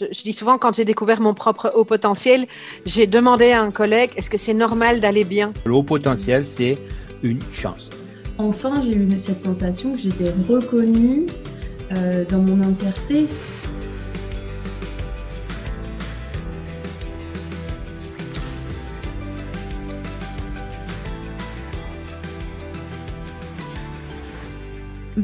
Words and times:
Je, 0.00 0.22
dis 0.22 0.32
souvent, 0.32 0.58
quand 0.58 0.74
j'ai 0.74 0.84
découvert 0.84 1.20
mon 1.20 1.34
propre 1.34 1.72
haut 1.76 1.84
potentiel, 1.84 2.46
j'ai 2.84 3.06
demandé 3.06 3.52
à 3.52 3.62
un 3.62 3.70
collègue 3.70 4.10
est-ce 4.16 4.28
que 4.28 4.38
c'est 4.38 4.54
normal 4.54 5.00
d'aller 5.00 5.24
bien? 5.24 5.52
Le 5.64 5.74
haut 5.74 5.84
potentiel, 5.84 6.44
c'est 6.44 6.78
une 7.22 7.40
chance. 7.52 7.90
Enfin, 8.38 8.82
j'ai 8.82 8.96
eu 8.96 9.18
cette 9.18 9.38
sensation 9.38 9.92
que 9.92 9.98
j'étais 9.98 10.32
reconnue 10.48 11.26
euh, 11.92 12.24
dans 12.28 12.38
mon 12.38 12.68
entièreté. 12.68 13.28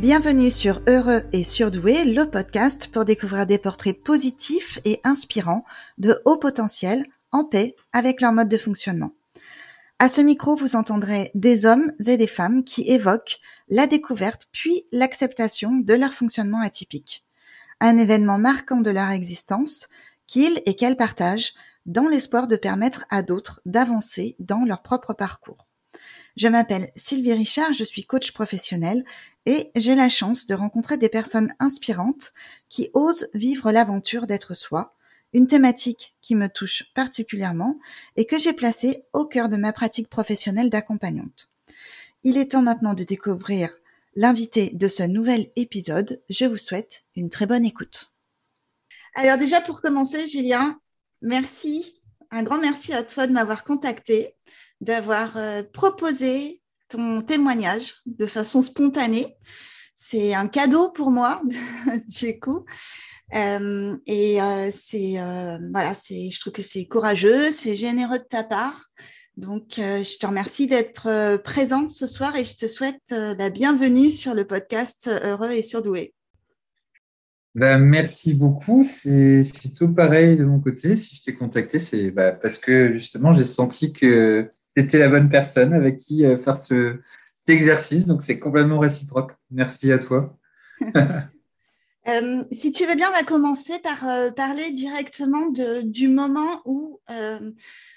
Bienvenue 0.00 0.50
sur 0.50 0.80
Heureux 0.88 1.24
et 1.34 1.44
Surdoué, 1.44 2.06
le 2.06 2.24
podcast 2.24 2.88
pour 2.90 3.04
découvrir 3.04 3.46
des 3.46 3.58
portraits 3.58 4.02
positifs 4.02 4.78
et 4.86 4.98
inspirants 5.04 5.62
de 5.98 6.22
haut 6.24 6.38
potentiel 6.38 7.04
en 7.32 7.44
paix 7.44 7.76
avec 7.92 8.22
leur 8.22 8.32
mode 8.32 8.48
de 8.48 8.56
fonctionnement. 8.56 9.12
À 9.98 10.08
ce 10.08 10.22
micro, 10.22 10.56
vous 10.56 10.74
entendrez 10.74 11.30
des 11.34 11.66
hommes 11.66 11.92
et 12.06 12.16
des 12.16 12.26
femmes 12.26 12.64
qui 12.64 12.90
évoquent 12.90 13.40
la 13.68 13.86
découverte 13.86 14.46
puis 14.52 14.86
l'acceptation 14.90 15.76
de 15.76 15.92
leur 15.92 16.14
fonctionnement 16.14 16.62
atypique. 16.62 17.22
Un 17.80 17.98
événement 17.98 18.38
marquant 18.38 18.80
de 18.80 18.90
leur 18.90 19.10
existence 19.10 19.86
qu'ils 20.26 20.62
et 20.64 20.76
qu'elles 20.76 20.96
partagent 20.96 21.52
dans 21.84 22.08
l'espoir 22.08 22.46
de 22.46 22.56
permettre 22.56 23.04
à 23.10 23.22
d'autres 23.22 23.60
d'avancer 23.66 24.34
dans 24.38 24.64
leur 24.64 24.80
propre 24.80 25.12
parcours. 25.12 25.69
Je 26.36 26.48
m'appelle 26.48 26.90
Sylvie 26.96 27.32
Richard, 27.32 27.72
je 27.72 27.84
suis 27.84 28.04
coach 28.04 28.32
professionnel 28.32 29.04
et 29.46 29.70
j'ai 29.74 29.94
la 29.94 30.08
chance 30.08 30.46
de 30.46 30.54
rencontrer 30.54 30.96
des 30.96 31.08
personnes 31.08 31.52
inspirantes 31.58 32.32
qui 32.68 32.90
osent 32.94 33.28
vivre 33.34 33.72
l'aventure 33.72 34.26
d'être 34.26 34.54
soi, 34.54 34.94
une 35.32 35.46
thématique 35.46 36.14
qui 36.22 36.34
me 36.34 36.48
touche 36.48 36.92
particulièrement 36.94 37.78
et 38.16 38.26
que 38.26 38.38
j'ai 38.38 38.52
placée 38.52 39.04
au 39.12 39.24
cœur 39.24 39.48
de 39.48 39.56
ma 39.56 39.72
pratique 39.72 40.08
professionnelle 40.08 40.70
d'accompagnante. 40.70 41.50
Il 42.22 42.36
est 42.36 42.52
temps 42.52 42.62
maintenant 42.62 42.94
de 42.94 43.04
découvrir 43.04 43.70
l'invité 44.14 44.70
de 44.74 44.88
ce 44.88 45.02
nouvel 45.02 45.50
épisode. 45.56 46.22
Je 46.28 46.44
vous 46.44 46.58
souhaite 46.58 47.04
une 47.16 47.30
très 47.30 47.46
bonne 47.46 47.64
écoute. 47.64 48.12
Alors 49.14 49.38
déjà 49.38 49.60
pour 49.60 49.80
commencer, 49.80 50.28
Julien, 50.28 50.78
merci, 51.22 51.99
un 52.30 52.42
grand 52.42 52.58
merci 52.58 52.92
à 52.92 53.02
toi 53.02 53.26
de 53.26 53.32
m'avoir 53.32 53.64
contacté, 53.64 54.34
d'avoir 54.80 55.36
euh, 55.36 55.62
proposé 55.62 56.62
ton 56.88 57.22
témoignage 57.22 57.94
de 58.06 58.26
façon 58.26 58.62
spontanée. 58.62 59.36
C'est 59.94 60.34
un 60.34 60.48
cadeau 60.48 60.90
pour 60.90 61.10
moi, 61.10 61.42
du 62.20 62.38
coup. 62.40 62.64
Euh, 63.34 63.96
et 64.06 64.42
euh, 64.42 64.70
c'est 64.76 65.14
voilà, 65.72 65.94
c'est, 65.94 66.30
je 66.30 66.40
trouve 66.40 66.52
que 66.52 66.62
c'est 66.62 66.86
courageux, 66.86 67.50
c'est 67.52 67.76
généreux 67.76 68.18
de 68.18 68.24
ta 68.24 68.42
part. 68.42 68.86
Donc, 69.36 69.74
je 69.76 70.18
te 70.18 70.26
remercie 70.26 70.66
d'être 70.66 71.38
présente 71.38 71.90
ce 71.90 72.06
soir 72.06 72.36
et 72.36 72.44
je 72.44 72.56
te 72.56 72.68
souhaite 72.68 73.00
la 73.10 73.48
bienvenue 73.48 74.10
sur 74.10 74.34
le 74.34 74.46
podcast 74.46 75.08
Heureux 75.08 75.52
et 75.52 75.62
Surdoué. 75.62 76.12
Ben, 77.54 77.78
merci 77.78 78.34
beaucoup. 78.34 78.84
C'est, 78.84 79.44
tout 79.76 79.92
pareil 79.92 80.36
de 80.36 80.44
mon 80.44 80.60
côté. 80.60 80.94
Si 80.96 81.16
je 81.16 81.24
t'ai 81.24 81.34
contacté, 81.34 81.78
c'est 81.78 82.10
bah, 82.10 82.32
parce 82.32 82.58
que 82.58 82.92
justement, 82.92 83.32
j'ai 83.32 83.44
senti 83.44 83.92
que 83.92 84.50
c'était 84.76 84.98
la 84.98 85.08
bonne 85.08 85.28
personne 85.28 85.72
avec 85.74 85.96
qui 85.96 86.24
euh, 86.24 86.36
faire 86.36 86.56
ce, 86.56 87.00
cet 87.34 87.48
exercice. 87.48 88.06
Donc, 88.06 88.22
c'est 88.22 88.38
complètement 88.38 88.78
réciproque. 88.78 89.32
Merci 89.50 89.92
à 89.92 89.98
toi. 89.98 90.36
Euh, 92.08 92.44
si 92.50 92.72
tu 92.72 92.86
veux 92.86 92.94
bien, 92.94 93.10
on 93.10 93.12
va 93.12 93.24
commencer 93.24 93.78
par 93.80 94.08
euh, 94.08 94.30
parler 94.30 94.70
directement 94.70 95.52
du 95.84 96.08
moment 96.08 96.62
où 96.64 96.98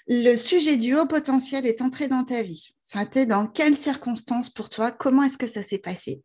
le 0.06 0.36
sujet 0.36 0.76
du 0.76 0.94
haut 0.94 1.06
potentiel 1.06 1.66
est 1.66 1.80
entré 1.80 2.06
dans 2.06 2.22
ta 2.22 2.42
vie. 2.42 2.74
Ça 2.82 2.98
a 2.98 3.04
été 3.04 3.24
dans 3.24 3.46
quelles 3.46 3.78
circonstances 3.78 4.50
pour 4.50 4.68
toi? 4.68 4.92
Comment 4.92 5.22
est-ce 5.22 5.38
que 5.38 5.46
ça 5.46 5.62
s'est 5.62 5.78
passé? 5.78 6.22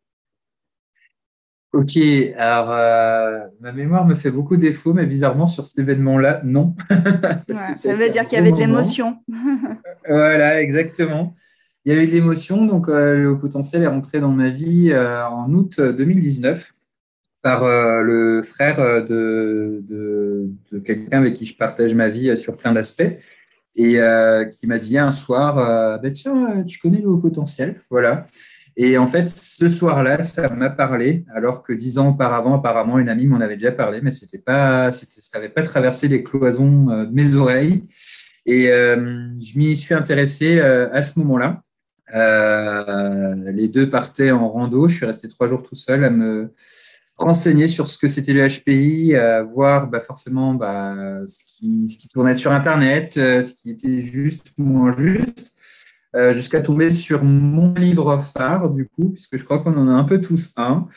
Ok, 1.72 1.96
alors 2.36 2.68
ma 3.60 3.72
mémoire 3.72 4.04
me 4.04 4.14
fait 4.16 4.32
beaucoup 4.32 4.56
défaut, 4.56 4.92
mais 4.92 5.06
bizarrement 5.06 5.46
sur 5.46 5.64
cet 5.64 5.78
événement-là, 5.78 6.40
non. 6.44 6.74
ça 7.76 7.94
veut 7.94 8.10
dire 8.10 8.26
qu'il 8.26 8.38
y 8.38 8.40
avait 8.40 8.50
de 8.50 8.58
l'émotion. 8.58 9.18
Voilà, 10.08 10.60
exactement. 10.60 11.34
Il 11.84 11.92
y 11.92 11.96
avait 11.96 12.06
de 12.06 12.12
l'émotion, 12.12 12.66
donc 12.66 12.88
euh, 12.88 13.16
le 13.16 13.38
potentiel 13.38 13.82
est 13.82 13.86
rentré 13.86 14.20
dans 14.20 14.32
ma 14.32 14.50
vie 14.50 14.90
euh, 14.92 15.26
en 15.26 15.52
août 15.54 15.80
2019 15.80 16.74
par 17.42 17.62
euh, 17.62 18.02
le 18.02 18.42
frère 18.42 19.02
de, 19.02 19.82
de, 19.88 20.78
quelqu'un 20.80 21.18
avec 21.18 21.34
qui 21.34 21.46
je 21.46 21.56
partage 21.56 21.94
ma 21.94 22.10
vie 22.10 22.36
sur 22.36 22.54
plein 22.54 22.74
d'aspects 22.74 23.02
et 23.76 23.94
qui 24.52 24.66
m'a 24.66 24.78
dit 24.78 24.98
un 24.98 25.12
soir 25.12 25.54
bah, 26.02 26.10
Tiens, 26.10 26.64
tu 26.64 26.78
connais 26.80 27.00
le 27.00 27.08
haut 27.08 27.16
potentiel 27.16 27.80
Voilà. 27.88 28.26
Et 28.76 28.96
en 28.98 29.06
fait, 29.06 29.28
ce 29.28 29.68
soir-là, 29.68 30.22
ça 30.22 30.48
m'a 30.48 30.70
parlé, 30.70 31.24
alors 31.34 31.62
que 31.62 31.72
dix 31.72 31.98
ans 31.98 32.10
auparavant, 32.10 32.54
apparemment, 32.54 32.98
une 32.98 33.08
amie 33.08 33.26
m'en 33.26 33.40
avait 33.40 33.56
déjà 33.56 33.72
parlé, 33.72 34.00
mais 34.02 34.12
c'était 34.12 34.38
pas, 34.38 34.90
ça 34.92 35.06
n'avait 35.38 35.50
pas 35.50 35.62
traversé 35.62 36.08
les 36.08 36.22
cloisons 36.22 36.86
de 36.86 37.12
mes 37.12 37.34
oreilles. 37.34 37.84
Et 38.46 38.70
euh, 38.70 39.28
je 39.40 39.58
m'y 39.58 39.76
suis 39.76 39.94
intéressé 39.94 40.58
euh, 40.58 40.90
à 40.92 41.02
ce 41.02 41.18
moment-là. 41.20 41.62
Euh, 42.14 43.52
les 43.52 43.68
deux 43.68 43.88
partaient 43.88 44.30
en 44.30 44.50
rando. 44.50 44.88
Je 44.88 44.96
suis 44.96 45.06
resté 45.06 45.28
trois 45.28 45.46
jours 45.46 45.62
tout 45.62 45.76
seul 45.76 46.04
à 46.04 46.10
me 46.10 46.52
renseigner 47.16 47.68
sur 47.68 47.88
ce 47.90 47.98
que 47.98 48.08
c'était 48.08 48.32
le 48.32 48.46
HPI, 48.48 49.14
à 49.14 49.42
voir 49.42 49.88
bah, 49.88 50.00
forcément 50.00 50.54
bah, 50.54 51.20
ce, 51.26 51.44
qui, 51.44 52.08
tournait 52.08 52.34
sur 52.34 52.50
Internet, 52.50 53.12
ce 53.14 53.52
qui 53.52 53.70
était 53.70 54.00
juste 54.00 54.52
ou 54.58 54.64
moins 54.64 54.96
juste, 54.96 55.54
jusqu'à 56.32 56.60
tomber 56.60 56.90
sur 56.90 57.22
mon 57.22 57.72
livre 57.74 58.18
phare, 58.18 58.70
du 58.70 58.86
coup, 58.86 59.10
puisque 59.10 59.36
je 59.36 59.44
crois 59.44 59.58
qu'on 59.60 59.76
en 59.76 59.88
a 59.88 59.92
un 59.92 60.04
peu 60.04 60.20
tous 60.20 60.52
un. 60.56 60.88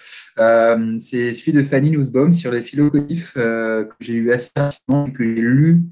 c'est 1.00 1.34
celui 1.34 1.52
de 1.52 1.64
Fanny 1.64 1.92
Nussbaum 1.92 2.34
sur 2.34 2.52
les 2.52 2.62
philocodifs 2.62 3.34
que 3.34 3.90
j'ai 4.00 4.14
eu 4.14 4.32
assez 4.32 4.52
rapidement 4.56 5.08
et 5.08 5.14
que 5.14 5.24
j'ai 5.24 5.42
lu 5.42 5.84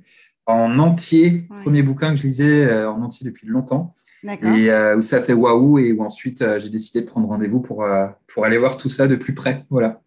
en 0.45 0.79
entier, 0.79 1.47
premier 1.61 1.83
bouquin 1.83 2.11
que 2.11 2.15
je 2.15 2.23
lisais 2.23 2.65
euh, 2.65 2.89
en 2.89 3.01
entier 3.03 3.25
depuis 3.25 3.47
longtemps. 3.47 3.93
Et 4.23 4.69
euh, 4.69 4.97
où 4.97 5.01
ça 5.01 5.21
fait 5.21 5.33
waouh 5.33 5.79
et 5.79 5.91
où 5.91 6.03
ensuite 6.03 6.41
euh, 6.41 6.59
j'ai 6.59 6.69
décidé 6.69 7.01
de 7.01 7.07
prendre 7.07 7.27
rendez-vous 7.27 7.59
pour, 7.59 7.85
pour 8.27 8.45
aller 8.45 8.57
voir 8.57 8.77
tout 8.77 8.89
ça 8.89 9.07
de 9.07 9.15
plus 9.15 9.33
près. 9.33 9.65
Voilà. 9.69 10.01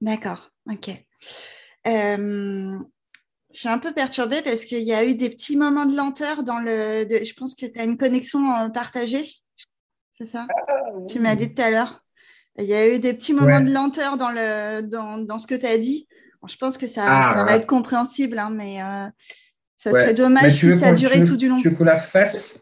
D'accord, 0.00 0.52
ok. 0.70 0.90
Je 3.56 3.60
suis 3.60 3.68
un 3.70 3.78
peu 3.78 3.94
perturbée 3.94 4.42
parce 4.42 4.66
qu'il 4.66 4.82
y 4.82 4.92
a 4.92 5.02
eu 5.02 5.14
des 5.14 5.30
petits 5.30 5.56
moments 5.56 5.86
de 5.86 5.96
lenteur 5.96 6.42
dans 6.42 6.58
le. 6.58 7.06
je 7.08 7.32
pense 7.32 7.54
que 7.54 7.64
tu 7.64 7.80
as 7.80 7.84
une 7.84 7.96
connexion 7.96 8.70
partagée. 8.70 9.32
C'est 10.18 10.30
ça? 10.30 10.46
Ah, 10.50 10.74
Tu 11.08 11.18
m'as 11.20 11.34
dit 11.36 11.54
tout 11.54 11.62
à 11.62 11.70
l'heure. 11.70 12.04
Il 12.58 12.66
y 12.66 12.74
a 12.74 12.94
eu 12.94 12.98
des 12.98 13.14
petits 13.14 13.32
moments 13.32 13.62
de 13.62 13.72
lenteur 13.72 14.18
dans, 14.18 14.30
le, 14.30 14.82
dans, 14.82 15.16
dans 15.16 15.38
ce 15.38 15.46
que 15.46 15.54
tu 15.54 15.64
as 15.64 15.78
dit. 15.78 16.06
je 16.46 16.56
pense 16.56 16.76
que 16.76 16.86
ça, 16.86 17.04
ah, 17.06 17.32
ça 17.34 17.44
va 17.44 17.56
être 17.56 17.66
compréhensible, 17.66 18.38
hein, 18.38 18.50
mais 18.52 18.76
ça 19.78 19.90
serait 19.90 20.12
dommage 20.12 20.52
si 20.52 20.78
ça 20.78 20.92
durait 20.92 21.24
tout 21.24 21.38
du 21.38 21.48
long. 21.48 21.56
Tu 21.56 21.70
veux 21.70 21.76
qu'on 21.76 21.84
la 21.84 21.98
fasse? 21.98 22.60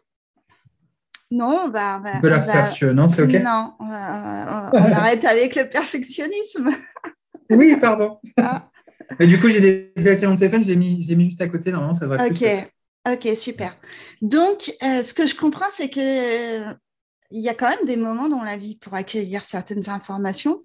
Non, 1.32 1.64
on 1.66 2.20
peut 2.20 2.28
la 2.28 2.40
faire, 2.40 2.94
non, 2.94 3.08
c'est 3.08 3.22
OK? 3.22 3.32
Non, 3.42 3.74
on, 3.80 3.90
arrête 4.92 5.24
avec 5.24 5.56
le 5.56 5.68
perfectionnisme. 5.68 6.68
oui, 7.50 7.76
pardon. 7.80 8.20
Ah. 8.40 8.68
Mais 9.18 9.26
du 9.26 9.38
coup, 9.38 9.48
j'ai 9.48 9.60
déplacé 9.60 10.26
mon 10.26 10.36
téléphone, 10.36 10.62
je 10.62 10.68
l'ai 10.68 10.76
mis, 10.76 11.06
mis, 11.16 11.24
juste 11.24 11.40
à 11.40 11.48
côté, 11.48 11.70
normalement, 11.70 11.94
ça 11.94 12.06
va 12.06 12.16
Ok, 12.26 12.44
ok, 13.08 13.36
super. 13.36 13.76
Donc, 14.22 14.74
euh, 14.82 15.02
ce 15.02 15.14
que 15.14 15.26
je 15.26 15.34
comprends, 15.34 15.70
c'est 15.70 15.88
qu'il 15.88 16.02
euh, 16.02 16.72
il 17.30 17.40
y 17.40 17.48
a 17.48 17.54
quand 17.54 17.68
même 17.68 17.86
des 17.86 17.96
moments 17.96 18.28
dans 18.28 18.42
la 18.42 18.56
vie 18.56 18.76
pour 18.76 18.94
accueillir 18.94 19.44
certaines 19.44 19.88
informations, 19.88 20.64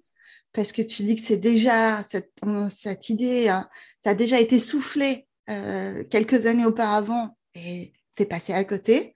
parce 0.52 0.72
que 0.72 0.82
tu 0.82 1.02
dis 1.02 1.16
que 1.16 1.22
c'est 1.22 1.36
déjà, 1.36 2.02
cette, 2.04 2.32
cette 2.70 3.08
idée, 3.08 3.48
hein, 3.48 3.68
tu 4.04 4.10
as 4.10 4.14
déjà 4.14 4.40
été 4.40 4.58
soufflé 4.58 5.26
euh, 5.48 6.04
quelques 6.10 6.46
années 6.46 6.66
auparavant 6.66 7.36
et 7.54 7.92
t'es 8.14 8.24
passé 8.24 8.52
à 8.52 8.64
côté. 8.64 9.14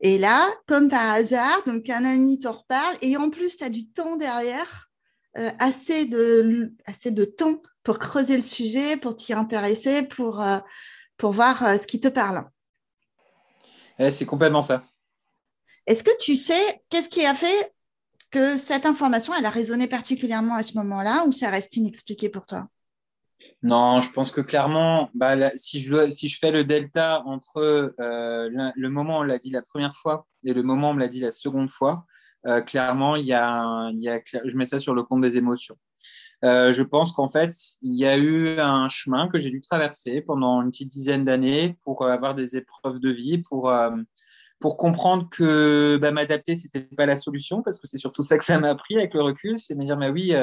Et 0.00 0.18
là, 0.18 0.50
comme 0.66 0.88
par 0.88 1.10
hasard, 1.10 1.62
donc 1.66 1.88
un 1.90 2.04
ami 2.04 2.40
t'en 2.40 2.52
reparle 2.52 2.96
et 3.02 3.16
en 3.16 3.30
plus, 3.30 3.58
tu 3.58 3.64
as 3.64 3.70
du 3.70 3.88
temps 3.88 4.16
derrière, 4.16 4.90
euh, 5.38 5.50
assez, 5.58 6.06
de, 6.06 6.72
assez 6.86 7.10
de 7.10 7.24
temps 7.24 7.62
pour 7.82 7.98
creuser 7.98 8.36
le 8.36 8.42
sujet, 8.42 8.96
pour 8.96 9.16
t'y 9.16 9.32
intéresser, 9.32 10.02
pour, 10.02 10.40
euh, 10.40 10.58
pour 11.16 11.32
voir 11.32 11.58
ce 11.78 11.86
qui 11.86 12.00
te 12.00 12.08
parle. 12.08 12.48
Eh, 13.98 14.10
c'est 14.10 14.26
complètement 14.26 14.62
ça. 14.62 14.84
Est-ce 15.86 16.04
que 16.04 16.16
tu 16.20 16.36
sais 16.36 16.82
qu'est-ce 16.88 17.08
qui 17.08 17.24
a 17.24 17.34
fait 17.34 17.72
que 18.30 18.56
cette 18.58 18.86
information, 18.86 19.34
elle 19.34 19.46
a 19.46 19.50
résonné 19.50 19.86
particulièrement 19.86 20.54
à 20.54 20.62
ce 20.62 20.74
moment-là 20.78 21.24
ou 21.26 21.32
ça 21.32 21.50
reste 21.50 21.76
inexpliqué 21.76 22.28
pour 22.28 22.46
toi? 22.46 22.68
Non, 23.62 24.00
je 24.00 24.10
pense 24.10 24.30
que 24.30 24.40
clairement, 24.40 25.10
bah, 25.12 25.50
si, 25.56 25.80
je, 25.80 26.10
si 26.10 26.28
je 26.28 26.38
fais 26.38 26.50
le 26.50 26.64
delta 26.64 27.22
entre 27.26 27.58
euh, 28.00 28.48
le 28.74 28.88
moment 28.88 29.18
où 29.18 29.20
on 29.20 29.22
l'a 29.22 29.38
dit 29.38 29.50
la 29.50 29.62
première 29.62 29.94
fois 29.94 30.26
et 30.44 30.54
le 30.54 30.62
moment 30.62 30.88
où 30.88 30.90
on 30.92 30.94
me 30.94 31.00
l'a 31.00 31.08
dit 31.08 31.20
la 31.20 31.30
seconde 31.30 31.68
fois, 31.68 32.06
euh, 32.46 32.62
clairement, 32.62 33.16
il 33.16 33.26
y 33.26 33.34
a, 33.34 33.90
il 33.90 34.00
y 34.00 34.08
a, 34.08 34.20
je 34.24 34.56
mets 34.56 34.64
ça 34.64 34.78
sur 34.78 34.94
le 34.94 35.02
compte 35.02 35.20
des 35.20 35.36
émotions. 35.36 35.76
Je 36.42 36.82
pense 36.82 37.12
qu'en 37.12 37.28
fait, 37.28 37.54
il 37.82 37.98
y 37.98 38.06
a 38.06 38.16
eu 38.16 38.58
un 38.58 38.88
chemin 38.88 39.28
que 39.28 39.38
j'ai 39.38 39.50
dû 39.50 39.60
traverser 39.60 40.20
pendant 40.20 40.62
une 40.62 40.70
petite 40.70 40.90
dizaine 40.90 41.24
d'années 41.24 41.76
pour 41.82 42.06
avoir 42.06 42.34
des 42.34 42.56
épreuves 42.56 43.00
de 43.00 43.10
vie, 43.10 43.38
pour, 43.38 43.72
pour 44.58 44.76
comprendre 44.76 45.28
que 45.30 45.98
bah, 46.00 46.12
m'adapter, 46.12 46.56
ce 46.56 46.66
n'était 46.66 46.94
pas 46.94 47.06
la 47.06 47.16
solution, 47.16 47.62
parce 47.62 47.78
que 47.78 47.86
c'est 47.86 47.98
surtout 47.98 48.22
ça 48.22 48.38
que 48.38 48.44
ça 48.44 48.58
m'a 48.58 48.70
appris 48.70 48.96
avec 48.96 49.14
le 49.14 49.22
recul, 49.22 49.58
c'est 49.58 49.74
me 49.74 49.84
dire, 49.84 49.98
mais 49.98 50.10
oui, 50.10 50.34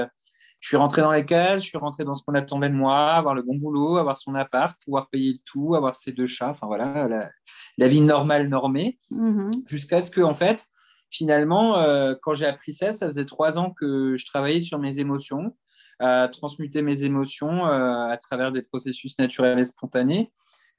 je 0.60 0.70
suis 0.70 0.78
rentré 0.78 1.02
dans 1.02 1.12
les 1.12 1.26
cases, 1.26 1.64
je 1.64 1.70
suis 1.70 1.78
rentré 1.78 2.04
dans 2.04 2.16
ce 2.16 2.24
qu'on 2.24 2.34
attendait 2.34 2.70
de 2.70 2.76
moi, 2.76 3.12
avoir 3.12 3.36
le 3.36 3.42
bon 3.42 3.56
boulot, 3.56 3.98
avoir 3.98 4.18
son 4.18 4.36
appart, 4.36 4.76
pouvoir 4.84 5.10
payer 5.10 5.34
le 5.34 5.40
tout, 5.46 5.76
avoir 5.76 5.96
ses 5.96 6.12
deux 6.12 6.26
chats, 6.26 6.50
enfin 6.50 6.68
voilà, 6.68 7.30
la, 7.78 7.88
vie 7.88 8.02
normale, 8.02 8.50
normée, 8.50 8.98
mm-hmm. 9.12 9.68
jusqu'à 9.68 10.02
ce 10.02 10.10
que, 10.10 10.22
en 10.22 10.34
fait, 10.34 10.68
finalement, 11.10 11.78
euh, 11.78 12.16
quand 12.22 12.34
j'ai 12.34 12.46
appris 12.46 12.74
ça, 12.74 12.92
ça 12.92 13.08
faisait 13.08 13.26
trois 13.26 13.60
ans 13.60 13.72
que 13.72 14.16
je 14.18 14.26
travaillais 14.26 14.62
sur 14.62 14.80
mes 14.80 15.00
émotions, 15.00 15.56
à 16.00 16.28
transmuter 16.28 16.82
mes 16.82 17.04
émotions 17.04 17.68
euh, 17.68 18.08
à 18.08 18.18
travers 18.18 18.52
des 18.52 18.62
processus 18.62 19.18
naturels 19.20 19.60
et 19.60 19.66
spontanés. 19.66 20.32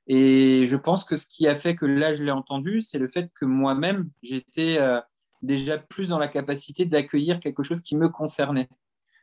Et 0.06 0.64
je 0.66 0.76
pense 0.76 1.04
que 1.04 1.16
ce 1.16 1.26
qui 1.26 1.46
a 1.46 1.54
fait 1.54 1.76
que 1.76 1.84
là, 1.84 2.14
je 2.14 2.24
l'ai 2.24 2.30
entendu, 2.30 2.80
c'est 2.80 2.98
le 2.98 3.08
fait 3.08 3.30
que 3.34 3.44
moi-même, 3.44 4.10
j'étais 4.22 4.78
euh, 4.78 5.00
déjà 5.42 5.76
plus 5.78 6.08
dans 6.08 6.18
la 6.18 6.28
capacité 6.28 6.86
d'accueillir 6.86 7.40
quelque 7.40 7.62
chose 7.62 7.82
qui 7.82 7.96
me 7.96 8.08
concernait. 8.08 8.68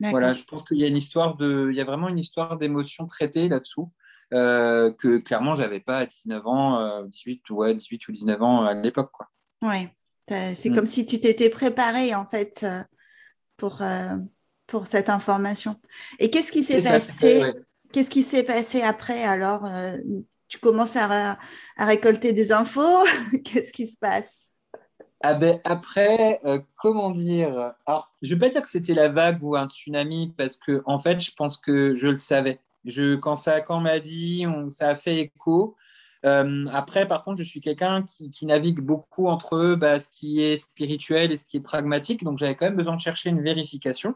Voilà, 0.00 0.34
je 0.34 0.44
pense 0.44 0.64
qu'il 0.64 0.78
y 0.78 0.84
a 0.84 0.88
une 0.88 0.96
histoire 0.96 1.36
de, 1.36 1.68
il 1.70 1.76
y 1.76 1.80
a 1.80 1.84
vraiment 1.84 2.08
une 2.08 2.18
histoire 2.18 2.58
d'émotion 2.58 3.06
traitée 3.06 3.48
là-dessous. 3.48 3.90
Euh, 4.34 4.90
que 4.90 5.18
clairement 5.18 5.54
j'avais 5.54 5.78
pas 5.78 5.98
à 5.98 6.06
19 6.06 6.46
ans, 6.46 7.04
18, 7.04 7.42
euh, 7.48 7.54
ouais, 7.54 7.74
18 7.74 8.08
ou 8.08 8.12
19 8.12 8.42
ans 8.42 8.64
à 8.64 8.74
l'époque. 8.74 9.12
Quoi. 9.12 9.30
Ouais, 9.62 9.94
c'est 10.28 10.68
mm. 10.68 10.74
comme 10.74 10.86
si 10.86 11.06
tu 11.06 11.20
t'étais 11.20 11.48
préparé 11.48 12.12
en 12.14 12.26
fait 12.26 12.64
euh, 12.64 14.16
pour, 14.66 14.86
cette 14.86 15.08
information. 15.08 15.76
Et 16.18 16.30
qu'est-ce 16.30 16.52
qui 16.52 16.64
s'est 16.64 16.82
passé 16.82 17.52
Qu'est-ce 17.92 18.10
qui 18.10 18.22
s'est 18.22 18.42
passé 18.42 18.82
après 18.82 19.22
alors 19.22 19.68
Tu 20.48 20.58
commences 20.58 20.96
à, 20.96 21.38
à 21.76 21.86
récolter 21.86 22.32
des 22.32 22.52
infos? 22.52 23.04
Qu'est-ce 23.44 23.72
qui 23.72 23.86
se 23.86 23.96
passe? 23.96 24.52
Ah 25.22 25.34
ben, 25.34 25.60
après, 25.64 26.40
euh, 26.44 26.60
comment 26.76 27.10
dire? 27.10 27.72
Alors, 27.86 28.12
je 28.22 28.34
ne 28.34 28.38
vais 28.38 28.46
pas 28.46 28.52
dire 28.52 28.62
que 28.62 28.68
c'était 28.68 28.94
la 28.94 29.08
vague 29.08 29.42
ou 29.42 29.56
un 29.56 29.66
tsunami 29.68 30.34
parce 30.36 30.56
que, 30.56 30.82
en 30.84 30.98
fait, 30.98 31.20
je 31.20 31.32
pense 31.34 31.56
que 31.56 31.94
je 31.94 32.08
le 32.08 32.16
savais. 32.16 32.60
Je, 32.84 33.16
quand 33.16 33.36
ça, 33.36 33.60
quand 33.60 33.80
m'a 33.80 33.98
dit, 33.98 34.44
ça 34.70 34.90
a 34.90 34.94
fait 34.94 35.18
écho. 35.18 35.76
Euh, 36.24 36.66
après, 36.72 37.08
par 37.08 37.24
contre, 37.24 37.42
je 37.42 37.48
suis 37.48 37.60
quelqu'un 37.60 38.04
qui, 38.04 38.46
navigue 38.46 38.80
beaucoup 38.80 39.28
entre 39.28 39.74
bah, 39.74 39.98
ce 39.98 40.08
qui 40.08 40.42
est 40.42 40.56
spirituel 40.56 41.32
et 41.32 41.36
ce 41.36 41.44
qui 41.44 41.56
est 41.58 41.60
pragmatique, 41.60 42.24
donc 42.24 42.38
j'avais 42.38 42.56
quand 42.56 42.66
même 42.66 42.76
besoin 42.76 42.96
de 42.96 43.00
chercher 43.00 43.30
une 43.30 43.42
vérification. 43.42 44.14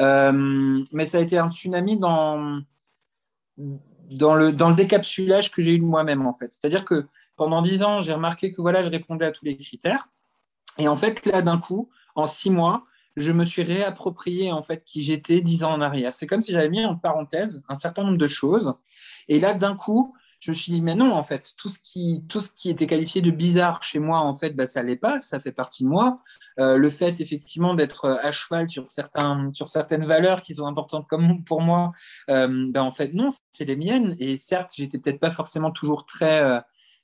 Euh, 0.00 0.82
mais 0.92 1.06
ça 1.06 1.18
a 1.18 1.20
été 1.20 1.38
un 1.38 1.50
tsunami 1.50 1.98
dans, 1.98 2.60
dans, 3.56 4.34
le, 4.34 4.52
dans 4.52 4.70
le 4.70 4.76
décapsulage 4.76 5.50
que 5.50 5.62
j'ai 5.62 5.72
eu 5.72 5.78
de 5.78 5.84
moi-même, 5.84 6.26
en 6.26 6.34
fait. 6.34 6.52
C'est-à-dire 6.52 6.84
que 6.84 7.06
pendant 7.36 7.62
dix 7.62 7.82
ans, 7.82 8.00
j'ai 8.00 8.12
remarqué 8.12 8.52
que 8.52 8.60
voilà, 8.60 8.82
je 8.82 8.90
répondais 8.90 9.26
à 9.26 9.32
tous 9.32 9.44
les 9.44 9.56
critères. 9.56 10.08
Et 10.78 10.88
en 10.88 10.96
fait, 10.96 11.24
là, 11.26 11.42
d'un 11.42 11.58
coup, 11.58 11.90
en 12.14 12.26
six 12.26 12.50
mois, 12.50 12.84
je 13.16 13.32
me 13.32 13.44
suis 13.44 13.62
réapproprié 13.62 14.52
en 14.52 14.62
fait 14.62 14.84
qui 14.84 15.02
j'étais 15.02 15.40
dix 15.40 15.64
ans 15.64 15.72
en 15.72 15.80
arrière. 15.80 16.14
C'est 16.14 16.26
comme 16.26 16.42
si 16.42 16.52
j'avais 16.52 16.68
mis 16.68 16.84
en 16.84 16.96
parenthèse 16.96 17.62
un 17.68 17.74
certain 17.74 18.04
nombre 18.04 18.18
de 18.18 18.28
choses. 18.28 18.74
Et 19.28 19.40
là, 19.40 19.54
d'un 19.54 19.76
coup, 19.76 20.14
je 20.40 20.50
me 20.52 20.54
suis 20.54 20.72
dit, 20.72 20.80
mais 20.80 20.94
non, 20.94 21.12
en 21.12 21.24
fait, 21.24 21.54
tout 21.58 21.68
ce 21.68 21.80
qui, 21.80 22.24
tout 22.28 22.38
ce 22.38 22.50
qui 22.50 22.70
était 22.70 22.86
qualifié 22.86 23.20
de 23.20 23.30
bizarre 23.30 23.82
chez 23.82 23.98
moi, 23.98 24.20
en 24.20 24.34
fait, 24.36 24.50
bah, 24.50 24.66
ça 24.66 24.82
l'est 24.82 24.96
pas, 24.96 25.20
ça 25.20 25.40
fait 25.40 25.52
partie 25.52 25.84
de 25.84 25.88
moi. 25.88 26.18
Euh, 26.60 26.76
le 26.76 26.90
fait, 26.90 27.20
effectivement, 27.20 27.74
d'être 27.74 28.08
à 28.08 28.30
cheval 28.30 28.68
sur, 28.68 28.88
certains, 28.88 29.50
sur 29.52 29.68
certaines 29.68 30.06
valeurs 30.06 30.42
qui 30.42 30.54
sont 30.54 30.66
importantes 30.66 31.06
comme 31.08 31.42
pour 31.44 31.60
moi, 31.60 31.92
euh, 32.30 32.66
bah, 32.70 32.84
en 32.84 32.92
fait, 32.92 33.14
non, 33.14 33.30
c'est 33.50 33.64
les 33.64 33.76
miennes. 33.76 34.16
Et 34.20 34.36
certes, 34.36 34.70
j'étais 34.76 34.98
peut-être 34.98 35.20
pas 35.20 35.32
forcément 35.32 35.72
toujours 35.72 36.06
très, 36.06 36.40
euh, 36.40 36.60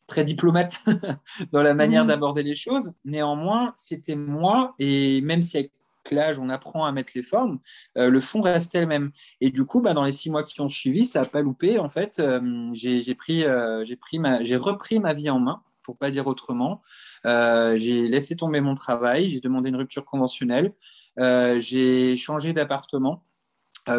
très 0.06 0.22
diplomate 0.22 0.84
dans 1.52 1.62
la 1.62 1.74
manière 1.74 2.04
mmh. 2.04 2.08
d'aborder 2.08 2.44
les 2.44 2.56
choses. 2.56 2.92
Néanmoins, 3.04 3.72
c'était 3.74 4.16
moi, 4.16 4.74
et 4.78 5.20
même 5.22 5.42
si 5.42 5.56
avec 5.56 5.72
l'âge, 6.10 6.38
on 6.38 6.48
apprend 6.48 6.84
à 6.84 6.92
mettre 6.92 7.12
les 7.14 7.22
formes, 7.22 7.58
euh, 7.98 8.10
le 8.10 8.20
fond 8.20 8.40
restait 8.40 8.80
le 8.80 8.86
même. 8.86 9.12
Et 9.40 9.50
du 9.50 9.64
coup, 9.64 9.80
bah, 9.80 9.94
dans 9.94 10.04
les 10.04 10.12
six 10.12 10.30
mois 10.30 10.42
qui 10.42 10.60
ont 10.60 10.68
suivi, 10.68 11.04
ça 11.04 11.20
n'a 11.20 11.26
pas 11.26 11.40
loupé. 11.40 11.78
En 11.78 11.88
fait, 11.88 12.18
euh, 12.18 12.68
j'ai 12.72 13.00
euh, 13.46 13.84
j'ai 13.84 14.56
repris 14.56 14.98
ma 14.98 15.12
vie 15.12 15.30
en 15.30 15.40
main, 15.40 15.62
pour 15.82 15.98
pas 15.98 16.10
dire 16.10 16.26
autrement. 16.26 16.82
j'ai 17.24 18.08
laissé 18.08 18.36
tomber 18.36 18.60
mon 18.60 18.74
travail, 18.74 19.28
j'ai 19.28 19.40
demandé 19.40 19.68
une 19.68 19.76
rupture 19.76 20.04
conventionnelle, 20.04 20.74
j'ai 21.18 22.16
changé 22.16 22.52
d'appartement 22.52 23.24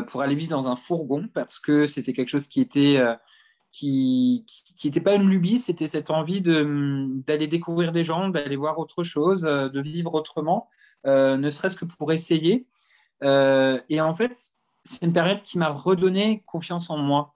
pour 0.07 0.23
aller 0.23 0.33
vivre 0.33 0.49
dans 0.49 0.67
un 0.67 0.75
fourgon 0.75 1.29
parce 1.33 1.59
que 1.59 1.85
c'était 1.85 2.13
quelque 2.13 2.29
chose 2.29 2.47
qui 2.47 2.59
était 2.59 2.99
qui 3.77 4.45
n'était 4.85 5.01
pas 5.01 5.15
une 5.15 5.27
lubie, 5.27 5.59
c'était 5.59 5.87
cette 5.87 6.09
envie 6.09 6.41
d'aller 6.41 7.47
découvrir 7.47 7.91
des 7.91 8.05
gens, 8.05 8.29
d'aller 8.29 8.55
voir 8.55 8.79
autre 8.79 9.03
chose, 9.03 9.43
euh, 9.45 9.67
de 9.67 9.81
vivre 9.81 10.13
autrement, 10.13 10.69
euh, 11.05 11.35
ne 11.35 11.49
serait-ce 11.49 11.75
que 11.75 11.83
pour 11.83 12.13
essayer. 12.13 12.65
Euh, 13.23 13.79
et 13.89 13.99
en 13.99 14.13
fait, 14.13 14.39
c'est 14.81 15.05
une 15.05 15.11
période 15.11 15.43
qui 15.43 15.57
m'a 15.57 15.69
redonné 15.69 16.43
confiance 16.45 16.89
en 16.89 16.97
moi, 16.97 17.33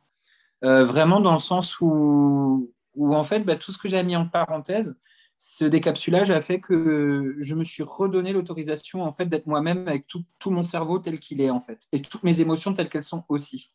vraiment 0.61 1.19
dans 1.19 1.33
le 1.33 1.39
sens 1.39 1.81
où, 1.81 2.71
où 2.95 3.15
en 3.15 3.23
fait, 3.23 3.41
bah, 3.41 3.55
tout 3.55 3.71
ce 3.71 3.77
que 3.77 3.89
j'ai 3.89 4.01
mis 4.03 4.15
en 4.15 4.27
parenthèse, 4.27 4.97
ce 5.37 5.65
décapsulage 5.65 6.31
a 6.31 6.41
fait 6.41 6.59
que 6.59 7.35
je 7.39 7.55
me 7.55 7.63
suis 7.63 7.83
redonné 7.83 8.33
l'autorisation 8.33 9.03
en 9.03 9.13
fait 9.13 9.25
d'être 9.25 9.47
moi-même 9.47 9.87
avec 9.87 10.05
tout, 10.05 10.23
tout, 10.37 10.51
mon 10.51 10.63
cerveau 10.63 10.99
tel 10.99 11.17
qu'il 11.19 11.39
est 11.39 11.49
en 11.49 11.61
fait 11.61 11.87
et 11.93 12.01
toutes 12.01 12.23
mes 12.23 12.41
émotions 12.41 12.73
telles 12.73 12.89
qu'elles 12.89 13.03
sont 13.03 13.23
aussi. 13.29 13.71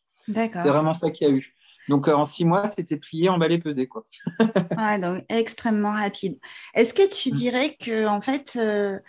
C'est 0.61 0.69
vraiment 0.69 0.93
ça 0.93 1.09
qu'il 1.09 1.27
y 1.27 1.31
a 1.31 1.33
eu. 1.33 1.54
Donc, 1.89 2.07
euh, 2.07 2.13
en 2.13 2.25
six 2.25 2.45
mois, 2.45 2.67
c'était 2.67 2.97
plié, 2.97 3.29
emballé, 3.29 3.59
pesé. 3.59 3.87
Quoi. 3.87 4.03
ouais, 4.77 4.99
donc 4.99 5.23
extrêmement 5.29 5.93
rapide. 5.93 6.37
Est-ce 6.73 6.93
que 6.93 7.07
tu 7.07 7.31
mm. 7.31 7.35
dirais 7.35 7.77
que, 7.79 8.07
en 8.07 8.21
fait, 8.21 8.53
euh, 8.57 8.99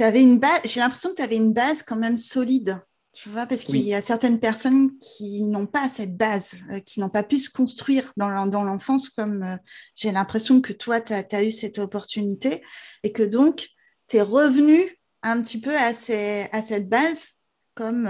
avais 0.00 0.22
une 0.22 0.38
base, 0.38 0.60
j'ai 0.64 0.80
l'impression 0.80 1.10
que 1.10 1.16
tu 1.16 1.22
avais 1.22 1.36
une 1.36 1.52
base 1.52 1.82
quand 1.82 1.96
même 1.96 2.16
solide, 2.16 2.80
tu 3.12 3.28
vois, 3.28 3.46
parce 3.46 3.62
qu'il 3.64 3.82
y 3.82 3.94
a 3.94 4.00
certaines 4.00 4.40
personnes 4.40 4.90
qui 4.98 5.42
n'ont 5.42 5.66
pas 5.66 5.88
cette 5.88 6.16
base, 6.16 6.54
euh, 6.70 6.80
qui 6.80 7.00
n'ont 7.00 7.10
pas 7.10 7.22
pu 7.22 7.38
se 7.38 7.50
construire 7.50 8.12
dans 8.16 8.30
l'enfance, 8.30 9.08
comme 9.08 9.58
j'ai 9.94 10.10
l'impression 10.10 10.60
que 10.60 10.72
toi, 10.72 11.00
tu 11.00 11.12
as, 11.12 11.44
eu 11.44 11.52
cette 11.52 11.78
opportunité, 11.78 12.62
et 13.02 13.12
que 13.12 13.22
donc, 13.22 13.68
tu 14.08 14.16
es 14.16 14.22
revenu 14.22 14.98
un 15.22 15.42
petit 15.42 15.60
peu 15.60 15.74
à, 15.76 15.88
à 15.88 16.62
cette 16.62 16.88
base 16.88 17.28
comme, 17.74 18.08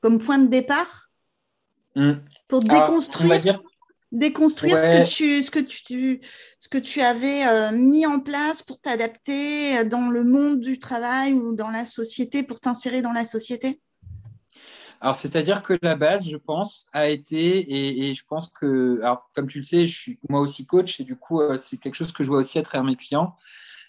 comme 0.00 0.18
point 0.18 0.38
de 0.38 0.48
départ? 0.48 1.10
Mm 1.96 2.14
pour 2.50 2.60
déconstruire, 2.60 3.62
déconstruire 4.12 4.80
ce, 4.80 4.88
que 4.88 5.08
tu, 5.08 5.42
ce, 5.42 5.50
que 5.50 5.60
tu, 5.60 6.20
ce 6.58 6.68
que 6.68 6.78
tu 6.78 7.00
avais 7.00 7.46
euh, 7.46 7.70
mis 7.72 8.04
en 8.06 8.20
place 8.20 8.62
pour 8.62 8.80
t'adapter 8.80 9.78
euh, 9.78 9.84
dans 9.84 10.10
le 10.10 10.24
monde 10.24 10.60
du 10.60 10.78
travail 10.78 11.32
ou 11.32 11.54
dans 11.54 11.70
la 11.70 11.84
société, 11.84 12.42
pour 12.42 12.60
t'insérer 12.60 13.02
dans 13.02 13.12
la 13.12 13.24
société? 13.24 13.80
Alors, 15.00 15.16
c'est-à-dire 15.16 15.62
que 15.62 15.78
la 15.80 15.94
base, 15.94 16.28
je 16.28 16.36
pense, 16.36 16.88
a 16.92 17.08
été, 17.08 18.08
et, 18.08 18.14
je 18.14 18.24
pense 18.26 18.50
que, 18.50 18.98
alors, 19.02 19.30
comme 19.34 19.46
tu 19.46 19.58
le 19.58 19.64
sais, 19.64 19.86
je 19.86 19.96
suis 19.96 20.18
moi 20.28 20.40
aussi 20.40 20.66
coach, 20.66 21.00
et 21.00 21.04
du 21.04 21.16
coup, 21.16 21.40
euh, 21.40 21.56
c'est 21.56 21.78
quelque 21.78 21.94
chose 21.94 22.12
que 22.12 22.22
je 22.22 22.28
vois 22.28 22.40
aussi 22.40 22.58
à 22.58 22.62
travers 22.62 22.84
mes 22.84 22.96
clients. 22.96 23.34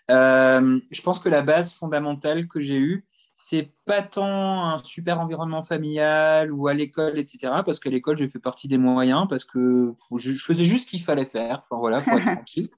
je 0.07 1.01
pense 1.01 1.19
que 1.19 1.27
la 1.27 1.41
base 1.41 1.73
fondamentale 1.73 2.47
que 2.47 2.61
j'ai 2.61 2.77
eue, 2.77 3.05
c'est 3.43 3.71
pas 3.85 4.03
tant 4.03 4.73
un 4.73 4.77
super 4.83 5.19
environnement 5.19 5.63
familial 5.63 6.51
ou 6.51 6.67
à 6.67 6.73
l'école, 6.73 7.17
etc. 7.17 7.53
Parce 7.65 7.79
qu'à 7.79 7.89
l'école, 7.89 8.17
j'ai 8.17 8.27
fait 8.27 8.39
partie 8.39 8.67
des 8.67 8.77
moyens 8.77 9.25
parce 9.27 9.45
que 9.45 9.93
je, 10.17 10.33
faisais 10.33 10.63
juste 10.63 10.85
ce 10.85 10.89
qu'il 10.91 11.01
fallait 11.01 11.25
faire, 11.25 11.65
voilà, 11.71 12.01
pour 12.01 12.13
être 12.13 12.23
tranquille. 12.35 12.69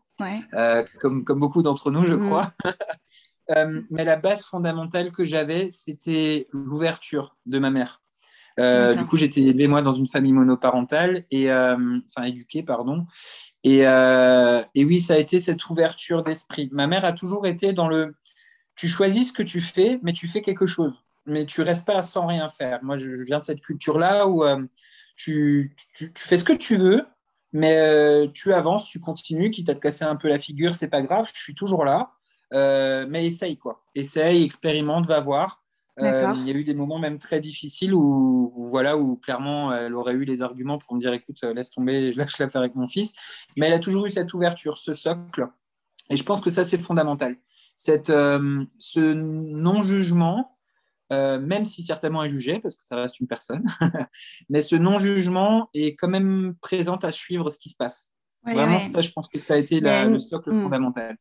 Euh, 0.53 0.83
comme, 1.01 1.25
comme 1.25 1.39
beaucoup 1.39 1.63
d'entre 1.63 1.91
nous, 1.91 2.05
je 2.05 2.13
mm. 2.13 2.27
crois. 2.27 2.51
Euh, 3.51 3.81
mais 3.89 4.05
la 4.05 4.15
base 4.15 4.45
fondamentale 4.45 5.11
que 5.11 5.25
j'avais, 5.25 5.69
c'était 5.69 6.47
l'ouverture 6.53 7.35
de 7.45 7.59
ma 7.59 7.71
mère. 7.71 8.01
Euh, 8.57 8.95
du 8.95 9.05
coup, 9.05 9.17
j'étais 9.17 9.41
élevé 9.41 9.67
moi 9.67 9.81
dans 9.81 9.91
une 9.91 10.07
famille 10.07 10.31
monoparentale 10.31 11.25
et 11.29 11.51
enfin 11.51 12.23
éduquée, 12.23 12.63
pardon. 12.63 13.05
Et, 13.65 13.79
et 13.79 14.85
oui, 14.85 15.01
ça 15.01 15.15
a 15.15 15.17
été 15.17 15.41
cette 15.41 15.69
ouverture 15.69 16.23
d'esprit. 16.23 16.69
Ma 16.71 16.87
mère 16.87 17.03
a 17.03 17.11
toujours 17.11 17.45
été 17.45 17.73
dans 17.73 17.89
le 17.89 18.15
tu 18.75 18.87
choisis 18.87 19.29
ce 19.29 19.33
que 19.33 19.43
tu 19.43 19.61
fais, 19.61 19.99
mais 20.01 20.13
tu 20.13 20.27
fais 20.27 20.41
quelque 20.41 20.67
chose. 20.67 20.93
Mais 21.25 21.45
tu 21.45 21.61
restes 21.61 21.85
pas 21.85 22.03
sans 22.03 22.27
rien 22.27 22.51
faire. 22.57 22.83
Moi, 22.83 22.97
je, 22.97 23.23
viens 23.23 23.39
de 23.39 23.43
cette 23.43 23.61
culture-là 23.61 24.27
où 24.27 24.43
euh, 24.43 24.61
tu, 25.15 25.75
fais 26.15 26.37
ce 26.37 26.43
que 26.43 26.53
tu 26.53 26.77
veux, 26.77 27.05
mais 27.53 27.77
euh, 27.77 28.27
tu 28.33 28.53
avances, 28.53 28.85
tu 28.85 28.99
continues, 28.99 29.51
quitte 29.51 29.69
à 29.69 29.75
te 29.75 29.79
casser 29.79 30.05
un 30.05 30.15
peu 30.15 30.27
la 30.27 30.39
figure, 30.39 30.75
c'est 30.75 30.89
pas 30.89 31.01
grave, 31.01 31.29
je 31.33 31.39
suis 31.39 31.55
toujours 31.55 31.85
là. 31.85 32.11
Euh, 32.53 33.05
mais 33.09 33.25
essaye, 33.25 33.57
quoi. 33.57 33.83
Essaye, 33.95 34.43
expérimente, 34.43 35.05
va 35.05 35.19
voir. 35.19 35.63
il 35.97 36.05
y 36.45 36.51
a 36.51 36.53
eu 36.53 36.63
des 36.63 36.73
moments 36.73 36.99
même 36.99 37.19
très 37.19 37.39
difficiles 37.39 37.93
où, 37.93 38.51
voilà, 38.69 38.97
où 38.97 39.15
clairement 39.17 39.71
elle 39.73 39.93
aurait 39.95 40.13
eu 40.13 40.25
les 40.25 40.41
arguments 40.41 40.79
pour 40.79 40.95
me 40.95 40.99
dire 40.99 41.13
écoute, 41.13 41.41
laisse 41.43 41.71
tomber, 41.71 42.11
je 42.11 42.17
lâche 42.17 42.37
l'affaire 42.39 42.61
avec 42.61 42.75
mon 42.75 42.87
fils. 42.87 43.13
Mais 43.57 43.67
elle 43.67 43.73
a 43.73 43.79
toujours 43.79 44.05
eu 44.07 44.09
cette 44.09 44.33
ouverture, 44.33 44.77
ce 44.77 44.93
socle. 44.93 45.47
Et 46.09 46.17
je 46.17 46.23
pense 46.23 46.41
que 46.41 46.49
ça, 46.49 46.63
c'est 46.63 46.79
fondamental 46.79 47.37
cette, 47.75 48.09
euh, 48.09 48.63
ce 48.77 48.99
non-jugement 48.99 50.53
euh, 51.13 51.39
même 51.39 51.65
si 51.65 51.83
certainement 51.83 52.23
est 52.23 52.29
jugé, 52.29 52.59
parce 52.59 52.75
que 52.75 52.87
ça 52.87 52.95
reste 52.95 53.19
une 53.19 53.27
personne. 53.27 53.65
Mais 54.49 54.61
ce 54.61 54.75
non-jugement 54.75 55.69
est 55.73 55.95
quand 55.95 56.07
même 56.07 56.55
présent 56.61 56.95
à 56.97 57.11
suivre 57.11 57.49
ce 57.49 57.59
qui 57.59 57.69
se 57.69 57.75
passe. 57.75 58.11
Vraiment, 58.43 58.79
ça, 58.79 59.01
je 59.01 59.11
pense 59.11 59.27
que 59.27 59.39
ça 59.39 59.53
a 59.53 59.57
été 59.57 59.79
le 59.79 60.19
socle 60.19 60.51
hmm. 60.51 60.63
fondamental. 60.63 61.17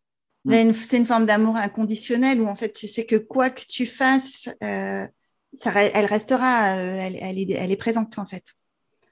C'est 0.49 0.97
une 0.97 1.07
forme 1.07 1.27
d'amour 1.27 1.57
inconditionnel 1.57 2.41
où 2.41 2.49
en 2.49 2.57
fait 2.57 2.73
tu 2.73 2.89
sais 2.89 3.07
que 3.07 3.15
quoi 3.15 3.51
que 3.51 3.63
tu 3.65 3.87
fasses, 3.87 4.49
euh, 4.63 5.07
ça, 5.57 5.73
elle 5.83 6.07
restera, 6.07 6.71
elle, 6.71 7.17
elle, 7.21 7.39
est, 7.39 7.53
elle, 7.53 7.71
est, 7.71 7.77
présente 7.77 8.19
en 8.19 8.27
fait. 8.27 8.45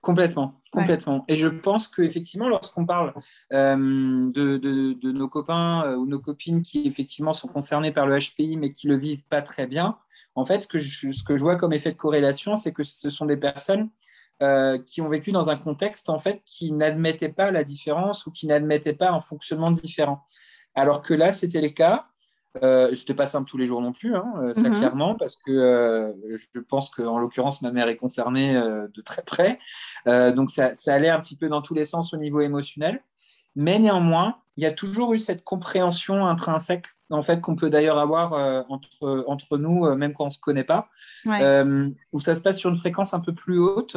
Complètement, 0.00 0.58
complètement. 0.72 1.24
Et 1.28 1.36
je 1.36 1.48
pense 1.48 1.86
qu'effectivement, 1.86 2.48
lorsqu'on 2.48 2.86
parle 2.86 3.12
euh, 3.52 3.76
de, 3.76 4.56
de, 4.56 4.94
de, 4.94 5.12
nos 5.12 5.28
copains 5.28 5.94
ou 5.94 6.06
nos 6.06 6.20
copines 6.20 6.62
qui 6.62 6.86
effectivement 6.86 7.34
sont 7.34 7.48
concernés 7.48 7.92
par 7.92 8.06
le 8.06 8.18
HPI 8.18 8.56
mais 8.56 8.72
qui 8.72 8.88
le 8.88 8.96
vivent 8.96 9.26
pas 9.26 9.42
très 9.42 9.66
bien, 9.66 9.98
en 10.34 10.44
fait, 10.44 10.60
ce 10.60 10.68
que 10.68 10.78
je, 10.78 11.12
ce 11.12 11.22
que 11.22 11.36
je 11.36 11.42
vois 11.42 11.56
comme 11.56 11.72
effet 11.72 11.92
de 11.92 11.96
corrélation, 11.96 12.56
c'est 12.56 12.72
que 12.72 12.82
ce 12.82 13.10
sont 13.10 13.26
des 13.26 13.36
personnes 13.36 13.90
euh, 14.42 14.78
qui 14.78 15.02
ont 15.02 15.08
vécu 15.08 15.32
dans 15.32 15.50
un 15.50 15.56
contexte 15.56 16.08
en 16.08 16.18
fait 16.18 16.40
qui 16.46 16.72
n'admettait 16.72 17.32
pas 17.32 17.50
la 17.50 17.62
différence 17.62 18.26
ou 18.26 18.30
qui 18.30 18.46
n'admettait 18.46 18.94
pas 18.94 19.10
un 19.10 19.20
fonctionnement 19.20 19.70
différent. 19.70 20.22
Alors 20.74 21.02
que 21.02 21.12
là, 21.12 21.32
c'était 21.32 21.60
le 21.60 21.68
cas. 21.68 22.06
Euh, 22.62 22.94
c'était 22.96 23.14
pas 23.14 23.26
simple 23.26 23.48
tous 23.48 23.56
les 23.56 23.66
jours 23.66 23.80
non 23.80 23.92
plus, 23.92 24.16
hein, 24.16 24.24
euh, 24.42 24.54
ça 24.54 24.68
mhm. 24.68 24.78
clairement, 24.78 25.14
parce 25.14 25.36
que 25.36 25.52
euh, 25.52 26.12
je 26.28 26.60
pense 26.60 26.90
qu'en 26.90 27.18
l'occurrence, 27.18 27.62
ma 27.62 27.70
mère 27.70 27.86
est 27.88 27.96
concernée 27.96 28.54
de 28.54 29.00
très 29.02 29.22
près. 29.22 29.58
donc, 30.06 30.50
ça, 30.50 30.74
ça, 30.74 30.94
allait 30.94 31.10
un 31.10 31.20
petit 31.20 31.36
peu 31.36 31.48
dans 31.48 31.62
tous 31.62 31.74
les 31.74 31.84
sens 31.84 32.12
au 32.12 32.16
niveau 32.16 32.40
émotionnel. 32.40 33.02
Mais 33.56 33.78
néanmoins, 33.80 34.36
il 34.56 34.62
y 34.62 34.66
a 34.66 34.72
toujours 34.72 35.12
eu 35.12 35.18
cette 35.18 35.42
compréhension 35.42 36.26
intrinsèque, 36.26 36.86
en 37.10 37.22
fait, 37.22 37.40
qu'on 37.40 37.56
peut 37.56 37.70
d'ailleurs 37.70 37.98
avoir 37.98 38.32
entre, 38.68 39.24
entre 39.26 39.58
nous, 39.58 39.92
même 39.96 40.12
quand 40.12 40.24
on 40.24 40.28
ne 40.28 40.32
se 40.32 40.40
connaît 40.40 40.64
pas, 40.64 40.88
où 41.26 42.20
ça 42.20 42.34
se 42.34 42.40
passe 42.40 42.58
sur 42.58 42.70
une 42.70 42.76
fréquence 42.76 43.14
un 43.14 43.20
peu 43.20 43.34
plus 43.34 43.58
haute. 43.58 43.96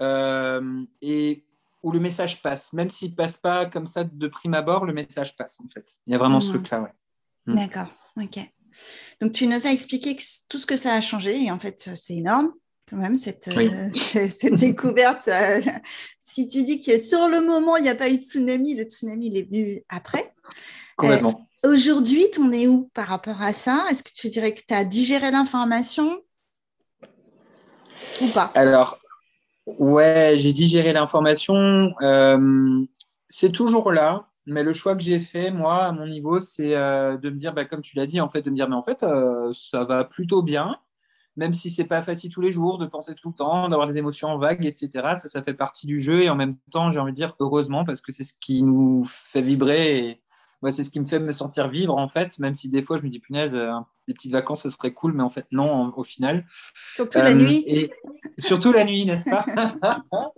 Euh, 0.00 0.84
et 1.02 1.44
où 1.82 1.92
le 1.92 2.00
message 2.00 2.42
passe. 2.42 2.72
Même 2.72 2.90
s'il 2.90 3.14
passe 3.14 3.38
pas 3.38 3.66
comme 3.66 3.86
ça 3.86 4.04
de 4.04 4.28
prime 4.28 4.54
abord, 4.54 4.84
le 4.84 4.92
message 4.92 5.36
passe 5.36 5.58
en 5.60 5.68
fait. 5.68 5.98
Il 6.06 6.12
y 6.12 6.16
a 6.16 6.18
vraiment 6.18 6.40
ce 6.40 6.50
hmm. 6.50 6.54
truc-là, 6.54 6.80
ouais. 6.82 6.92
Hmm. 7.48 7.56
D'accord, 7.56 7.88
ok. 8.16 8.38
Donc 9.20 9.32
tu 9.32 9.46
nous 9.46 9.66
as 9.66 9.72
expliqué 9.72 10.16
tout 10.48 10.58
ce 10.58 10.66
que 10.66 10.76
ça 10.76 10.94
a 10.94 11.00
changé 11.00 11.42
et 11.42 11.50
en 11.50 11.58
fait 11.58 11.90
c'est 11.96 12.14
énorme 12.14 12.52
quand 12.88 12.96
même 12.96 13.16
cette, 13.16 13.48
euh, 13.48 13.90
cette 13.94 14.54
découverte. 14.54 15.28
Euh, 15.28 15.60
si 16.22 16.46
tu 16.46 16.62
dis 16.62 16.80
que 16.82 16.98
sur 16.98 17.28
le 17.28 17.40
moment 17.40 17.76
il 17.76 17.82
n'y 17.82 17.88
a 17.88 17.94
pas 17.94 18.10
eu 18.10 18.18
de 18.18 18.22
tsunami, 18.22 18.74
le 18.74 18.84
tsunami 18.84 19.28
il 19.28 19.38
est 19.38 19.48
venu 19.48 19.82
après. 19.88 20.32
Complètement. 20.96 21.48
Aujourd'hui, 21.64 22.26
tu 22.32 22.40
en 22.40 22.52
es 22.52 22.68
où 22.68 22.90
par 22.94 23.08
rapport 23.08 23.42
à 23.42 23.52
ça? 23.52 23.86
Est-ce 23.90 24.02
que 24.02 24.12
tu 24.12 24.28
dirais 24.28 24.52
que 24.52 24.60
tu 24.66 24.74
as 24.74 24.84
digéré 24.84 25.30
l'information? 25.30 26.20
Ou 28.20 28.26
pas? 28.28 28.52
Alors, 28.54 28.98
Ouais, 29.76 30.34
j'ai 30.36 30.52
digéré 30.52 30.92
l'information. 30.92 31.92
Euh, 32.00 32.84
c'est 33.28 33.52
toujours 33.52 33.92
là, 33.92 34.27
mais 34.48 34.62
le 34.62 34.72
choix 34.72 34.96
que 34.96 35.02
j'ai 35.02 35.20
fait, 35.20 35.50
moi, 35.50 35.84
à 35.84 35.92
mon 35.92 36.06
niveau, 36.06 36.40
c'est 36.40 36.74
euh, 36.74 37.16
de 37.16 37.30
me 37.30 37.36
dire, 37.36 37.52
bah, 37.54 37.64
comme 37.64 37.80
tu 37.80 37.96
l'as 37.96 38.06
dit, 38.06 38.20
en 38.20 38.28
fait, 38.28 38.42
de 38.42 38.50
me 38.50 38.56
dire, 38.56 38.68
mais 38.68 38.76
en 38.76 38.82
fait, 38.82 39.02
euh, 39.02 39.50
ça 39.52 39.84
va 39.84 40.04
plutôt 40.04 40.42
bien, 40.42 40.78
même 41.36 41.52
si 41.52 41.70
c'est 41.70 41.86
pas 41.86 42.02
facile 42.02 42.32
tous 42.32 42.40
les 42.40 42.52
jours 42.52 42.78
de 42.78 42.86
penser 42.86 43.14
tout 43.14 43.28
le 43.28 43.34
temps, 43.34 43.68
d'avoir 43.68 43.86
des 43.86 43.98
émotions 43.98 44.36
vagues, 44.38 44.66
etc. 44.66 44.90
Ça, 45.16 45.28
ça 45.28 45.42
fait 45.42 45.54
partie 45.54 45.86
du 45.86 46.00
jeu 46.00 46.22
et 46.22 46.30
en 46.30 46.34
même 46.34 46.54
temps, 46.72 46.90
j'ai 46.90 46.98
envie 46.98 47.12
de 47.12 47.16
dire 47.16 47.36
heureusement 47.40 47.84
parce 47.84 48.00
que 48.00 48.12
c'est 48.12 48.24
ce 48.24 48.34
qui 48.40 48.62
nous 48.62 49.04
fait 49.04 49.42
vibrer 49.42 50.20
c'est 50.64 50.82
ce 50.82 50.90
qui 50.90 50.98
me 51.00 51.04
fait 51.04 51.20
me 51.20 51.32
sentir 51.32 51.68
vivre 51.68 51.96
en 51.96 52.08
fait, 52.08 52.38
même 52.38 52.54
si 52.54 52.68
des 52.68 52.82
fois 52.82 52.96
je 52.96 53.04
me 53.04 53.08
dis 53.08 53.20
punaise, 53.20 53.54
euh, 53.54 53.72
des 54.08 54.14
petites 54.14 54.32
vacances 54.32 54.62
ça 54.62 54.70
serait 54.70 54.92
cool, 54.92 55.12
mais 55.12 55.22
en 55.22 55.30
fait 55.30 55.46
non 55.52 55.92
au 55.96 56.02
final. 56.02 56.46
Surtout 56.74 57.18
la 57.18 57.30
euh, 57.30 57.34
nuit. 57.34 57.64
Et, 57.66 57.90
surtout 58.38 58.72
la 58.72 58.84
nuit, 58.84 59.04
n'est-ce 59.04 59.28
pas? 59.28 59.44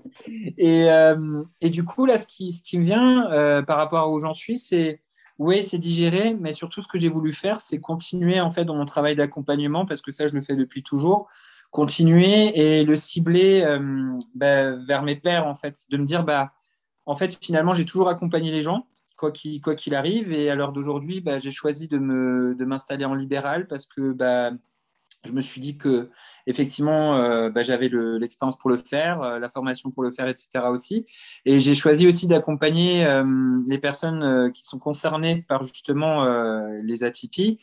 Et, 0.58 0.90
euh, 0.90 1.42
et, 1.60 1.70
du 1.70 1.84
coup 1.84 2.04
là, 2.04 2.18
ce 2.18 2.26
qui, 2.26 2.52
ce 2.52 2.62
qui 2.62 2.78
me 2.78 2.84
vient 2.84 3.62
par 3.66 3.78
rapport 3.78 4.00
à 4.00 4.10
où 4.10 4.18
j'en 4.18 4.34
suis, 4.34 4.58
c'est 4.58 5.00
oui, 5.38 5.64
c'est 5.64 5.78
digérer, 5.78 6.36
mais 6.38 6.52
surtout 6.52 6.82
ce 6.82 6.88
que 6.88 6.98
j'ai 6.98 7.08
voulu 7.08 7.32
faire, 7.32 7.60
c'est 7.60 7.80
continuer 7.80 8.40
en 8.40 8.50
fait 8.50 8.64
dans 8.64 8.76
mon 8.76 8.84
travail 8.84 9.16
d'accompagnement 9.16 9.86
parce 9.86 10.02
que 10.02 10.12
ça 10.12 10.28
je 10.28 10.34
le 10.34 10.42
fais 10.42 10.56
depuis 10.56 10.82
toujours. 10.82 11.28
Continuer 11.70 12.58
et 12.58 12.84
le 12.84 12.96
cibler 12.96 13.64
bah, 14.34 14.72
vers 14.72 15.02
mes 15.02 15.16
pairs 15.16 15.46
en 15.46 15.54
fait, 15.54 15.76
de 15.90 15.96
me 15.96 16.04
dire 16.04 16.24
bah 16.24 16.52
en 17.06 17.16
fait 17.16 17.38
finalement 17.42 17.72
j'ai 17.72 17.86
toujours 17.86 18.08
accompagné 18.08 18.50
les 18.50 18.62
gens 18.62 18.86
quoi 19.20 19.74
qu'il 19.74 19.94
arrive. 19.94 20.32
Et 20.32 20.50
à 20.50 20.54
l'heure 20.54 20.72
d'aujourd'hui, 20.72 21.20
bah, 21.20 21.38
j'ai 21.38 21.50
choisi 21.50 21.88
de 21.88 21.98
m'installer 22.64 23.04
en 23.04 23.14
libéral 23.14 23.66
parce 23.68 23.86
que 23.86 24.12
bah, 24.12 24.52
je 25.24 25.32
me 25.32 25.40
suis 25.40 25.60
dit 25.60 25.76
que 25.76 26.10
effectivement, 26.46 27.16
euh, 27.16 27.50
bah, 27.50 27.62
j'avais 27.62 27.88
l'expérience 27.88 28.58
pour 28.58 28.70
le 28.70 28.78
faire, 28.78 29.22
euh, 29.22 29.38
la 29.38 29.48
formation 29.48 29.90
pour 29.90 30.02
le 30.02 30.10
faire, 30.10 30.26
etc. 30.26 30.48
aussi. 30.70 31.06
Et 31.44 31.60
j'ai 31.60 31.74
choisi 31.74 32.06
aussi 32.06 32.26
d'accompagner 32.26 33.06
euh, 33.06 33.24
les 33.66 33.78
personnes 33.78 34.50
qui 34.52 34.64
sont 34.64 34.78
concernées 34.78 35.44
par 35.48 35.62
justement 35.62 36.24
les 36.82 37.04
atypies 37.04 37.58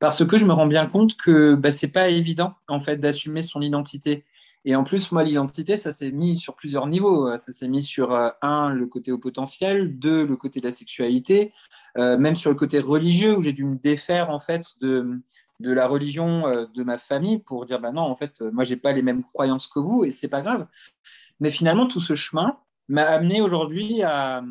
parce 0.00 0.24
que 0.24 0.38
je 0.38 0.44
me 0.44 0.52
rends 0.52 0.66
bien 0.66 0.86
compte 0.86 1.16
que 1.16 1.54
bah, 1.54 1.72
c'est 1.72 1.92
pas 1.92 2.08
évident 2.08 2.54
en 2.68 2.80
fait 2.80 2.96
d'assumer 2.96 3.42
son 3.42 3.60
identité. 3.62 4.24
Et 4.64 4.74
en 4.74 4.84
plus, 4.84 5.12
moi, 5.12 5.22
l'identité, 5.22 5.76
ça 5.76 5.92
s'est 5.92 6.10
mis 6.10 6.38
sur 6.38 6.54
plusieurs 6.54 6.86
niveaux. 6.86 7.36
Ça 7.36 7.52
s'est 7.52 7.68
mis 7.68 7.82
sur, 7.82 8.12
euh, 8.12 8.28
un, 8.42 8.70
le 8.70 8.86
côté 8.86 9.12
au 9.12 9.18
potentiel, 9.18 9.98
deux, 9.98 10.26
le 10.26 10.36
côté 10.36 10.60
de 10.60 10.66
la 10.66 10.72
sexualité, 10.72 11.52
euh, 11.96 12.18
même 12.18 12.36
sur 12.36 12.50
le 12.50 12.56
côté 12.56 12.80
religieux, 12.80 13.36
où 13.36 13.42
j'ai 13.42 13.52
dû 13.52 13.64
me 13.64 13.76
défaire, 13.76 14.30
en 14.30 14.40
fait, 14.40 14.78
de, 14.80 15.20
de 15.60 15.72
la 15.72 15.86
religion 15.86 16.46
euh, 16.48 16.66
de 16.74 16.82
ma 16.82 16.98
famille 16.98 17.38
pour 17.38 17.66
dire, 17.66 17.80
bah 17.80 17.92
non, 17.92 18.02
en 18.02 18.16
fait, 18.16 18.40
moi, 18.40 18.64
j'ai 18.64 18.76
pas 18.76 18.92
les 18.92 19.02
mêmes 19.02 19.22
croyances 19.22 19.68
que 19.68 19.78
vous, 19.78 20.04
et 20.04 20.10
c'est 20.10 20.28
pas 20.28 20.42
grave. 20.42 20.66
Mais 21.40 21.50
finalement, 21.50 21.86
tout 21.86 22.00
ce 22.00 22.14
chemin 22.14 22.58
m'a 22.88 23.04
amené 23.04 23.40
aujourd'hui 23.40 24.02
à, 24.02 24.42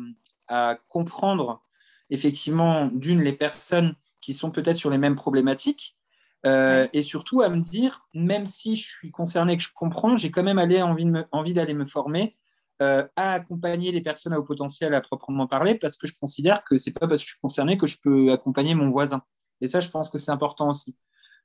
à 0.48 0.78
comprendre, 0.88 1.62
effectivement, 2.10 2.86
d'une, 2.86 3.22
les 3.22 3.34
personnes 3.34 3.94
qui 4.20 4.32
sont 4.32 4.50
peut-être 4.50 4.76
sur 4.78 4.90
les 4.90 4.98
mêmes 4.98 5.16
problématiques, 5.16 5.97
euh, 6.46 6.86
et 6.92 7.02
surtout 7.02 7.42
à 7.42 7.48
me 7.48 7.60
dire, 7.60 8.06
même 8.14 8.46
si 8.46 8.76
je 8.76 8.86
suis 8.86 9.10
concerné, 9.10 9.56
que 9.56 9.62
je 9.62 9.72
comprends, 9.74 10.16
j'ai 10.16 10.30
quand 10.30 10.42
même 10.42 10.58
allé 10.58 10.80
envie, 10.82 11.54
d'aller 11.54 11.74
me 11.74 11.84
former 11.84 12.36
euh, 12.80 13.06
à 13.16 13.32
accompagner 13.32 13.90
les 13.90 14.00
personnes 14.00 14.32
à 14.32 14.38
haut 14.38 14.44
potentiel 14.44 14.94
à 14.94 15.00
proprement 15.00 15.48
parler, 15.48 15.74
parce 15.74 15.96
que 15.96 16.06
je 16.06 16.14
considère 16.18 16.64
que 16.64 16.78
c'est 16.78 16.92
pas 16.92 17.08
parce 17.08 17.22
que 17.22 17.26
je 17.26 17.32
suis 17.32 17.40
concerné 17.40 17.76
que 17.76 17.88
je 17.88 17.98
peux 18.00 18.32
accompagner 18.32 18.74
mon 18.74 18.90
voisin. 18.90 19.22
Et 19.60 19.66
ça, 19.66 19.80
je 19.80 19.90
pense 19.90 20.10
que 20.10 20.18
c'est 20.18 20.30
important 20.30 20.70
aussi. 20.70 20.96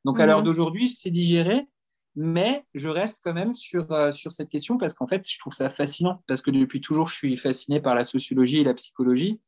Donc 0.05 0.19
à 0.19 0.25
l'heure 0.25 0.39
mhm. 0.39 0.45
d'aujourd'hui, 0.45 0.89
c'est 0.89 1.09
digéré, 1.09 1.67
mais 2.15 2.63
je 2.75 2.87
reste 2.87 3.21
quand 3.23 3.33
même 3.33 3.55
sur, 3.55 3.91
euh, 3.91 4.11
sur 4.11 4.31
cette 4.31 4.49
question 4.49 4.77
parce 4.77 4.93
qu'en 4.93 5.07
fait, 5.07 5.27
je 5.27 5.39
trouve 5.39 5.53
ça 5.53 5.71
fascinant, 5.71 6.21
parce 6.27 6.41
que 6.41 6.51
depuis 6.51 6.81
toujours, 6.81 7.07
je 7.07 7.15
suis 7.15 7.37
fasciné 7.37 7.81
par 7.81 7.95
la 7.95 8.03
sociologie 8.03 8.59
et 8.59 8.63
la 8.63 8.75
psychologie, 8.75 9.41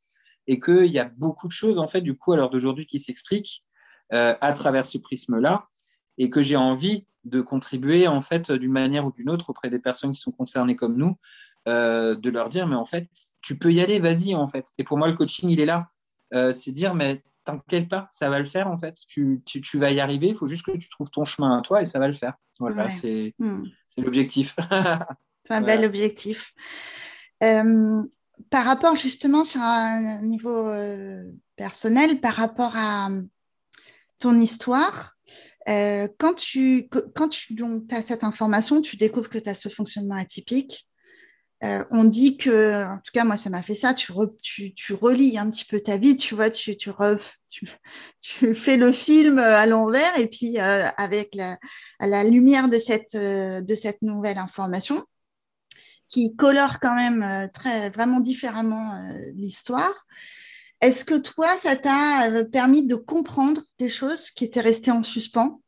et 0.47 0.59
qu'il 0.59 0.91
y 0.91 0.99
a 0.99 1.05
beaucoup 1.05 1.47
de 1.47 1.53
choses, 1.53 1.77
en 1.77 1.87
fait, 1.87 2.01
du 2.01 2.15
coup, 2.15 2.33
à 2.33 2.37
l'heure 2.37 2.49
d'aujourd'hui, 2.49 2.87
qui 2.87 2.99
s'expliquent 2.99 3.63
à 4.11 4.53
travers 4.53 4.85
ce 4.85 4.97
prisme-là 4.97 5.67
et 6.17 6.29
que 6.29 6.41
j'ai 6.41 6.55
envie 6.55 7.05
de 7.25 7.41
contribuer 7.41 8.07
en 8.07 8.21
fait 8.21 8.51
d'une 8.51 8.71
manière 8.71 9.05
ou 9.05 9.11
d'une 9.11 9.29
autre 9.29 9.49
auprès 9.49 9.69
des 9.69 9.79
personnes 9.79 10.13
qui 10.13 10.21
sont 10.21 10.31
concernées 10.31 10.75
comme 10.75 10.95
nous, 10.95 11.17
euh, 11.67 12.15
de 12.15 12.29
leur 12.29 12.49
dire 12.49 12.67
mais 12.67 12.75
en 12.75 12.85
fait 12.85 13.09
tu 13.41 13.57
peux 13.57 13.73
y 13.73 13.81
aller, 13.81 13.99
vas-y 13.99 14.35
en 14.35 14.47
fait. 14.47 14.67
Et 14.77 14.83
pour 14.83 14.97
moi 14.97 15.07
le 15.07 15.15
coaching 15.15 15.49
il 15.49 15.59
est 15.59 15.65
là, 15.65 15.89
euh, 16.33 16.53
c'est 16.53 16.71
dire 16.71 16.93
mais 16.93 17.23
t'inquiète 17.43 17.89
pas, 17.89 18.07
ça 18.11 18.29
va 18.29 18.39
le 18.39 18.45
faire 18.45 18.67
en 18.67 18.77
fait. 18.77 18.95
Tu, 19.07 19.41
tu, 19.45 19.61
tu 19.61 19.79
vas 19.79 19.91
y 19.91 19.99
arriver, 19.99 20.27
il 20.27 20.35
faut 20.35 20.47
juste 20.47 20.65
que 20.65 20.77
tu 20.77 20.89
trouves 20.89 21.09
ton 21.09 21.25
chemin 21.25 21.57
à 21.57 21.61
toi 21.61 21.81
et 21.81 21.85
ça 21.85 21.99
va 21.99 22.07
le 22.07 22.13
faire. 22.13 22.35
Voilà, 22.59 22.87
c'est 22.87 23.33
hmm. 23.39 23.63
l'objectif. 23.97 24.55
c'est 25.45 25.53
un 25.53 25.61
bel 25.61 25.83
objectif. 25.83 26.53
par 27.39 28.65
rapport 28.65 28.95
justement 28.95 29.43
sur 29.43 29.61
un 29.61 30.21
niveau 30.21 30.71
personnel, 31.55 32.21
par 32.21 32.35
rapport 32.35 32.75
à 32.75 33.09
ton 34.19 34.37
histoire, 34.39 35.15
euh, 35.67 36.07
quand 36.19 36.35
tu, 36.35 36.89
quand 37.15 37.29
tu 37.29 37.55
donc, 37.55 37.91
as 37.91 38.01
cette 38.01 38.23
information, 38.23 38.81
tu 38.81 38.97
découvres 38.97 39.29
que 39.29 39.39
tu 39.39 39.49
as 39.49 39.55
ce 39.55 39.69
fonctionnement 39.69 40.15
atypique. 40.15 40.87
Euh, 41.63 41.83
on 41.89 42.03
dit 42.03 42.37
que, 42.37 42.85
en 42.85 42.97
tout 42.97 43.11
cas, 43.13 43.23
moi, 43.23 43.37
ça 43.37 43.49
m'a 43.49 43.63
fait 43.63 43.75
ça. 43.75 43.93
Tu, 43.93 44.13
tu, 44.43 44.73
tu, 44.75 44.93
relis 44.93 45.37
un 45.37 45.49
petit 45.49 45.65
peu 45.65 45.79
ta 45.79 45.97
vie, 45.97 46.17
tu 46.17 46.35
vois, 46.35 46.49
tu, 46.51 46.77
tu, 46.77 46.91
tu, 48.21 48.55
fais 48.55 48.77
le 48.77 48.91
film 48.91 49.39
à 49.39 49.65
l'envers 49.65 50.19
et 50.19 50.27
puis 50.27 50.59
euh, 50.59 50.87
avec 50.97 51.33
la, 51.33 51.57
la 51.99 52.23
lumière 52.23 52.69
de 52.69 52.77
cette, 52.77 53.15
de 53.15 53.75
cette 53.75 54.01
nouvelle 54.01 54.37
information 54.37 55.03
qui 56.09 56.35
colore 56.35 56.79
quand 56.79 56.93
même 56.93 57.49
très, 57.53 57.89
vraiment 57.89 58.19
différemment 58.19 58.93
l'histoire. 59.33 59.93
Est-ce 60.85 61.03
que 61.03 61.17
toi, 61.17 61.57
ça 61.57 61.75
t'a 61.75 62.29
euh, 62.29 62.43
permis 62.43 62.85
de 62.85 62.93
comprendre 62.93 63.59
des 63.79 63.89
choses 63.89 64.29
qui 64.29 64.45
étaient 64.45 64.61
restées 64.61 64.91
en 64.91 65.01
suspens? 65.01 65.59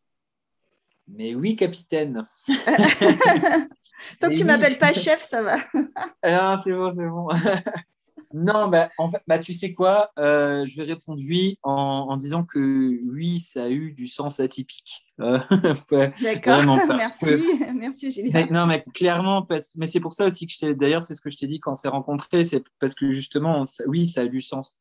Mais 1.07 1.33
oui, 1.33 1.55
capitaine. 1.55 2.23
Tant 4.19 4.29
que 4.29 4.35
tu 4.35 4.41
ne 4.41 4.45
m'appelles 4.45 4.77
pas 4.77 4.93
chef, 4.93 5.23
ça 5.23 5.41
va. 5.41 5.57
ah, 6.21 6.61
c'est 6.63 6.71
bon, 6.71 6.93
c'est 6.93 7.07
bon. 7.07 7.29
Non, 8.33 8.67
bah, 8.67 8.89
en 8.97 9.09
fait, 9.09 9.21
bah, 9.27 9.39
tu 9.39 9.53
sais 9.53 9.73
quoi 9.73 10.11
euh, 10.19 10.65
Je 10.65 10.75
vais 10.77 10.83
répondre 10.83 11.21
oui 11.27 11.57
en, 11.63 12.07
en, 12.09 12.17
disant 12.17 12.43
que 12.43 12.59
oui, 13.11 13.39
ça 13.39 13.63
a 13.63 13.69
eu 13.69 13.93
du 13.93 14.07
sens 14.07 14.39
atypique. 14.39 15.05
Euh, 15.19 15.39
ouais, 15.91 16.13
D'accord, 16.21 16.63
merci, 16.87 17.19
que... 17.19 17.73
merci 17.73 18.11
Julien. 18.11 18.31
Mais, 18.33 18.45
non, 18.45 18.65
mais 18.65 18.83
clairement, 18.93 19.41
parce... 19.41 19.71
mais 19.75 19.85
c'est 19.85 19.99
pour 19.99 20.13
ça 20.13 20.25
aussi 20.25 20.47
que 20.47 20.53
je 20.53 20.59
t'ai. 20.59 20.75
D'ailleurs, 20.75 21.01
c'est 21.01 21.15
ce 21.15 21.21
que 21.21 21.29
je 21.29 21.37
t'ai 21.37 21.47
dit 21.47 21.59
quand 21.59 21.71
on 21.71 21.75
s'est 21.75 21.87
rencontrés, 21.87 22.45
c'est 22.45 22.63
parce 22.79 22.93
que 22.93 23.11
justement, 23.11 23.65
ça... 23.65 23.83
oui, 23.87 24.07
ça 24.07 24.21
a 24.21 24.25
du 24.27 24.41
sens. 24.41 24.79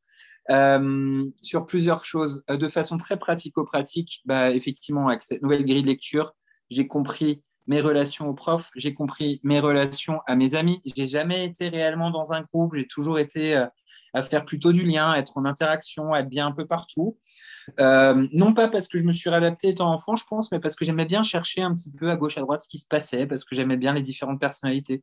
Euh, 0.50 1.24
sur 1.42 1.66
plusieurs 1.66 2.04
choses, 2.04 2.44
euh, 2.50 2.56
de 2.56 2.68
façon 2.68 2.98
très 2.98 3.18
pratico-pratique, 3.18 4.22
bah, 4.24 4.50
effectivement, 4.50 5.08
avec 5.08 5.24
cette 5.24 5.42
nouvelle 5.42 5.64
grille 5.64 5.82
de 5.82 5.88
lecture, 5.88 6.34
j'ai 6.70 6.86
compris 6.86 7.42
mes 7.66 7.80
relations 7.80 8.28
aux 8.28 8.34
profs, 8.34 8.70
j'ai 8.76 8.94
compris 8.94 9.40
mes 9.42 9.60
relations 9.60 10.20
à 10.26 10.36
mes 10.36 10.54
amis. 10.54 10.80
J'ai 10.84 11.08
jamais 11.08 11.44
été 11.44 11.68
réellement 11.68 12.10
dans 12.10 12.32
un 12.32 12.42
groupe, 12.42 12.74
j'ai 12.74 12.86
toujours 12.86 13.18
été 13.18 13.56
euh, 13.56 13.66
à 14.14 14.22
faire 14.22 14.44
plutôt 14.44 14.72
du 14.72 14.84
lien, 14.84 15.14
être 15.14 15.36
en 15.36 15.44
interaction, 15.44 16.14
être 16.14 16.28
bien 16.28 16.46
un 16.46 16.52
peu 16.52 16.66
partout. 16.66 17.18
Euh, 17.80 18.26
non 18.32 18.54
pas 18.54 18.68
parce 18.68 18.88
que 18.88 18.98
je 18.98 19.04
me 19.04 19.12
suis 19.12 19.28
réadapté 19.28 19.68
étant 19.68 19.92
enfant, 19.92 20.16
je 20.16 20.24
pense, 20.26 20.50
mais 20.52 20.60
parce 20.60 20.76
que 20.76 20.84
j'aimais 20.84 21.04
bien 21.04 21.22
chercher 21.22 21.62
un 21.62 21.74
petit 21.74 21.92
peu 21.92 22.10
à 22.10 22.16
gauche, 22.16 22.38
à 22.38 22.40
droite 22.40 22.62
ce 22.62 22.68
qui 22.68 22.78
se 22.78 22.86
passait, 22.86 23.26
parce 23.26 23.44
que 23.44 23.54
j'aimais 23.54 23.76
bien 23.76 23.92
les 23.92 24.02
différentes 24.02 24.40
personnalités. 24.40 25.02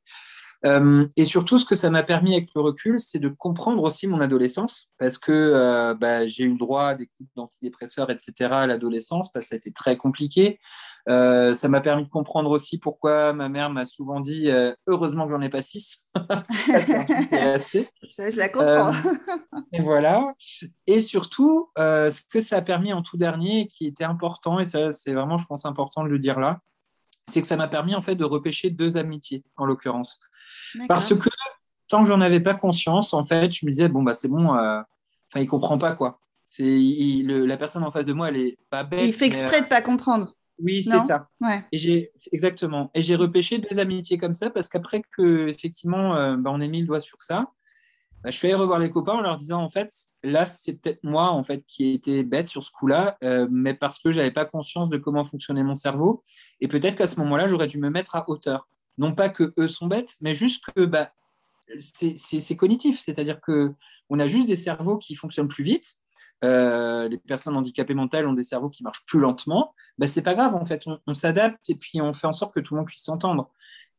Euh, 0.66 1.08
et 1.18 1.26
surtout, 1.26 1.58
ce 1.58 1.66
que 1.66 1.76
ça 1.76 1.90
m'a 1.90 2.04
permis 2.04 2.34
avec 2.34 2.50
le 2.56 2.62
recul, 2.62 2.98
c'est 2.98 3.20
de 3.20 3.30
comprendre 3.30 3.84
aussi 3.84 4.08
mon 4.08 4.22
adolescence, 4.22 4.92
parce 4.98 5.18
que 5.18 5.32
euh, 5.32 5.94
bah, 5.94 6.26
j'ai 6.26 6.46
eu 6.46 6.52
le 6.52 6.58
droit 6.58 6.86
à 6.86 6.96
des 6.96 7.08
coups 7.08 7.30
d'antidépresseurs, 7.36 8.10
etc. 8.10 8.50
à 8.52 8.68
l'adolescence, 8.68 9.32
parce 9.32 9.46
que 9.46 9.50
ça 9.50 9.56
a 9.56 9.58
été 9.58 9.72
très 9.72 9.98
compliqué. 9.98 10.60
Euh, 11.10 11.54
ça 11.54 11.68
m'a 11.68 11.82
permis 11.82 12.06
de 12.06 12.10
comprendre 12.10 12.50
aussi 12.50 12.80
pourquoi 12.80 13.34
ma 13.34 13.50
mère 13.50 13.70
m'a 13.70 13.86
souvent 13.86 14.22
dit 14.22 14.50
heureusement 14.88 15.28
que 15.28 15.34
j'en 15.34 15.42
ai 15.42 15.50
pas 15.50 15.62
six. 15.62 16.08
ça, 18.04 18.30
je 18.30 18.38
la 18.38 18.48
comprends. 18.48 18.94
et 19.74 19.82
voilà. 19.82 20.34
Et 20.88 21.02
surtout, 21.02 21.70
ce 21.78 22.22
que 22.32 22.40
ça 22.40 22.58
a 22.58 22.62
permis 22.62 22.94
en 22.94 23.02
tout 23.02 23.18
dernier, 23.18 23.68
qui 23.68 23.86
était 23.86 24.06
important, 24.06 24.60
et 24.60 24.66
ça, 24.66 24.94
c'est 24.94 25.14
vraiment, 25.14 25.38
je 25.38 25.46
pense, 25.46 25.66
important 25.66 26.04
de 26.04 26.10
le 26.10 26.20
dire 26.20 26.40
là, 26.40 26.62
c'est 27.30 27.42
que 27.42 27.48
ça 27.48 27.58
m'a 27.58 27.68
permis 27.68 27.96
en 27.96 28.02
fait 28.02 28.16
de 28.16 28.26
repêcher 28.26 28.70
deux 28.70 28.98
amitiés, 28.98 29.44
en 29.58 29.66
l'occurrence. 29.66 30.20
Parce 30.88 31.14
que 31.14 31.30
tant 31.88 32.04
que 32.04 32.10
j'en 32.10 32.22
avais 32.22 32.40
pas 32.40 32.54
conscience, 32.54 33.14
en 33.14 33.26
fait, 33.26 33.52
je 33.52 33.66
me 33.66 33.72
disais, 33.72 33.90
bon, 33.90 34.04
bah, 34.04 34.14
c'est 34.14 34.28
bon, 34.28 34.56
euh, 34.56 34.82
enfin, 35.30 35.40
il 35.40 35.48
comprend 35.48 35.78
pas, 35.78 35.94
quoi. 35.94 36.20
C'est 36.46 36.80
la 37.26 37.58
personne 37.58 37.84
en 37.84 37.92
face 37.92 38.06
de 38.06 38.14
moi, 38.14 38.30
elle 38.30 38.38
est 38.38 38.58
pas 38.70 38.84
bête. 38.84 39.02
Il 39.04 39.14
fait 39.14 39.26
exprès 39.26 39.62
de 39.62 39.68
pas 39.68 39.82
comprendre. 39.82 40.36
Oui, 40.60 40.84
c'est 40.84 41.00
ça. 41.00 41.30
Ouais. 41.42 41.66
Et 41.72 41.78
j'ai 41.78 42.12
exactement. 42.32 42.92
Et 42.94 43.02
j'ai 43.02 43.16
repêché 43.16 43.58
deux 43.58 43.80
amitiés 43.80 44.18
comme 44.20 44.34
ça 44.34 44.52
parce 44.52 44.70
qu'après 44.70 45.02
que 45.18 45.48
effectivement, 45.48 46.16
euh, 46.16 46.36
bah, 46.38 46.52
on 46.54 46.62
a 46.62 46.68
mis 46.68 46.82
le 46.82 46.88
doigt 46.88 47.00
sur 47.00 47.22
ça, 47.22 47.48
bah, 48.24 48.30
je 48.30 48.38
suis 48.38 48.48
allé 48.48 48.56
revoir 48.56 48.80
les 48.80 48.92
copains 48.92 49.14
en 49.14 49.22
leur 49.22 49.38
disant 49.38 49.62
en 49.62 49.70
fait, 49.70 49.92
là, 50.24 50.46
c'est 50.46 50.80
peut-être 50.80 51.04
moi 51.04 51.30
en 51.32 51.44
fait 51.44 51.64
qui 51.68 51.86
ai 51.86 51.94
été 51.94 52.24
bête 52.24 52.48
sur 52.48 52.64
ce 52.64 52.72
coup-là, 52.72 53.18
euh, 53.24 53.48
mais 53.52 53.74
parce 53.74 54.00
que 54.00 54.12
j'avais 54.12 54.32
pas 54.32 54.46
conscience 54.46 54.90
de 54.90 54.98
comment 54.98 55.26
fonctionnait 55.26 55.64
mon 55.64 55.76
cerveau. 55.76 56.22
Et 56.62 56.68
peut-être 56.68 56.96
qu'à 56.96 57.08
ce 57.08 57.20
moment-là, 57.20 57.48
j'aurais 57.48 57.68
dû 57.68 57.80
me 57.80 57.90
mettre 57.90 58.16
à 58.16 58.30
hauteur 58.30 58.68
non 58.98 59.16
pas 59.16 59.30
que 59.30 59.54
eux 59.58 59.68
sont 59.68 59.88
bêtes, 59.88 60.16
mais 60.22 60.36
juste 60.36 60.64
que 60.76 60.86
bah, 60.86 61.12
c'est 61.78 62.56
cognitif, 62.56 63.00
c'est-à-dire 63.00 63.42
que 63.42 63.74
on 64.10 64.20
a 64.20 64.28
juste 64.28 64.48
des 64.48 64.56
cerveaux 64.56 64.98
qui 64.98 65.16
fonctionnent 65.16 65.48
plus 65.48 65.64
vite. 65.64 65.98
Euh, 66.44 67.08
les 67.08 67.18
personnes 67.18 67.56
handicapées 67.56 67.94
mentales 67.94 68.28
ont 68.28 68.34
des 68.34 68.44
cerveaux 68.44 68.70
qui 68.70 68.84
marchent 68.84 69.06
plus 69.06 69.20
lentement. 69.20 69.74
Bah, 69.98 70.08
c'est 70.08 70.24
pas 70.24 70.34
grave 70.34 70.56
en 70.56 70.66
fait, 70.66 70.84
on, 71.08 71.14
s'adapte 71.14 71.70
et 71.70 71.76
puis 71.76 72.02
on 72.02 72.14
fait 72.14 72.28
en 72.28 72.34
sorte 72.34 72.54
que 72.54 72.60
tout 72.60 72.74
le 72.74 72.80
monde 72.80 72.88
puisse 72.88 73.04
s'entendre. 73.04 73.50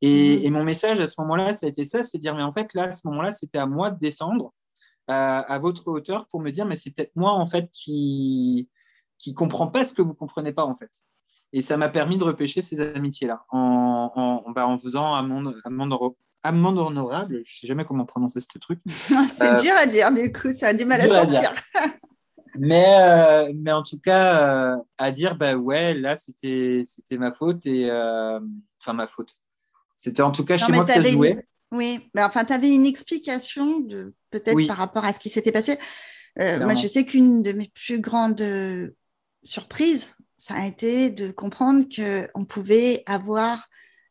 Et, 0.03 0.49
mmh. 0.49 0.53
mon 0.53 0.65
message 0.65 1.01
à 1.01 1.07
ce 1.07 1.21
moment-là, 1.21 1.53
ça 1.53 1.67
a 1.67 1.69
été 1.71 1.85
ça, 1.85 2.03
c'est 2.03 2.19
dire 2.19 2.35
mais 2.35 2.43
en 2.43 2.53
fait 2.53 2.75
là 2.75 2.85
à 2.85 2.91
ce 2.91 3.07
moment-là, 3.07 3.33
c'était 3.33 3.59
à 3.59 3.67
moi 3.67 3.91
de 3.91 3.99
descendre 3.99 4.53
à, 5.09 5.41
à, 5.41 5.59
votre 5.59 5.89
hauteur 5.89 6.27
pour 6.29 6.41
me 6.41 6.51
dire 6.51 6.67
mais 6.67 6.77
c'est 6.77 6.91
peut-être 6.91 7.15
moi 7.17 7.33
en 7.33 7.47
fait 7.47 7.71
qui 7.73 8.69
qui 9.19 9.33
comprend 9.35 9.69
pas 9.69 9.85
ce 9.85 9.95
que 9.95 10.03
vous 10.03 10.15
comprenez 10.15 10.53
pas 10.53 10.67
en 10.67 10.75
fait. 10.75 10.91
Et 11.57 11.63
ça 11.63 11.77
m'a 11.77 11.89
permis 11.89 12.19
de 12.19 12.25
repêcher 12.25 12.63
ces 12.63 12.81
amitiés-là 12.81 13.45
en, 13.49 14.11
en, 14.45 14.51
bah, 14.51 14.67
en, 14.67 14.77
faisant 14.77 15.15
amende, 15.15 15.55
amende, 15.65 15.97
amende 16.43 16.79
honorable. 16.79 17.43
Je 17.47 17.55
ne 17.55 17.59
sais 17.61 17.69
jamais 17.69 17.85
comment 17.85 18.05
prononcer 18.05 18.41
ce 18.41 18.59
truc. 18.59 18.81
c'est 19.31 19.55
euh, 19.55 19.61
dur 19.61 19.73
à 19.77 19.87
dire, 19.87 20.13
du 20.13 20.33
coup, 20.33 20.53
ça 20.53 20.69
a 20.69 20.75
du 20.75 20.85
mal 20.85 21.01
à 21.01 21.09
sortir. 21.09 21.53
mais, 22.59 22.85
euh, 22.99 23.53
mais 23.55 23.71
en 23.71 23.85
tout 23.85 24.01
cas, 24.01 24.73
euh, 24.73 24.77
à 24.99 25.13
dire, 25.13 25.37
bah 25.37 25.55
ouais, 25.55 25.95
là, 25.95 26.17
c'était 26.17 26.83
ma 27.13 27.33
faute. 27.33 27.65
et 27.67 27.89
Enfin, 28.81 28.93
ma 28.93 29.07
faute. 29.07 29.35
C'était 29.95 30.23
en 30.23 30.33
tout 30.33 30.45
cas 30.45 30.57
chez 30.57 30.73
moi 30.73 30.85
que 30.85 30.91
ça 30.91 31.05
jouait. 31.05 31.47
Oui, 31.71 32.11
mais 32.15 32.25
enfin, 32.25 32.45
tu 32.45 32.53
avais 32.53 32.75
une 32.75 32.85
explication 32.85 33.79
de 33.79 34.13
peut-être 34.33 34.67
par 34.67 34.79
rapport 34.79 35.05
à 35.05 35.13
ce 35.13 35.21
qui 35.21 35.31
s'était 35.31 35.53
passé. 35.53 35.79
moi, 36.37 36.75
je 36.75 36.89
sais 36.89 37.05
qu'une 37.05 37.45
de 37.45 37.53
mes 37.53 37.71
plus 37.73 38.01
grandes 38.01 38.43
surprises, 39.45 40.17
ça 40.37 40.55
a 40.55 40.67
été 40.67 41.11
de 41.11 41.31
comprendre 41.31 41.85
qu'on 41.85 42.45
pouvait 42.45 43.03
avoir, 43.07 43.69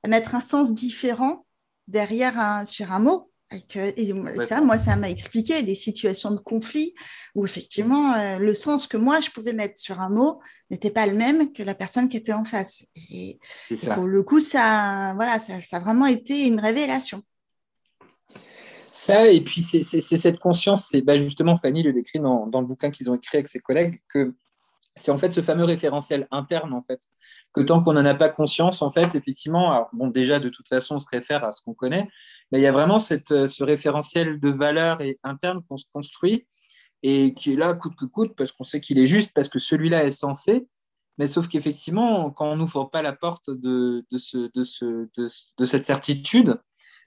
mettre 0.07 0.35
un 0.35 0.41
sens 0.41 0.73
différent 0.73 1.45
derrière 1.87 2.39
un, 2.39 2.65
sur 2.65 2.91
un 2.91 2.99
mot. 2.99 3.29
Et, 3.51 3.61
que, 3.61 4.45
ça, 4.47 4.61
moi, 4.61 4.79
ça 4.79 4.95
m'a 4.95 5.11
expliqué 5.11 5.61
des 5.61 5.75
situations 5.75 6.31
de 6.31 6.39
conflit 6.39 6.95
où 7.35 7.45
effectivement, 7.45 8.13
euh, 8.13 8.39
le 8.39 8.55
sens 8.55 8.87
que 8.87 8.97
moi, 8.97 9.19
je 9.19 9.29
pouvais 9.29 9.53
mettre 9.53 9.79
sur 9.79 10.01
un 10.01 10.09
mot 10.09 10.39
n'était 10.71 10.89
pas 10.89 11.05
le 11.05 11.13
même 11.13 11.53
que 11.53 11.61
la 11.61 11.75
personne 11.75 12.09
qui 12.09 12.17
était 12.17 12.33
en 12.33 12.45
face. 12.45 12.83
Et, 13.11 13.39
pour 13.93 14.05
le 14.05 14.23
coup, 14.23 14.39
ça, 14.39 15.13
voilà, 15.15 15.39
ça, 15.39 15.61
ça, 15.61 15.77
a 15.77 15.79
vraiment 15.81 16.07
été 16.07 16.47
une 16.47 16.59
révélation. 16.59 17.21
Ça, 18.89 19.27
et 19.27 19.41
puis 19.41 19.61
c'est 19.61 20.01
cette 20.01 20.39
conscience, 20.39 20.87
c'est 20.89 21.01
bah, 21.01 21.17
justement, 21.17 21.57
Fanny 21.57 21.83
le 21.83 21.93
décrit 21.93 22.19
dans, 22.19 22.47
dans 22.47 22.61
le 22.61 22.67
bouquin 22.67 22.89
qu'ils 22.89 23.09
ont 23.11 23.15
écrit 23.15 23.37
avec 23.37 23.49
ses 23.49 23.59
collègues, 23.59 23.99
que 24.11 24.35
c'est 24.95 25.11
en 25.11 25.17
fait 25.17 25.31
ce 25.31 25.41
fameux 25.41 25.65
référentiel 25.65 26.27
interne, 26.31 26.73
en 26.73 26.81
fait, 26.81 27.01
que 27.53 27.61
tant 27.61 27.81
qu'on 27.81 27.93
n'en 27.93 28.05
a 28.05 28.13
pas 28.13 28.29
conscience, 28.29 28.81
en 28.81 28.91
fait, 28.91 29.15
effectivement, 29.15 29.87
bon, 29.93 30.09
déjà, 30.09 30.39
de 30.39 30.49
toute 30.49 30.67
façon, 30.67 30.95
on 30.95 30.99
se 30.99 31.09
réfère 31.09 31.43
à 31.43 31.51
ce 31.51 31.61
qu'on 31.61 31.73
connaît, 31.73 32.07
mais 32.51 32.59
il 32.59 32.61
y 32.61 32.67
a 32.67 32.71
vraiment 32.71 32.99
cette, 32.99 33.31
euh, 33.31 33.47
ce 33.47 33.63
référentiel 33.63 34.39
de 34.39 34.49
valeur 34.49 35.01
et 35.01 35.19
interne 35.23 35.63
qu'on 35.67 35.77
se 35.77 35.85
construit 35.91 36.45
et 37.01 37.33
qui 37.33 37.53
est 37.53 37.55
là 37.55 37.73
coûte 37.73 37.95
que 37.95 38.05
coûte 38.05 38.35
parce 38.37 38.51
qu'on 38.51 38.63
sait 38.63 38.81
qu'il 38.81 38.99
est 38.99 39.07
juste, 39.07 39.33
parce 39.33 39.49
que 39.49 39.59
celui-là 39.59 40.05
est 40.05 40.11
censé, 40.11 40.67
mais 41.17 41.27
sauf 41.27 41.47
qu'effectivement, 41.47 42.31
quand 42.31 42.51
on 42.51 42.55
n'ouvre 42.55 42.85
pas 42.85 43.01
la 43.01 43.13
porte 43.13 43.49
de, 43.49 44.05
de, 44.11 44.17
ce, 44.17 44.49
de, 44.53 44.63
ce, 44.63 45.09
de, 45.17 45.65
cette 45.65 45.85
certitude, 45.85 46.59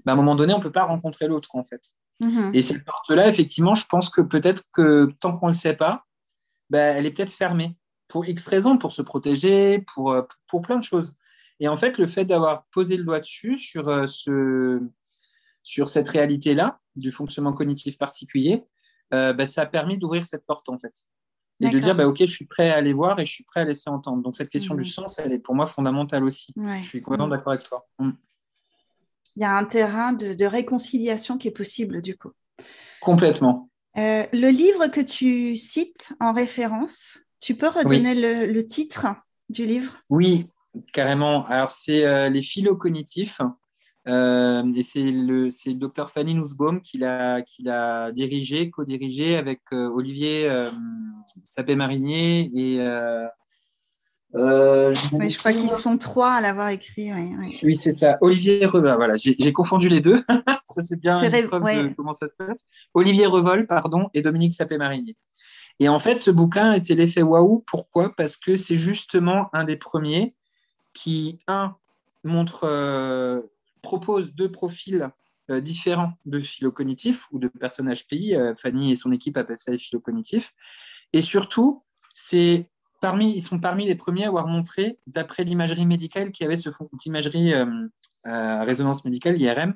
ben, 0.05 0.13
à 0.13 0.15
un 0.15 0.17
moment 0.17 0.35
donné, 0.35 0.53
on 0.53 0.59
ne 0.59 0.63
peut 0.63 0.73
pas 0.73 0.85
rencontrer 0.85 1.29
l'autre, 1.29 1.55
en 1.55 1.65
fait. 1.65 1.83
Mm-hmm. 2.21 2.55
Et 2.55 2.63
cette 2.63 2.85
porte-là, 2.85 3.29
effectivement, 3.29 3.75
je 3.75 3.87
pense 3.87 4.11
que 4.11 4.21
peut-être 4.21 4.65
que 4.73 5.13
tant 5.21 5.37
qu'on 5.37 5.47
ne 5.47 5.53
le 5.53 5.57
sait 5.57 5.75
pas, 5.77 6.05
ben, 6.71 6.97
elle 6.97 7.07
est 7.07 7.11
peut-être 7.11 7.33
fermée 7.33 7.77
pour 8.09 8.27
X 8.27 8.47
raisons, 8.47 8.79
pour 8.79 8.93
se 8.93 9.03
protéger, 9.03 9.85
pour, 9.95 10.13
euh, 10.13 10.23
pour 10.47 10.63
plein 10.63 10.79
de 10.79 10.85
choses. 10.85 11.15
Et 11.61 11.69
en 11.69 11.77
fait, 11.77 11.99
le 11.99 12.07
fait 12.07 12.25
d'avoir 12.25 12.67
posé 12.67 12.97
le 12.97 13.05
doigt 13.05 13.21
dessus 13.21 13.57
sur, 13.57 13.89
euh, 13.89 14.07
ce, 14.07 14.81
sur 15.63 15.89
cette 15.89 16.09
réalité-là, 16.09 16.81
du 16.97 17.11
fonctionnement 17.11 17.53
cognitif 17.53 17.99
particulier, 17.99 18.65
euh, 19.15 19.33
ben, 19.33 19.47
ça 19.47 19.63
a 19.63 19.67
permis 19.67 19.99
d'ouvrir 19.99 20.27
cette 20.27 20.45
porte, 20.47 20.69
en 20.69 20.79
fait. 20.79 20.95
Et 21.61 21.71
de 21.71 21.79
dire, 21.79 21.95
bah, 21.95 22.07
OK, 22.07 22.19
je 22.21 22.27
suis 22.27 22.45
prêt 22.45 22.69
à 22.69 22.77
aller 22.77 22.93
voir 22.93 23.19
et 23.19 23.25
je 23.25 23.33
suis 23.33 23.45
prêt 23.45 23.61
à 23.61 23.65
laisser 23.65 23.89
entendre. 23.89 24.23
Donc, 24.23 24.37
cette 24.37 24.51
question 24.51 24.75
du 24.75 24.83
mhm. 24.83 24.89
sens, 24.89 25.19
elle 25.19 25.33
est 25.33 25.39
pour 25.39 25.55
moi 25.55 25.67
fondamentale 25.67 26.23
aussi. 26.25 26.53
Je 26.55 26.83
suis 26.83 27.01
complètement 27.01 27.29
mhm. 27.29 27.33
d'accord 27.33 27.53
avec 27.55 27.65
toi. 27.65 27.89
Mm. 27.99 28.11
Il 29.37 29.43
y 29.43 29.45
a 29.45 29.53
un 29.53 29.65
terrain 29.65 30.13
de, 30.13 30.35
de, 30.35 30.45
réconciliation 30.45 31.39
qui 31.39 31.49
est 31.49 31.53
possible, 31.53 32.03
du 32.03 32.17
coup. 32.17 32.33
Complètement. 33.01 33.71
Euh, 33.99 34.25
le 34.33 34.49
livre 34.49 34.89
que 34.89 35.01
tu 35.01 35.57
cites 35.57 36.13
en 36.21 36.33
référence, 36.33 37.19
tu 37.41 37.55
peux 37.55 37.69
redonner 37.69 38.15
le, 38.15 38.67
titre 38.67 39.07
du 39.49 39.65
livre? 39.65 39.97
Oui, 40.11 40.49
carrément. 40.93 41.47
Alors, 41.47 41.71
c'est 41.71 42.05
euh, 42.05 42.29
Les 42.29 42.43
philo 42.43 42.77
cognitifs. 42.77 43.41
Euh, 44.09 44.63
et 44.75 44.83
c'est 44.83 45.11
le, 45.11 45.47
le 45.47 45.79
docteur 45.79 46.11
Fanny 46.11 46.35
Nussbaum 46.35 46.81
qui 46.81 46.99
l'a 46.99 48.13
dirigé, 48.13 48.71
co-dirigé 48.71 49.37
avec 49.37 49.63
Olivier 49.73 50.49
Sapé-Marinier 51.45 52.51
et 52.55 52.79
euh, 54.37 54.95
je 54.95 55.39
crois 55.39 55.53
qu'ils 55.53 55.71
sont 55.71 55.97
trois 55.97 56.33
à 56.33 56.41
l'avoir 56.41 56.69
écrit. 56.69 57.11
Oui, 57.63 57.77
c'est 57.77 57.93
ça. 57.93 58.19
Olivier 58.21 58.67
Revol, 58.67 58.95
voilà, 58.97 59.15
j'ai 59.17 59.53
confondu 59.53 59.89
les 59.89 60.01
deux. 60.01 60.23
ça, 60.65 60.83
c'est 60.83 61.01
bien 61.01 61.23
une 61.23 61.47
preuve 61.47 61.63
de 61.63 61.95
comment 61.95 62.15
ça 62.15 62.27
se 62.27 62.35
passe. 62.45 62.65
Olivier 62.95 63.27
Revol, 63.27 63.67
pardon, 63.67 64.09
et 64.15 64.23
Dominique 64.23 64.53
Sapé-Marinier. 64.53 65.17
Et 65.79 65.89
en 65.89 65.99
fait, 65.99 66.17
ce 66.17 66.31
bouquin 66.31 66.73
était 66.73 66.95
l'effet 66.95 67.23
waouh. 67.23 67.65
Pourquoi? 67.67 68.15
Parce 68.15 68.37
que 68.37 68.57
c'est 68.57 68.77
justement 68.77 69.49
un 69.53 69.65
des 69.65 69.77
premiers 69.77 70.35
qui, 70.93 71.39
un, 71.47 71.77
montre, 72.25 72.65
euh, 72.65 73.41
propose 73.83 74.35
deux 74.35 74.51
profils 74.51 75.11
euh, 75.51 75.61
différents 75.61 76.13
de 76.25 76.41
philo-cognitifs 76.41 77.27
ou 77.33 77.39
de 77.39 77.49
personnages 77.49 78.07
HPI. 78.07 78.37
Fanny 78.57 78.93
et 78.93 78.97
son 78.97 79.13
équipe 79.13 79.37
appellent 79.37 79.59
ça 79.59 79.73
les 79.73 79.79
philo-cognitifs. 79.79 80.53
Et 81.13 81.21
surtout, 81.21 81.85
c'est 82.15 82.71
ils 83.03 83.43
sont 83.43 83.61
parmi 83.61 83.87
les 83.87 83.95
premiers 83.95 84.25
à 84.25 84.29
avoir 84.29 84.47
montré, 84.47 84.99
d'après 85.07 85.45
l'imagerie 85.45 85.87
médicale 85.87 86.33
qui 86.33 86.45
avait 86.45 86.57
ce 86.57 86.71
fond 86.71 86.89
d'imagerie 87.01 87.55
euh, 87.55 88.63
résonance 88.65 89.05
médicale, 89.05 89.41
IRM, 89.41 89.75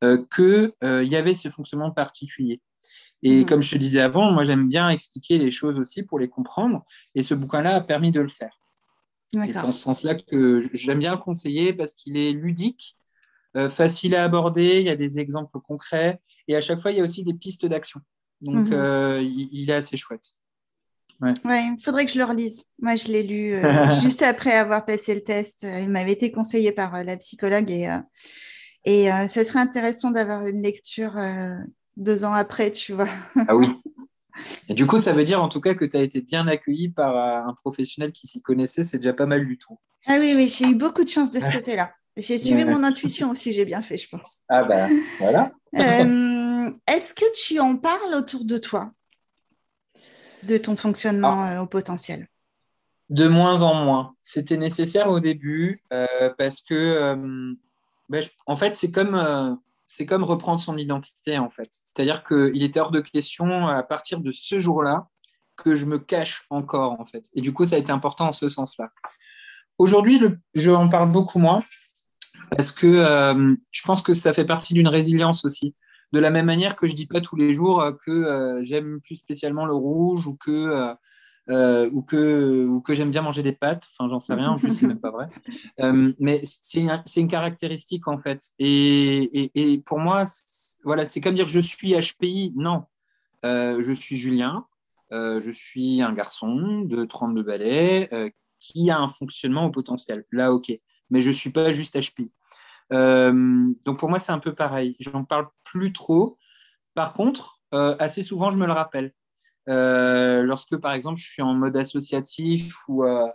qu'il 0.00 0.72
y 0.82 1.16
avait 1.16 1.34
ce 1.34 1.48
fonctionnement 1.48 1.90
particulier. 1.90 2.60
Et 3.22 3.44
comme 3.44 3.62
je 3.62 3.72
te 3.72 3.78
disais 3.78 4.00
avant, 4.00 4.30
moi 4.32 4.44
j'aime 4.44 4.68
bien 4.68 4.88
expliquer 4.90 5.38
les 5.38 5.50
choses 5.50 5.78
aussi 5.78 6.02
pour 6.02 6.18
les 6.18 6.28
comprendre. 6.28 6.84
Et 7.14 7.22
ce 7.22 7.34
bouquin-là 7.34 7.76
a 7.76 7.80
permis 7.80 8.12
de 8.12 8.20
le 8.20 8.28
faire. 8.28 8.60
Et 9.34 9.52
c'est 9.52 9.58
en 9.58 9.72
ce 9.72 9.80
sens-là 9.80 10.14
que 10.14 10.68
j'aime 10.72 11.00
bien 11.00 11.12
le 11.12 11.20
conseiller 11.20 11.72
parce 11.72 11.94
qu'il 11.94 12.16
est 12.16 12.32
ludique, 12.32 12.96
euh, 13.56 13.68
facile 13.68 14.14
à 14.14 14.24
aborder, 14.24 14.78
il 14.78 14.86
y 14.86 14.90
a 14.90 14.96
des 14.96 15.18
exemples 15.18 15.58
concrets 15.60 16.20
et 16.48 16.56
à 16.56 16.60
chaque 16.60 16.78
fois 16.78 16.92
il 16.92 16.98
y 16.98 17.00
a 17.00 17.04
aussi 17.04 17.24
des 17.24 17.34
pistes 17.34 17.66
d'action. 17.66 18.00
Donc 18.40 18.68
mhm. 18.68 18.72
euh, 18.72 19.20
il, 19.20 19.68
est 19.68 19.74
assez 19.74 19.96
chouette. 19.96 20.34
Ouais, 21.20 21.34
il 21.44 21.82
faudrait 21.82 22.06
que 22.06 22.12
je 22.12 22.18
le 22.18 22.24
relise. 22.24 22.64
Moi, 22.80 22.96
je 22.96 23.08
l'ai 23.08 23.22
lu 23.22 23.54
euh, 23.54 23.88
juste 24.02 24.22
après 24.22 24.52
avoir 24.52 24.84
passé 24.84 25.14
le 25.14 25.22
test. 25.22 25.66
Il 25.80 25.90
m'avait 25.90 26.12
été 26.12 26.30
conseillé 26.30 26.72
par 26.72 27.02
la 27.04 27.16
psychologue 27.16 27.70
et, 27.70 27.88
et 28.84 29.08
ça 29.28 29.44
serait 29.44 29.58
intéressant 29.58 30.10
d'avoir 30.10 30.46
une 30.46 30.62
lecture 30.62 31.16
deux 31.96 32.24
ans 32.24 32.32
après, 32.32 32.70
tu 32.70 32.92
vois. 32.92 33.08
ah 33.48 33.56
oui. 33.56 33.68
Et 34.68 34.74
du 34.74 34.86
coup, 34.86 34.98
ça 34.98 35.10
veut 35.10 35.24
dire 35.24 35.42
en 35.42 35.48
tout 35.48 35.60
cas 35.60 35.74
que 35.74 35.84
tu 35.84 35.96
as 35.96 36.00
été 36.00 36.20
bien 36.20 36.46
accueilli 36.46 36.90
par 36.90 37.16
un 37.16 37.54
professionnel 37.54 38.12
qui 38.12 38.28
s'y 38.28 38.40
connaissait, 38.40 38.84
c'est 38.84 38.98
déjà 38.98 39.12
pas 39.12 39.26
mal 39.26 39.44
du 39.44 39.58
tout. 39.58 39.78
Ah 40.06 40.16
oui, 40.20 40.32
oui, 40.36 40.48
j'ai 40.48 40.66
eu 40.66 40.74
beaucoup 40.74 41.02
de 41.02 41.08
chance 41.08 41.30
de 41.30 41.40
ce 41.40 41.50
côté-là. 41.52 41.92
J'ai 42.16 42.38
suivi 42.38 42.64
mon 42.64 42.82
intuition 42.82 43.30
aussi, 43.30 43.52
j'ai 43.52 43.64
bien 43.64 43.82
fait, 43.82 43.96
je 43.96 44.08
pense. 44.08 44.40
Ah 44.48 44.64
ben, 44.64 44.90
voilà. 45.18 45.52
Euh, 45.76 46.70
est-ce 46.88 47.14
que 47.14 47.24
tu 47.34 47.60
en 47.60 47.76
parles 47.76 48.14
autour 48.14 48.44
de 48.44 48.58
toi, 48.58 48.90
de 50.42 50.58
ton 50.58 50.76
fonctionnement 50.76 51.42
ah. 51.42 51.58
euh, 51.58 51.62
au 51.62 51.66
potentiel 51.66 52.28
De 53.10 53.28
moins 53.28 53.62
en 53.62 53.74
moins. 53.74 54.14
C'était 54.22 54.56
nécessaire 54.56 55.08
au 55.08 55.20
début 55.20 55.82
euh, 55.92 56.06
parce 56.38 56.60
que, 56.60 57.14
ben, 58.08 58.22
en 58.46 58.56
fait, 58.56 58.74
c'est 58.74 58.90
comme 58.90 59.58
c'est 59.88 60.04
comme 60.04 60.22
reprendre 60.22 60.60
son 60.60 60.76
identité, 60.76 61.38
en 61.38 61.48
fait. 61.48 61.70
C'est-à-dire 61.84 62.22
qu'il 62.22 62.62
était 62.62 62.78
hors 62.78 62.90
de 62.90 63.00
question, 63.00 63.66
à 63.66 63.82
partir 63.82 64.20
de 64.20 64.32
ce 64.32 64.60
jour-là, 64.60 65.08
que 65.56 65.74
je 65.74 65.86
me 65.86 65.98
cache 65.98 66.44
encore, 66.50 67.00
en 67.00 67.04
fait. 67.06 67.24
Et 67.34 67.40
du 67.40 67.52
coup, 67.52 67.64
ça 67.64 67.76
a 67.76 67.78
été 67.78 67.90
important 67.90 68.28
en 68.28 68.32
ce 68.32 68.48
sens-là. 68.48 68.90
Aujourd'hui, 69.78 70.20
je, 70.54 70.70
en 70.70 70.88
parle 70.88 71.10
beaucoup 71.10 71.38
moins 71.38 71.62
parce 72.56 72.72
que 72.72 72.86
euh, 72.86 73.54
je 73.70 73.82
pense 73.82 74.02
que 74.02 74.14
ça 74.14 74.32
fait 74.32 74.44
partie 74.44 74.74
d'une 74.74 74.88
résilience 74.88 75.44
aussi. 75.44 75.74
De 76.12 76.20
la 76.20 76.30
même 76.30 76.46
manière 76.46 76.74
que 76.74 76.86
je 76.86 76.94
dis 76.94 77.06
pas 77.06 77.20
tous 77.20 77.36
les 77.36 77.52
jours 77.52 77.84
que 78.04 78.10
euh, 78.10 78.62
j'aime 78.62 79.00
plus 79.00 79.16
spécialement 79.16 79.66
le 79.66 79.74
rouge 79.74 80.26
ou 80.26 80.36
que 80.36 80.50
euh, 80.50 80.94
euh, 81.50 81.88
ou 81.92 82.02
que, 82.02 82.66
ou 82.66 82.82
que 82.82 82.92
j'aime 82.92 83.10
bien 83.10 83.22
manger 83.22 83.42
des 83.42 83.52
pâtes. 83.52 83.88
Enfin, 83.92 84.10
j'en 84.10 84.20
sais 84.20 84.34
rien, 84.34 84.50
en 84.50 84.58
plus, 84.58 84.72
c'est 84.72 84.86
même 84.86 85.00
pas 85.00 85.10
vrai. 85.10 85.28
Euh, 85.80 86.12
mais 86.18 86.40
c'est 86.42 86.80
une, 86.80 86.90
une, 87.16 87.28
caractéristique, 87.28 88.08
en 88.08 88.18
fait. 88.18 88.40
Et, 88.58 89.44
et, 89.44 89.72
et 89.74 89.78
pour 89.78 90.00
moi, 90.00 90.24
voilà, 90.84 91.06
c'est 91.06 91.20
comme 91.20 91.34
dire 91.34 91.46
je 91.46 91.60
suis 91.60 91.94
HPI. 91.94 92.52
Non, 92.56 92.84
euh, 93.44 93.80
je 93.80 93.92
suis 93.92 94.16
Julien. 94.16 94.66
je 95.12 95.50
suis 95.52 96.02
un 96.02 96.12
garçon 96.12 96.82
de 96.84 97.04
32 97.04 97.42
balais 97.42 98.34
qui 98.58 98.90
a 98.90 98.98
un 98.98 99.08
fonctionnement 99.08 99.66
au 99.66 99.70
potentiel. 99.70 100.24
Là, 100.32 100.52
OK. 100.52 100.72
Mais 101.10 101.20
je 101.20 101.28
ne 101.28 101.34
suis 101.34 101.50
pas 101.50 101.70
juste 101.70 101.98
HPI. 101.98 102.32
Donc 102.90 103.98
pour 103.98 104.08
moi, 104.08 104.18
c'est 104.18 104.32
un 104.32 104.38
peu 104.38 104.54
pareil. 104.54 104.96
J'en 105.00 105.24
parle 105.24 105.48
plus 105.64 105.92
trop. 105.92 106.38
Par 106.94 107.12
contre, 107.12 107.60
assez 107.72 108.22
souvent, 108.22 108.50
je 108.50 108.58
me 108.58 108.66
le 108.66 108.72
rappelle. 108.72 109.12
Euh, 109.68 110.42
lorsque, 110.42 110.76
par 110.78 110.92
exemple, 110.92 111.20
je 111.20 111.26
suis 111.26 111.42
en 111.42 111.54
mode 111.54 111.76
associatif 111.76 112.88
ou, 112.88 113.04
euh, 113.04 113.28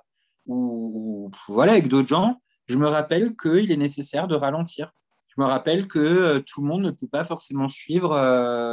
ou, 0.47 1.29
voilà, 1.47 1.73
avec 1.73 1.87
d'autres 1.87 2.07
gens, 2.07 2.41
je 2.67 2.77
me 2.77 2.87
rappelle 2.87 3.35
qu'il 3.35 3.71
est 3.71 3.77
nécessaire 3.77 4.27
de 4.27 4.35
ralentir. 4.35 4.93
Je 5.35 5.41
me 5.41 5.47
rappelle 5.47 5.87
que 5.87 5.99
euh, 5.99 6.39
tout 6.39 6.61
le 6.61 6.67
monde 6.67 6.81
ne 6.83 6.91
peut 6.91 7.07
pas 7.07 7.23
forcément 7.23 7.69
suivre 7.69 8.19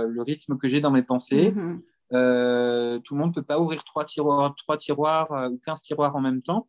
le 0.06 0.22
rythme 0.22 0.56
que 0.56 0.68
j'ai 0.68 0.80
dans 0.80 0.90
mes 0.90 1.02
pensées. 1.02 1.52
Mm-hmm. 1.52 3.02
tout 3.02 3.14
le 3.14 3.20
monde 3.20 3.30
ne 3.30 3.34
peut 3.34 3.42
pas 3.42 3.58
ouvrir 3.58 3.84
trois 3.84 4.04
tiroirs, 4.04 4.54
trois 4.56 4.76
tiroirs 4.76 5.50
ou 5.52 5.58
15 5.58 5.82
tiroirs 5.82 6.16
en 6.16 6.20
même 6.20 6.42
temps. 6.42 6.68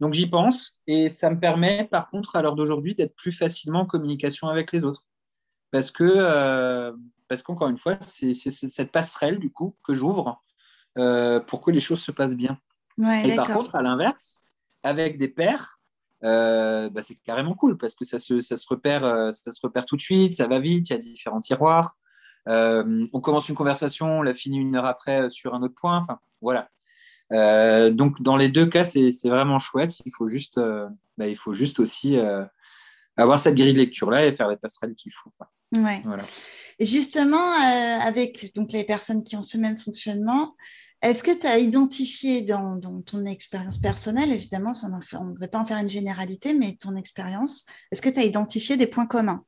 Donc 0.00 0.14
j'y 0.14 0.26
pense 0.26 0.80
et 0.86 1.08
ça 1.08 1.30
me 1.30 1.38
permet 1.38 1.84
par 1.84 2.10
contre 2.10 2.36
à 2.36 2.42
l'heure 2.42 2.56
d'aujourd'hui 2.56 2.94
d'être 2.94 3.14
plus 3.14 3.32
facilement 3.32 3.80
en 3.80 3.86
communication 3.86 4.48
avec 4.48 4.72
les 4.72 4.84
autres. 4.84 5.06
Parce 5.70 5.90
que 5.90 6.92
parce 7.30 7.42
qu'encore 7.42 7.68
une 7.68 7.78
fois, 7.78 7.96
c'est 8.00 8.34
cette 8.34 8.90
passerelle 8.90 9.38
du 9.38 9.52
coup 9.52 9.76
que 9.84 9.94
j'ouvre 9.94 10.42
euh, 10.98 11.38
pour 11.38 11.60
que 11.60 11.70
les 11.70 11.78
choses 11.78 12.02
se 12.02 12.10
passent 12.10 12.34
bien. 12.34 12.58
et 13.24 13.36
par 13.36 13.48
contre, 13.48 13.76
à 13.76 13.82
l'inverse, 13.82 14.38
avec 14.82 15.16
des 15.16 15.28
pairs, 15.28 15.78
euh, 16.24 16.90
bah, 16.90 17.02
c'est 17.02 17.14
carrément 17.22 17.54
cool 17.54 17.78
parce 17.78 17.94
que 17.94 18.04
ça 18.04 18.18
se, 18.18 18.40
ça, 18.40 18.56
se 18.56 18.66
repère, 18.68 19.04
euh, 19.04 19.30
ça 19.30 19.52
se 19.52 19.60
repère 19.62 19.86
tout 19.86 19.96
de 19.96 20.02
suite, 20.02 20.32
ça 20.32 20.48
va 20.48 20.58
vite, 20.58 20.90
il 20.90 20.92
y 20.92 20.96
a 20.96 20.98
différents 20.98 21.40
tiroirs. 21.40 21.96
on 22.46 23.20
commence 23.22 23.48
une 23.48 23.54
conversation, 23.54 24.18
on 24.18 24.22
la 24.22 24.34
finit 24.34 24.58
une 24.58 24.74
heure 24.74 24.86
après 24.86 25.30
sur 25.30 25.54
un 25.54 25.62
autre 25.62 25.76
point. 25.80 25.98
Enfin, 25.98 26.18
voilà. 26.42 26.68
Donc, 27.30 28.22
dans 28.22 28.36
les 28.36 28.48
deux 28.48 28.66
cas, 28.66 28.84
c'est 28.84 29.10
vraiment 29.24 29.58
chouette. 29.58 30.00
Il 30.04 30.12
faut 30.12 30.26
juste, 30.26 30.60
bah, 31.18 31.26
il 31.26 31.36
faut 31.36 31.52
juste 31.52 31.80
aussi 31.80 32.18
avoir 33.16 33.38
cette 33.38 33.54
grille 33.54 33.72
de 33.72 33.78
lecture-là 33.78 34.26
et 34.26 34.32
faire 34.32 34.48
les 34.48 34.56
passerelles 34.56 34.94
qu'il 34.94 35.12
faut. 35.12 35.30
Ouais. 35.72 36.00
Voilà. 36.04 36.24
Justement, 36.80 37.36
euh, 37.36 37.98
avec 38.00 38.54
donc, 38.54 38.72
les 38.72 38.84
personnes 38.84 39.22
qui 39.22 39.36
ont 39.36 39.42
ce 39.42 39.58
même 39.58 39.78
fonctionnement, 39.78 40.56
est-ce 41.02 41.22
que 41.22 41.38
tu 41.38 41.46
as 41.46 41.58
identifié 41.58 42.42
dans, 42.42 42.80
ton 43.06 43.24
expérience 43.24 43.78
personnelle, 43.78 44.32
évidemment, 44.32 44.72
on 44.82 45.24
ne 45.26 45.32
devrait 45.32 45.48
pas 45.48 45.58
en 45.58 45.66
faire 45.66 45.78
une 45.78 45.88
généralité, 45.88 46.54
mais 46.54 46.76
ton 46.80 46.96
expérience, 46.96 47.66
est-ce 47.90 48.02
que 48.02 48.08
tu 48.08 48.18
as 48.18 48.24
identifié 48.24 48.76
des 48.76 48.86
points 48.86 49.06
communs? 49.06 49.44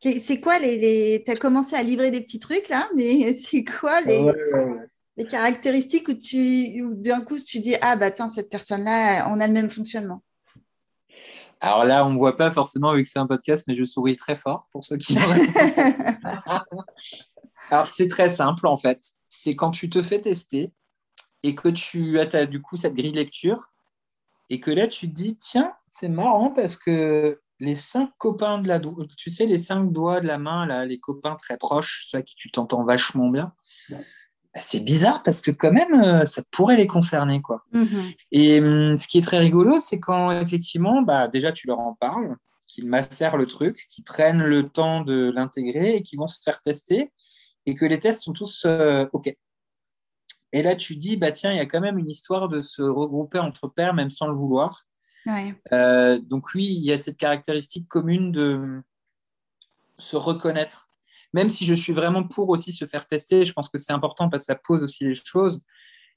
C'est 0.00 0.40
quoi 0.40 0.58
les. 0.58 1.22
Tu 1.24 1.30
as 1.30 1.36
commencé 1.36 1.76
à 1.76 1.82
livrer 1.82 2.10
des 2.10 2.22
petits 2.22 2.40
trucs 2.40 2.68
là, 2.68 2.88
mais 2.96 3.34
c'est 3.36 3.64
quoi 3.64 4.00
les, 4.00 4.32
les 5.16 5.26
caractéristiques 5.26 6.08
où, 6.08 6.14
tu, 6.14 6.82
d'un 6.96 7.20
coup 7.20 7.38
tu 7.38 7.60
dis 7.60 7.76
Ah, 7.80 7.96
bah 7.96 8.10
tiens, 8.10 8.30
cette 8.30 8.50
personne-là, 8.50 9.28
on 9.30 9.40
a 9.40 9.46
le 9.46 9.52
même 9.52 9.70
fonctionnement. 9.70 10.22
Alors 11.60 11.84
là, 11.84 12.04
on 12.04 12.10
ne 12.10 12.18
voit 12.18 12.34
pas 12.34 12.50
forcément 12.50 12.92
vu 12.94 13.04
que 13.04 13.10
c'est 13.10 13.20
un 13.20 13.26
podcast, 13.26 13.66
mais 13.68 13.76
je 13.76 13.84
souris 13.84 14.16
très 14.16 14.34
fort 14.34 14.66
pour 14.72 14.82
ceux 14.82 14.96
qui 14.96 15.16
Alors 17.70 17.86
c'est 17.86 18.08
très 18.08 18.28
simple 18.28 18.66
en 18.66 18.76
fait. 18.76 19.12
C'est 19.28 19.54
quand 19.54 19.70
tu 19.70 19.88
te 19.88 20.02
fais 20.02 20.20
tester 20.20 20.72
et 21.44 21.54
que 21.54 21.68
tu 21.68 22.18
as 22.18 22.46
du 22.46 22.60
coup 22.60 22.76
cette 22.76 22.94
grille 22.94 23.12
lecture 23.12 23.72
et 24.50 24.60
que 24.60 24.72
là 24.72 24.88
tu 24.88 25.08
te 25.08 25.14
dis 25.14 25.36
tiens, 25.36 25.72
c'est 25.86 26.08
marrant 26.08 26.50
parce 26.50 26.76
que 26.76 27.40
les 27.60 27.76
cinq 27.76 28.10
copains 28.18 28.60
de 28.60 28.66
la 28.66 28.80
tu 29.16 29.30
sais 29.30 29.46
les 29.46 29.58
cinq 29.58 29.92
doigts 29.92 30.20
de 30.20 30.26
la 30.26 30.38
main 30.38 30.66
là, 30.66 30.84
les 30.84 30.98
copains 30.98 31.36
très 31.36 31.58
proches, 31.58 32.06
ceux 32.08 32.18
à 32.18 32.22
qui 32.22 32.34
tu 32.34 32.50
t'entends 32.50 32.82
vachement 32.82 33.30
bien 33.30 33.54
c'est 34.54 34.84
bizarre 34.84 35.22
parce 35.22 35.40
que 35.40 35.50
quand 35.50 35.72
même, 35.72 35.94
euh, 35.94 36.24
ça 36.24 36.42
pourrait 36.50 36.76
les 36.76 36.86
concerner. 36.86 37.40
Quoi. 37.40 37.64
Mm-hmm. 37.72 38.16
Et 38.32 38.60
hum, 38.60 38.96
ce 38.96 39.06
qui 39.06 39.18
est 39.18 39.22
très 39.22 39.38
rigolo, 39.38 39.78
c'est 39.78 39.98
quand 39.98 40.30
effectivement, 40.30 41.02
bah, 41.02 41.28
déjà 41.28 41.52
tu 41.52 41.66
leur 41.66 41.78
en 41.78 41.94
parles, 41.94 42.36
qu'ils 42.66 42.86
macèrent 42.86 43.36
le 43.36 43.46
truc, 43.46 43.86
qu'ils 43.90 44.04
prennent 44.04 44.42
le 44.42 44.68
temps 44.68 45.02
de 45.02 45.30
l'intégrer 45.34 45.96
et 45.96 46.02
qu'ils 46.02 46.18
vont 46.18 46.26
se 46.26 46.40
faire 46.42 46.60
tester 46.60 47.12
et 47.66 47.74
que 47.74 47.84
les 47.84 48.00
tests 48.00 48.22
sont 48.22 48.32
tous 48.32 48.64
euh, 48.66 49.06
OK. 49.12 49.34
Et 50.54 50.62
là, 50.62 50.76
tu 50.76 50.96
dis, 50.96 51.16
bah, 51.16 51.32
tiens, 51.32 51.50
il 51.50 51.56
y 51.56 51.60
a 51.60 51.66
quand 51.66 51.80
même 51.80 51.98
une 51.98 52.10
histoire 52.10 52.48
de 52.48 52.60
se 52.60 52.82
regrouper 52.82 53.38
entre 53.38 53.68
pairs, 53.68 53.94
même 53.94 54.10
sans 54.10 54.26
le 54.26 54.34
vouloir. 54.34 54.86
Euh, 55.72 56.18
donc 56.18 56.52
oui, 56.54 56.64
il 56.64 56.84
y 56.84 56.92
a 56.92 56.98
cette 56.98 57.16
caractéristique 57.16 57.88
commune 57.88 58.32
de 58.32 58.82
se 59.98 60.16
reconnaître 60.16 60.88
même 61.32 61.48
si 61.48 61.64
je 61.64 61.74
suis 61.74 61.92
vraiment 61.92 62.24
pour 62.24 62.48
aussi 62.48 62.72
se 62.72 62.86
faire 62.86 63.06
tester, 63.06 63.44
je 63.44 63.52
pense 63.52 63.68
que 63.68 63.78
c'est 63.78 63.92
important 63.92 64.28
parce 64.28 64.44
que 64.44 64.46
ça 64.46 64.54
pose 64.56 64.82
aussi 64.82 65.04
les 65.04 65.14
choses. 65.14 65.62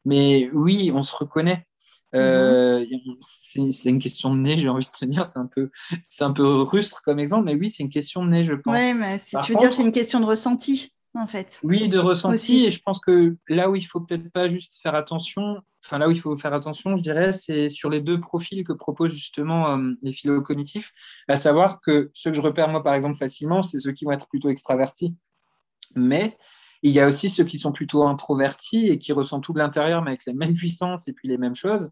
Mais 0.04 0.50
oui, 0.54 0.92
on 0.94 1.04
se 1.04 1.16
reconnaît. 1.16 1.66
Euh, 2.14 2.86
mhm. 2.86 3.70
c'est 3.72 3.90
une 3.90 4.00
question 4.00 4.34
de 4.34 4.40
nez, 4.40 4.58
j'ai 4.58 4.70
envie 4.70 4.86
de 4.86 4.92
te 4.92 5.04
dire, 5.04 5.26
c'est 5.26 5.40
un 5.40 5.48
peu, 5.48 5.70
c'est 6.04 6.24
un 6.24 6.32
peu 6.32 6.62
rustre 6.62 7.02
comme 7.04 7.20
exemple, 7.20 7.46
mais 7.46 7.56
oui, 7.56 7.70
c'est 7.70 7.84
une 7.84 7.90
question 7.90 8.24
de 8.24 8.30
nez, 8.30 8.44
je 8.44 8.54
pense. 8.54 8.78
Oui, 8.78 8.94
mais 8.94 9.18
si 9.18 9.36
tu 9.44 9.54
veux 9.54 9.60
dire, 9.60 9.74
c'est 9.74 9.82
une 9.82 9.92
question 9.92 10.20
de 10.20 10.26
ressenti 10.26 10.95
en 11.16 11.28
fait. 11.28 11.60
Oui, 11.64 11.88
de 11.88 11.98
ressenti. 11.98 12.66
Et 12.66 12.72
je 12.72 12.82
pense 12.82 13.00
que 13.00 13.36
là 13.48 13.70
où 13.70 13.76
il 13.76 13.86
faut 13.86 14.02
peut-être 14.02 14.32
pas 14.32 14.48
juste 14.48 14.82
faire 14.82 14.96
attention, 14.96 15.62
enfin 15.84 15.98
là 15.98 16.08
où 16.08 16.12
il 16.12 16.20
faut 16.20 16.36
faire 16.36 16.54
attention, 16.54 16.98
je 16.98 17.04
dirais, 17.04 17.34
c'est 17.34 17.70
sur 17.70 17.90
les 17.90 18.02
deux 18.02 18.20
profils 18.20 18.64
que 18.64 18.74
proposent 18.74 19.14
justement 19.14 19.78
euh, 19.78 19.94
les 20.02 20.12
philo-cognitifs, 20.12 20.92
à 21.28 21.38
savoir 21.38 21.82
que 21.82 22.12
ceux 22.14 22.32
que 22.32 22.36
je 22.36 22.42
repère 22.42 22.70
moi 22.70 22.84
par 22.84 22.94
exemple 22.94 23.18
facilement, 23.18 23.64
c'est 23.64 23.80
ceux 23.80 23.92
qui 23.92 24.06
vont 24.06 24.12
être 24.12 24.28
plutôt 24.28 24.50
extravertis. 24.50 25.16
Mais 25.96 26.38
il 26.84 26.92
y 26.92 27.00
a 27.00 27.08
aussi 27.08 27.30
ceux 27.30 27.46
qui 27.46 27.58
sont 27.58 27.72
plutôt 27.72 28.04
introvertis 28.04 28.88
et 28.88 29.00
qui 29.00 29.14
ressentent 29.14 29.44
tout 29.44 29.54
de 29.54 29.60
l'intérieur, 29.60 30.02
mais 30.02 30.12
avec 30.12 30.26
les 30.26 30.34
mêmes 30.34 30.54
puissances 30.56 31.08
et 31.08 31.14
puis 31.14 31.28
les 31.28 31.38
mêmes 31.38 31.56
choses. 31.56 31.90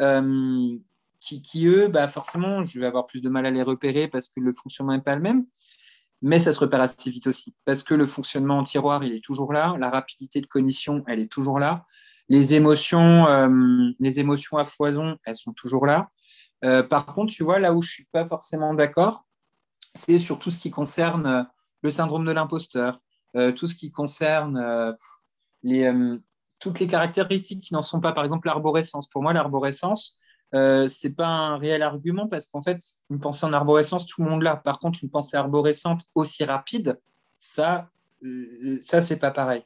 Euh, 0.00 0.76
qui, 1.20 1.40
qui, 1.40 1.66
eux, 1.66 1.88
bah 1.88 2.06
forcément, 2.06 2.66
je 2.66 2.78
vais 2.78 2.86
avoir 2.86 3.06
plus 3.06 3.22
de 3.22 3.30
mal 3.30 3.46
à 3.46 3.50
les 3.50 3.62
repérer 3.62 4.08
parce 4.08 4.28
que 4.28 4.40
le 4.40 4.52
fonctionnement 4.52 4.92
n'est 4.92 5.00
pas 5.00 5.14
le 5.14 5.22
même 5.22 5.46
mais 6.24 6.38
ça 6.38 6.52
se 6.52 6.58
repère 6.58 6.80
assez 6.80 7.10
vite 7.10 7.26
aussi, 7.26 7.54
parce 7.64 7.82
que 7.82 7.94
le 7.94 8.06
fonctionnement 8.06 8.58
en 8.58 8.62
tiroir, 8.64 9.04
il 9.04 9.14
est 9.14 9.24
toujours 9.24 9.52
là, 9.52 9.76
la 9.78 9.90
rapidité 9.90 10.40
de 10.40 10.46
cognition, 10.46 11.04
elle 11.06 11.20
est 11.20 11.30
toujours 11.30 11.58
là, 11.60 11.84
les 12.28 12.54
émotions, 12.54 13.26
euh, 13.26 13.90
les 14.00 14.18
émotions 14.18 14.56
à 14.56 14.64
foison, 14.64 15.16
elles 15.24 15.36
sont 15.36 15.52
toujours 15.52 15.86
là. 15.86 16.08
Euh, 16.64 16.82
par 16.82 17.04
contre, 17.04 17.32
tu 17.32 17.44
vois, 17.44 17.58
là 17.58 17.74
où 17.74 17.82
je 17.82 17.90
suis 17.90 18.08
pas 18.10 18.24
forcément 18.24 18.72
d'accord, 18.72 19.26
c'est 19.94 20.18
sur 20.18 20.38
tout 20.38 20.50
ce 20.50 20.58
qui 20.58 20.70
concerne 20.70 21.46
le 21.82 21.90
syndrome 21.90 22.24
de 22.24 22.32
l'imposteur, 22.32 22.98
euh, 23.36 23.52
tout 23.52 23.66
ce 23.66 23.74
qui 23.74 23.92
concerne 23.92 24.56
euh, 24.56 24.92
euh, 25.66 26.18
toutes 26.58 26.80
les 26.80 26.88
caractéristiques 26.88 27.62
qui 27.62 27.74
n'en 27.74 27.82
sont 27.82 28.00
pas, 28.00 28.12
par 28.12 28.24
exemple 28.24 28.48
l'arborescence. 28.48 29.08
Pour 29.08 29.22
moi, 29.22 29.34
l'arborescence, 29.34 30.18
euh, 30.54 30.88
c'est 30.88 31.14
pas 31.14 31.26
un 31.26 31.58
réel 31.58 31.82
argument 31.82 32.28
parce 32.28 32.46
qu'en 32.46 32.62
fait, 32.62 32.80
une 33.10 33.20
pensée 33.20 33.44
en 33.46 33.52
arborescence, 33.52 34.06
tout 34.06 34.22
le 34.22 34.30
monde 34.30 34.42
l'a. 34.42 34.56
Par 34.56 34.78
contre, 34.78 35.00
une 35.02 35.10
pensée 35.10 35.36
arborescente 35.36 36.02
aussi 36.14 36.44
rapide, 36.44 37.00
ça, 37.38 37.90
euh, 38.24 38.80
ça 38.84 39.00
c'est 39.00 39.18
pas 39.18 39.30
pareil. 39.30 39.62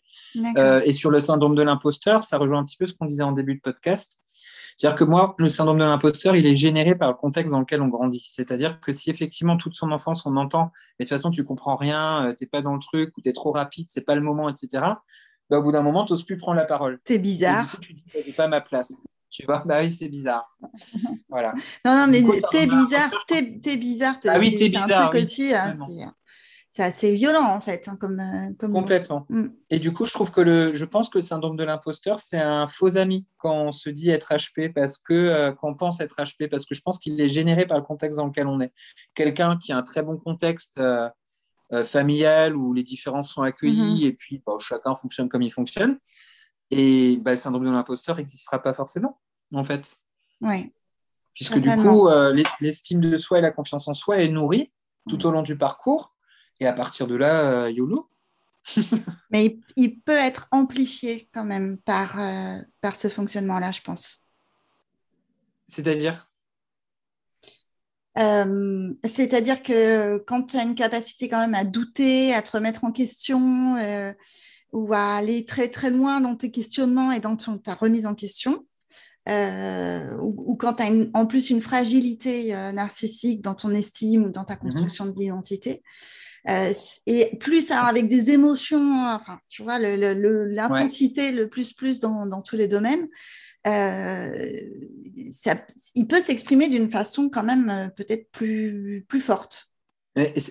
Euh, 0.57 0.81
et 0.85 0.93
sur 0.93 1.11
le 1.11 1.21
syndrome 1.21 1.55
de 1.55 1.63
l'imposteur, 1.63 2.25
ça 2.25 2.39
rejoint 2.39 2.59
un 2.59 2.65
petit 2.65 2.77
peu 2.77 2.87
ce 2.87 2.95
qu'on 2.95 3.07
disait 3.07 3.23
en 3.23 3.33
début 3.33 3.57
de 3.57 3.61
podcast. 3.61 4.21
C'est-à-dire 4.77 4.97
que 4.97 5.05
moi, 5.05 5.35
le 5.39 5.51
syndrome 5.51 5.79
de 5.79 5.85
l'imposteur, 5.85 6.37
il 6.37 6.47
est 6.47 6.55
généré 6.55 6.95
par 6.95 7.09
le 7.09 7.17
contexte 7.17 7.51
dans 7.53 7.59
lequel 7.59 7.83
on 7.83 7.89
grandit. 7.89 8.25
C'est-à-dire 8.31 8.79
que 8.81 8.93
si 8.93 9.11
effectivement 9.11 9.57
toute 9.57 9.75
son 9.75 9.91
enfance, 9.91 10.25
on 10.25 10.37
entend, 10.37 10.71
mais 10.99 11.05
de 11.05 11.09
toute 11.09 11.19
façon, 11.19 11.33
tu 11.33 11.45
comprends 11.45 11.75
rien, 11.75 12.29
euh, 12.29 12.33
t'es 12.33 12.47
pas 12.47 12.63
dans 12.63 12.75
le 12.75 12.79
truc, 12.79 13.13
ou 13.19 13.21
t'es 13.21 13.33
trop 13.33 13.51
rapide, 13.51 13.89
c'est 13.91 14.03
pas 14.07 14.15
le 14.15 14.21
moment, 14.21 14.49
etc. 14.49 14.69
Bah, 15.51 15.59
au 15.59 15.63
bout 15.65 15.73
d'un 15.73 15.83
moment, 15.83 16.05
tu 16.05 16.13
n'oses 16.13 16.25
plus 16.25 16.37
prendre 16.37 16.59
la 16.59 16.65
parole. 16.65 17.01
C'est 17.05 17.15
Et 17.15 17.19
du 17.19 17.23
bizarre. 17.23 17.71
coup, 17.73 17.79
tu 17.79 17.95
dis, 17.95 18.05
c'est 18.07 18.37
pas 18.37 18.47
ma 18.47 18.61
place. 18.61 18.95
Tu 19.31 19.45
vois, 19.45 19.63
bah 19.67 19.81
oui, 19.83 19.91
c'est 19.91 20.09
bizarre. 20.09 20.57
Voilà. 21.29 21.53
Non, 21.85 21.95
non, 21.95 22.07
mais 22.07 22.25
t'es 22.51 22.67
bizarre, 22.67 23.11
t'es 23.27 23.61
t'es 23.63 23.77
bizarre. 23.77 24.19
Ah 24.27 24.39
oui, 24.39 24.53
t'es 24.53 24.57
c'est 24.57 24.69
bizarre, 24.71 25.03
un 25.03 25.09
truc 25.09 25.15
oui, 25.15 25.23
aussi, 25.23 25.55
hein, 25.55 25.77
c'est 26.71 26.83
assez 26.83 27.13
violent 27.13 27.45
en 27.45 27.61
fait, 27.61 27.87
hein, 27.89 27.97
comme, 28.01 28.21
euh, 28.21 28.55
comme. 28.59 28.73
Complètement. 28.73 29.27
Mm. 29.29 29.49
Et 29.69 29.79
du 29.79 29.93
coup, 29.93 30.07
je 30.07 30.13
trouve 30.13 30.31
que 30.31 30.41
le, 30.41 30.75
je 30.75 30.85
pense 30.85 31.11
que 31.11 31.19
le 31.19 31.25
syndrome 31.25 31.57
de 31.57 31.65
l'imposteur, 31.65 32.19
c'est 32.19 32.39
un 32.39 32.67
faux 32.69 32.97
ami 32.97 33.27
quand 33.37 33.55
on 33.55 33.73
se 33.73 33.91
dit 33.91 34.11
être 34.11 34.33
HP 34.33 34.73
parce 34.73 34.97
que, 34.97 35.13
euh, 35.13 35.53
quand 35.53 35.71
on 35.71 35.75
pense 35.75 36.01
être 36.01 36.17
HP, 36.17 36.49
parce 36.49 36.65
que 36.65 36.75
je 36.75 36.81
pense 36.81 36.99
qu'il 36.99 37.21
est 37.21 37.29
généré 37.29 37.67
par 37.67 37.77
le 37.77 37.85
contexte 37.85 38.17
dans 38.19 38.27
lequel 38.27 38.47
on 38.47 38.61
est. 38.61 38.73
Quelqu'un 39.15 39.59
qui 39.59 39.73
a 39.73 39.77
un 39.77 39.83
très 39.83 40.03
bon 40.03 40.17
contexte 40.17 40.79
euh, 40.79 41.09
euh, 41.75 41.85
familial 41.85 42.57
où 42.57 42.73
les 42.73 42.83
différences 42.83 43.31
sont 43.35 43.43
accueillies 43.43 44.07
et 44.07 44.15
puis 44.15 44.43
bon, 44.47 44.59
chacun 44.59 44.95
fonctionne 44.95 45.29
comme 45.29 45.43
il 45.43 45.53
fonctionne. 45.53 45.99
Et 46.71 47.19
bah, 47.23 47.31
le 47.33 47.37
syndrome 47.37 47.65
de 47.65 47.71
l'imposteur 47.71 48.17
n'existera 48.17 48.63
pas 48.63 48.75
forcément, 48.75 49.21
en 49.55 49.65
fait. 49.65 49.97
Ouais. 50.41 50.73
Puisque 51.35 51.59
du 51.59 51.71
coup, 51.77 52.09
euh, 52.09 52.33
l'es- 52.33 52.45
l'estime 52.61 53.01
de 53.01 53.17
soi 53.17 53.39
et 53.39 53.43
la 53.43 53.51
confiance 53.53 53.89
en 53.89 53.95
soi 53.95 54.19
est 54.19 54.29
nourrie 54.29 54.73
tout 55.09 55.25
au 55.27 55.31
long 55.31 55.43
du 55.43 55.57
parcours. 55.57 56.15
Et 56.61 56.67
à 56.67 56.73
partir 56.73 57.07
de 57.07 57.15
là, 57.15 57.65
euh, 57.65 57.71
YOLO. 57.71 58.11
Mais 59.31 59.47
il, 59.47 59.61
il 59.77 60.01
peut 60.01 60.13
être 60.13 60.49
amplifié 60.51 61.29
quand 61.33 61.45
même 61.45 61.79
par, 61.79 62.19
euh, 62.19 62.59
par 62.81 62.97
ce 62.97 63.09
fonctionnement-là, 63.09 63.71
je 63.73 63.81
pense. 63.83 64.27
C'est-à-dire? 65.69 66.29
Euh, 68.19 68.93
C'est-à-dire 69.05 69.63
que 69.63 70.19
quand 70.27 70.43
tu 70.49 70.57
as 70.57 70.63
une 70.65 70.75
capacité 70.75 71.29
quand 71.29 71.39
même 71.39 71.55
à 71.55 71.65
douter, 71.65 72.35
à 72.35 72.43
te 72.43 72.51
remettre 72.51 72.83
en 72.85 72.91
question 72.91 73.77
euh, 73.77 74.13
ou 74.73 74.93
à 74.93 75.17
aller 75.17 75.45
très 75.45 75.69
très 75.69 75.91
loin 75.91 76.21
dans 76.21 76.37
tes 76.37 76.51
questionnements 76.51 77.11
et 77.13 77.21
dans 77.21 77.37
ton- 77.37 77.59
ta 77.59 77.75
remise 77.75 78.07
en 78.07 78.15
question, 78.15 78.67
euh, 79.29 80.17
ou, 80.19 80.35
ou 80.53 80.57
quand 80.57 80.75
tu 80.75 80.83
as 80.83 80.91
en 81.15 81.27
plus 81.27 81.51
une 81.51 81.61
fragilité 81.63 82.55
euh, 82.55 82.73
narcissique 82.73 83.43
dans 83.43 83.55
ton 83.55 83.71
estime 83.75 84.25
ou 84.25 84.31
dans 84.31 84.45
ta 84.45 84.55
construction 84.57 85.07
de 85.07 85.15
l'identité, 85.19 85.83
euh, 86.49 86.73
et 87.07 87.37
plus 87.39 87.71
alors, 87.71 87.87
avec 87.87 88.09
des 88.09 88.31
émotions, 88.31 89.05
enfin, 89.07 89.39
tu 89.49 89.63
vois, 89.63 89.79
le- 89.79 89.97
le- 89.97 90.15
le- 90.15 90.45
l'intensité, 90.47 91.33
le 91.33 91.49
plus 91.49 91.73
plus 91.73 92.01
dans, 92.01 92.27
dans 92.27 92.41
tous 92.43 92.57
les 92.57 92.69
domaines, 92.69 93.09
euh, 93.67 94.31
ça- 95.31 95.67
il 95.95 96.07
peut 96.07 96.21
s'exprimer 96.21 96.69
d'une 96.69 96.91
façon 96.91 97.29
quand 97.29 97.43
même 97.43 97.69
euh, 97.69 97.89
peut-être 97.89 98.31
plus, 98.31 99.05
plus 99.09 99.21
forte. 99.21 99.68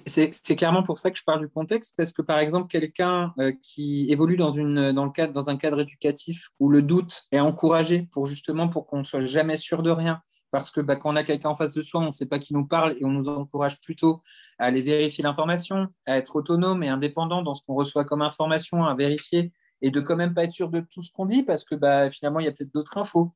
C'est- 0.05 0.55
clairement 0.55 0.83
pour 0.83 0.97
ça 0.97 1.11
que 1.11 1.17
je 1.17 1.23
parle 1.23 1.41
du 1.41 1.49
contexte, 1.49 1.93
parce 1.97 2.11
que 2.11 2.21
par 2.21 2.39
exemple, 2.39 2.67
quelqu'un 2.67 3.33
euh, 3.39 3.51
qui 3.61 4.07
évolue 4.09 4.37
dans, 4.37 4.55
le 4.55 5.11
cadre, 5.11 5.33
dans 5.33 5.49
un 5.49 5.57
cadre 5.57 5.81
éducatif 5.81 6.49
où 6.59 6.69
le 6.69 6.81
doute 6.81 7.23
est 7.31 7.39
encouragé 7.39 8.07
pour 8.11 8.25
justement 8.25 8.69
pour 8.69 8.87
qu'on 8.87 8.99
ne 8.99 9.03
soit 9.03 9.25
jamais 9.25 9.57
sûr 9.57 9.83
de 9.83 9.91
rien, 9.91 10.21
parce 10.51 10.71
que 10.71 10.79
bah, 10.79 10.95
quand 10.95 11.11
on 11.11 11.15
a 11.15 11.23
quelqu'un 11.23 11.49
en 11.49 11.55
face 11.55 11.73
de 11.73 11.81
soi, 11.81 12.01
on 12.01 12.05
ne 12.05 12.11
sait 12.11 12.25
pas 12.25 12.39
qui 12.39 12.53
nous 12.53 12.65
parle 12.65 12.95
et 12.99 13.05
on 13.05 13.11
nous 13.11 13.29
encourage 13.29 13.81
plutôt 13.81 14.21
à 14.59 14.65
aller 14.65 14.81
vérifier 14.81 15.23
l'information, 15.23 15.87
à 16.05 16.17
être 16.17 16.35
autonome 16.35 16.83
et 16.83 16.89
indépendant 16.89 17.41
dans 17.41 17.53
ce 17.53 17.63
qu'on 17.65 17.75
reçoit 17.75 18.05
comme 18.05 18.21
information, 18.21 18.85
à 18.85 18.95
vérifier 18.95 19.51
et 19.81 19.91
de 19.91 19.99
quand 19.99 20.15
même 20.15 20.33
pas 20.33 20.45
être 20.45 20.51
sûr 20.51 20.69
de 20.69 20.79
tout 20.79 21.03
ce 21.03 21.11
qu'on 21.11 21.25
dit 21.25 21.43
parce 21.43 21.63
que 21.63 21.75
bah, 21.75 22.09
finalement, 22.09 22.39
il 22.39 22.45
y 22.45 22.49
a 22.49 22.51
peut-être 22.51 22.73
d'autres 22.73 22.97
infos. 22.97 23.31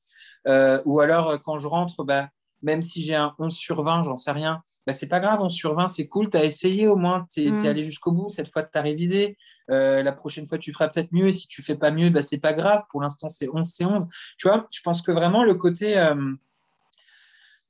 Euh, 0.47 0.81
ou 0.85 0.99
alors, 0.99 1.29
euh, 1.29 1.37
quand 1.37 1.57
je 1.59 1.67
rentre, 1.67 2.03
bah, 2.03 2.29
même 2.63 2.81
si 2.81 3.01
j'ai 3.01 3.15
un 3.15 3.33
11 3.39 3.55
sur 3.55 3.83
20, 3.83 4.03
j'en 4.03 4.17
sais 4.17 4.31
rien, 4.31 4.61
bah, 4.87 4.93
c'est 4.93 5.07
pas 5.07 5.19
grave, 5.19 5.41
11 5.41 5.53
sur 5.53 5.73
20, 5.75 5.87
c'est 5.87 6.07
cool, 6.07 6.29
tu 6.29 6.37
as 6.37 6.45
essayé 6.45 6.87
au 6.87 6.95
moins, 6.95 7.25
tu 7.33 7.47
es, 7.47 7.51
Mm. 7.51 7.65
allé 7.67 7.83
jusqu'au 7.83 8.11
bout, 8.11 8.31
cette 8.35 8.47
fois 8.47 8.63
tu 8.63 8.77
as 8.77 8.81
révisé, 8.81 9.37
Euh, 9.69 10.03
la 10.03 10.11
prochaine 10.11 10.45
fois 10.47 10.57
tu 10.57 10.73
feras 10.73 10.89
peut-être 10.89 11.13
mieux, 11.13 11.27
et 11.29 11.31
si 11.31 11.47
tu 11.47 11.61
fais 11.61 11.75
pas 11.75 11.91
mieux, 11.91 12.09
bah, 12.09 12.21
c'est 12.23 12.39
pas 12.39 12.51
grave, 12.53 12.83
pour 12.89 13.01
l'instant 13.01 13.29
c'est 13.29 13.47
11, 13.53 13.69
c'est 13.71 13.85
11. 13.85 14.07
Tu 14.37 14.47
vois, 14.49 14.67
je 14.71 14.81
pense 14.81 15.01
que 15.01 15.11
vraiment 15.13 15.43
le 15.45 15.53
côté, 15.55 15.97
euh, 15.97 16.33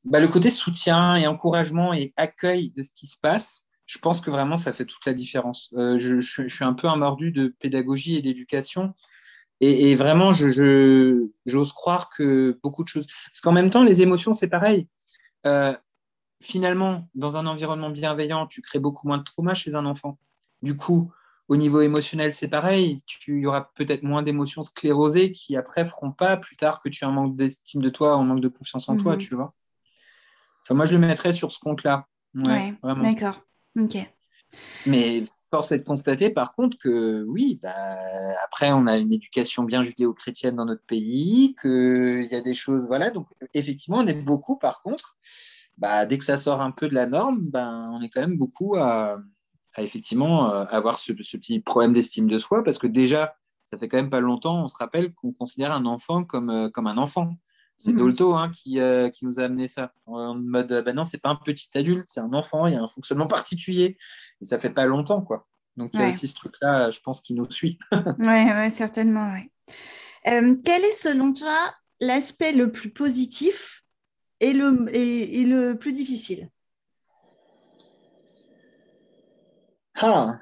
bah, 0.06 0.19
le 0.19 0.27
côté 0.27 0.49
soutien 0.49 1.15
et 1.15 1.27
encouragement 1.27 1.93
et 1.93 2.13
accueil 2.17 2.71
de 2.75 2.82
ce 2.82 2.91
qui 2.95 3.06
se 3.08 3.19
passe, 3.19 3.65
je 3.86 3.99
pense 3.99 4.19
que 4.21 4.32
vraiment 4.32 4.58
ça 4.58 4.73
fait 4.73 4.86
toute 4.86 5.06
la 5.06 5.13
différence. 5.13 5.73
Euh, 5.77 5.97
je, 5.97 6.21
je- 6.21 6.47
je 6.47 6.56
suis 6.56 6.65
un 6.65 6.73
peu 6.73 6.88
un 6.88 6.95
mordu 6.95 7.32
de 7.32 7.54
pédagogie 7.60 8.15
et 8.17 8.21
d'éducation. 8.21 8.93
Et, 9.62 9.91
et 9.91 9.95
vraiment, 9.95 10.34
je- 10.34 11.28
j'ose 11.45 11.71
croire 11.71 12.10
que 12.10 12.60
beaucoup 12.63 12.84
de 12.84 12.89
choses. 12.89 13.06
Parce 13.32 13.41
qu'en 13.41 13.52
même 13.54 13.69
temps, 13.69 13.84
les 13.84 14.02
émotions, 14.02 14.34
c'est 14.34 14.50
pareil. 14.50 14.88
Euh, 15.45 15.74
finalement, 16.41 17.08
dans 17.15 17.38
un 17.38 17.45
environnement 17.45 17.91
bienveillant, 17.91 18.47
tu 18.47 18.62
crées 18.62 18.80
beaucoup 18.80 19.08
moins 19.08 19.19
de 19.19 19.24
trauma 19.24 19.54
chez 19.54 19.76
un 19.76 19.86
enfant. 19.86 20.17
Du 20.63 20.76
coup, 20.76 21.13
au 21.47 21.58
niveau 21.58 21.82
émotionnel, 21.82 22.34
c'est 22.34 22.47
pareil. 22.47 23.02
Tu 23.06 23.41
y 23.41 23.45
aura 23.45 23.71
peut-être 23.74 24.04
moins 24.04 24.24
d'émotions 24.24 24.63
sclérosées 24.63 25.32
qui 25.32 25.56
après 25.56 25.86
feront 25.86 26.12
pas 26.12 26.38
plus 26.38 26.56
tard 26.56 26.82
que 26.82 26.89
tu 26.89 27.04
as 27.06 27.08
un 27.08 27.12
manque 27.12 27.36
d'estime 27.36 27.82
de 27.82 27.89
toi, 27.89 28.13
un 28.13 28.24
manque 28.24 28.41
de 28.41 28.47
confiance 28.47 28.89
en 28.89 28.97
toi, 28.97 29.13
Mhm. 29.13 29.17
tu 29.19 29.36
vois. 29.36 29.54
Enfin, 30.63 30.76
moi, 30.76 30.86
je 30.86 30.93
le 30.93 31.00
mettrais 31.06 31.34
sur 31.34 31.52
ce 31.52 31.60
compte-là. 31.60 32.08
Ouais, 32.36 32.43
Ouais, 32.47 32.74
vraiment. 32.82 33.04
d'accord. 33.04 33.41
Ok. 33.78 33.97
Mais 34.86 35.24
force 35.51 35.71
est 35.73 35.79
de 35.79 35.83
constater, 35.83 36.29
par 36.29 36.55
contre, 36.55 36.77
que 36.77 37.23
oui, 37.27 37.59
bah, 37.61 37.75
après, 38.45 38.71
on 38.71 38.87
a 38.87 38.97
une 38.97 39.13
éducation 39.13 39.63
bien 39.63 39.83
judéo-chrétienne 39.83 40.55
dans 40.55 40.65
notre 40.65 40.85
pays, 40.85 41.55
qu'il 41.61 42.27
y 42.31 42.35
a 42.35 42.41
des 42.41 42.53
choses, 42.53 42.87
voilà. 42.87 43.11
Donc, 43.11 43.27
effectivement, 43.53 43.99
on 43.99 44.07
est 44.07 44.13
beaucoup, 44.13 44.57
par 44.57 44.81
contre, 44.81 45.17
bah, 45.77 46.05
dès 46.05 46.17
que 46.17 46.25
ça 46.25 46.37
sort 46.37 46.61
un 46.61 46.71
peu 46.71 46.87
de 46.87 46.95
la 46.95 47.05
norme, 47.05 47.39
ben, 47.41 47.91
on 47.93 48.01
est 48.01 48.09
quand 48.09 48.21
même 48.21 48.37
beaucoup 48.37 48.75
à, 48.77 49.19
effectivement 49.77 50.53
euh, 50.53 50.65
avoir 50.69 50.99
ce, 50.99 51.11
petit 51.11 51.59
problème 51.59 51.93
d'estime 51.93 52.27
de 52.29 52.39
soi, 52.39 52.63
parce 52.63 52.77
que 52.77 52.87
déjà, 52.87 53.35
ça 53.65 53.77
fait 53.77 53.89
quand 53.89 53.97
même 53.97 54.09
pas 54.09 54.21
longtemps, 54.21 54.63
on 54.63 54.67
se 54.67 54.77
rappelle 54.77 55.13
qu'on 55.13 55.33
considère 55.33 55.73
un 55.73 55.85
enfant 55.85 56.23
comme, 56.23 56.49
euh, 56.49 56.69
comme 56.69 56.87
un 56.87 56.97
enfant. 56.97 57.35
C'est 57.83 57.93
Mhm. 57.93 57.97
Dolto 57.97 58.35
hein, 58.35 58.51
qui, 58.51 58.79
euh, 58.79 59.09
qui 59.09 59.25
nous 59.25 59.39
a 59.39 59.43
amené 59.43 59.67
ça. 59.67 59.91
En 60.05 60.35
mode, 60.35 60.83
bah 60.85 60.93
non, 60.93 61.03
c'est 61.03 61.17
pas 61.17 61.29
un 61.29 61.35
petit 61.35 61.75
adulte, 61.75 62.05
c'est 62.09 62.19
un 62.19 62.31
enfant, 62.33 62.67
il 62.67 62.75
y 62.75 62.77
a 62.77 62.81
un 62.83 62.87
fonctionnement 62.87 63.25
particulier. 63.25 63.97
Et 64.39 64.45
ça 64.45 64.59
fait 64.59 64.69
pas 64.69 64.85
longtemps, 64.85 65.21
quoi. 65.23 65.47
Donc, 65.77 65.89
il 65.95 65.99
y 65.99 66.03
a 66.03 66.09
aussi 66.09 66.27
ce 66.27 66.35
truc-là, 66.35 66.91
je 66.91 66.99
pense, 66.99 67.21
qui 67.21 67.33
nous 67.33 67.49
suit. 67.49 67.79
Ouais, 68.19 68.53
ouais, 68.53 68.69
certainement, 68.69 69.31
ouais. 69.31 69.51
Euh, 70.27 70.57
quel 70.63 70.83
est 70.83 70.95
selon 70.95 71.33
toi 71.33 71.73
l'aspect 71.99 72.51
le 72.51 72.71
plus 72.71 72.91
positif 72.91 73.83
et 74.41 74.53
le, 74.53 74.87
et, 74.95 75.39
et 75.39 75.45
le 75.45 75.73
plus 75.75 75.93
difficile? 75.93 76.49
Ah 79.95 80.37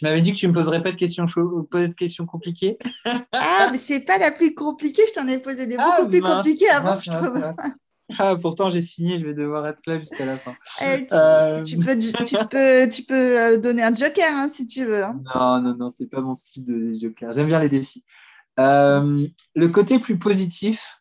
Tu 0.00 0.06
m'avais 0.06 0.22
dit 0.22 0.32
que 0.32 0.38
tu 0.38 0.48
me 0.48 0.54
poserais 0.54 0.82
pas 0.82 0.92
de 0.92 0.96
questions, 0.96 1.26
chaudes- 1.26 1.68
pas 1.68 1.86
de 1.86 1.92
questions 1.92 2.24
compliquées. 2.24 2.78
Ah, 3.34 3.68
mais 3.70 3.76
c'est 3.76 4.00
pas 4.00 4.16
la 4.16 4.30
plus 4.32 4.54
compliquée, 4.54 5.02
je 5.08 5.12
t'en 5.12 5.28
ai 5.28 5.38
posé 5.38 5.66
des 5.66 5.76
beaucoup 5.76 5.90
Ah, 5.90 6.06
plus 6.08 6.22
mince, 6.22 6.36
compliquées 6.36 6.70
avant, 6.70 6.88
mince, 6.92 7.04
je 7.04 7.10
trouve. 7.10 7.34
mince. 7.38 7.56
Ah, 8.18 8.34
pourtant, 8.40 8.70
j'ai 8.70 8.80
signé, 8.80 9.18
je 9.18 9.26
vais 9.26 9.34
devoir 9.34 9.66
être 9.68 9.82
là 9.86 9.98
jusqu'à 9.98 10.24
la 10.24 10.38
fin. 10.38 10.56
Eh, 10.86 11.06
tu, 11.06 11.14
Euh, 11.14 11.62
tu 11.64 11.76
peux, 11.76 11.98
tu 11.98 12.34
peux, 12.48 12.88
tu 12.88 13.02
peux 13.02 13.38
euh, 13.38 13.58
donner 13.58 13.82
un 13.82 13.94
joker 13.94 14.32
hein, 14.34 14.48
si 14.48 14.64
tu 14.64 14.86
veux. 14.86 15.04
hein. 15.04 15.20
Non, 15.34 15.60
non, 15.60 15.76
non, 15.76 15.90
c'est 15.90 16.08
pas 16.08 16.22
mon 16.22 16.32
style 16.32 16.64
de 16.64 16.94
joker. 16.98 17.34
J'aime 17.34 17.48
bien 17.48 17.58
les 17.58 17.68
défis. 17.68 18.02
Euh, 18.58 19.26
le 19.54 19.68
côté 19.68 19.98
plus 19.98 20.18
positif, 20.18 20.98